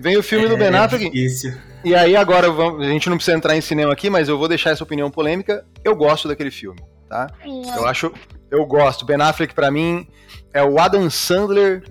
Vem 0.00 0.16
o 0.16 0.22
filme 0.22 0.46
é, 0.46 0.48
do 0.48 0.56
Ben 0.56 0.74
Affleck. 0.74 1.10
Isso. 1.16 1.46
E 1.84 1.94
aí 1.94 2.16
agora 2.16 2.50
vamos, 2.50 2.84
a 2.84 2.90
gente 2.90 3.08
não 3.08 3.16
precisa 3.16 3.36
entrar 3.36 3.56
em 3.56 3.60
cinema 3.60 3.92
aqui, 3.92 4.10
mas 4.10 4.28
eu 4.28 4.36
vou 4.36 4.48
deixar 4.48 4.70
essa 4.70 4.82
opinião 4.82 5.12
polêmica. 5.12 5.64
Eu 5.84 5.94
gosto 5.94 6.26
daquele 6.26 6.50
filme, 6.50 6.80
tá? 7.08 7.28
Eu 7.44 7.86
acho 7.86 8.12
eu 8.50 8.66
gosto. 8.66 9.04
Ben 9.04 9.20
Affleck, 9.20 9.54
para 9.54 9.70
mim, 9.70 10.04
é 10.52 10.62
o 10.62 10.78
Adam 10.80 11.08
Sandler 11.08 11.84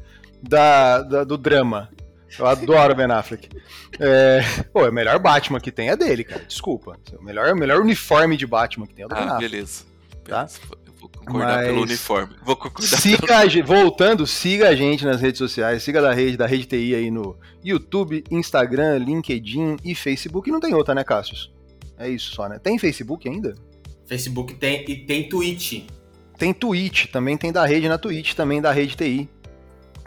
da, 0.44 1.04
da, 1.04 1.24
do 1.24 1.38
drama. 1.38 1.90
Eu 2.38 2.46
adoro 2.46 2.94
Ben 2.94 3.10
Affleck. 3.10 3.48
É, 3.98 4.42
pô, 4.74 4.88
o 4.88 4.92
melhor 4.92 5.18
Batman 5.20 5.62
que 5.62 5.72
tem 5.72 5.90
é 5.90 5.96
dele, 5.96 6.26
cara. 6.26 6.44
Desculpa. 6.46 6.98
O 7.18 7.24
melhor, 7.24 7.54
o 7.54 7.56
melhor 7.56 7.80
uniforme 7.80 8.36
de 8.36 8.46
Batman 8.46 8.86
que 8.86 8.94
tem 8.94 9.06
é 9.06 9.08
do 9.08 9.16
ah, 9.16 9.20
Ben 9.20 9.30
Affleck. 9.30 9.52
Beleza. 9.52 9.87
Tá? 10.28 10.48
Eu 10.86 10.94
vou 11.00 11.10
concordar 11.10 11.58
Mas... 11.58 11.68
pelo 11.68 11.82
uniforme. 11.82 12.36
Vou 12.44 12.56
concordar 12.56 12.98
siga 13.00 13.48
pelo... 13.48 13.66
Voltando, 13.66 14.28
siga 14.28 14.70
a 14.70 14.76
gente 14.76 15.06
nas 15.06 15.22
redes 15.22 15.38
sociais. 15.38 15.82
Siga 15.84 16.02
da 16.02 16.14
rede, 16.14 16.36
da 16.36 16.46
Rede 16.46 16.66
TI 16.66 16.96
aí 16.96 17.10
no 17.10 17.38
YouTube, 17.64 18.24
Instagram, 18.30 18.98
LinkedIn 18.98 19.78
e 19.84 19.96
Facebook. 19.96 20.50
E 20.50 20.52
não 20.52 20.60
tem 20.60 20.74
outra, 20.74 20.94
né, 20.94 21.04
Cassius? 21.04 21.52
É 21.98 22.10
isso 22.10 22.36
só, 22.36 22.48
né? 22.48 22.60
Tem 22.60 22.78
Facebook 22.78 23.28
ainda? 23.28 23.56
Facebook 24.06 24.54
tem 24.56 24.86
e 24.88 24.96
tem 24.98 25.28
Twitch. 25.28 25.84
Tem 26.38 26.54
Twitch, 26.54 27.08
também 27.08 27.36
tem 27.36 27.52
da 27.52 27.66
rede 27.66 27.90
na 27.90 27.98
Twitch, 27.98 28.34
também 28.34 28.62
da 28.62 28.72
rede 28.72 28.96
TI. 28.96 29.30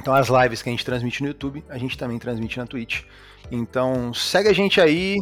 Então 0.01 0.15
as 0.15 0.29
lives 0.29 0.63
que 0.63 0.69
a 0.69 0.73
gente 0.73 0.85
transmite 0.85 1.23
no 1.23 1.29
YouTube, 1.29 1.65
a 1.69 1.77
gente 1.77 1.99
também 1.99 2.19
transmite 2.19 2.59
na 2.59 2.67
Twitch. 2.67 3.03
Então 3.51 4.15
segue 4.15 4.49
a 4.49 4.53
gente 4.53 4.81
aí. 4.81 5.17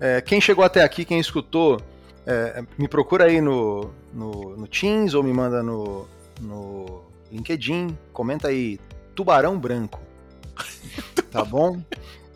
É, 0.00 0.20
quem 0.20 0.40
chegou 0.40 0.64
até 0.64 0.82
aqui, 0.82 1.04
quem 1.04 1.18
escutou, 1.18 1.80
é, 2.28 2.62
me 2.76 2.86
procura 2.86 3.24
aí 3.24 3.40
no, 3.40 3.90
no, 4.12 4.54
no, 4.54 4.66
Teams 4.68 5.14
ou 5.14 5.22
me 5.22 5.32
manda 5.32 5.62
no, 5.62 6.06
no 6.42 7.02
LinkedIn. 7.32 7.96
Comenta 8.12 8.48
aí, 8.48 8.78
Tubarão 9.14 9.58
Branco. 9.58 9.98
tá 11.32 11.42
bom? 11.42 11.80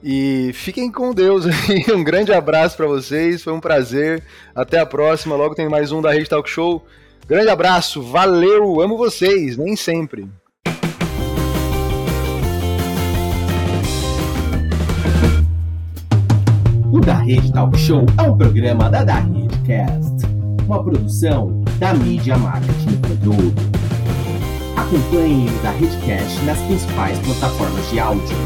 E 0.03 0.51
fiquem 0.55 0.91
com 0.91 1.13
Deus 1.13 1.45
aí. 1.47 1.85
Um 1.95 2.03
grande 2.03 2.33
abraço 2.33 2.75
para 2.75 2.87
vocês. 2.87 3.43
Foi 3.43 3.53
um 3.53 3.61
prazer. 3.61 4.25
Até 4.55 4.79
a 4.79 4.87
próxima. 4.87 5.37
Logo 5.37 5.55
tem 5.55 5.69
mais 5.69 5.93
um 5.93 6.01
da 6.01 6.11
Rede 6.11 6.29
Talk 6.29 6.49
Show. 6.49 6.83
Grande 7.29 7.51
abraço, 7.51 8.03
valeu, 8.03 8.81
amo 8.81 8.97
vocês, 8.97 9.57
nem 9.57 9.77
sempre. 9.77 10.29
O 16.93 17.01
Da 17.01 17.15
Rede 17.15 17.51
Talk 17.51 17.75
Show 17.79 18.05
é 18.19 18.23
um 18.23 18.37
programa 18.37 18.91
da 18.91 19.03
Da 19.03 19.21
Redcast, 19.21 20.27
uma 20.67 20.85
produção 20.85 21.63
da 21.79 21.95
mídia 21.95 22.37
marketing 22.37 22.97
produto. 23.01 23.63
Acompanhe 24.77 25.49
o 25.49 25.63
Da 25.63 25.71
Redcast 25.71 26.45
nas 26.45 26.59
principais 26.59 27.19
plataformas 27.21 27.91
de 27.91 27.99
áudio 27.99 28.37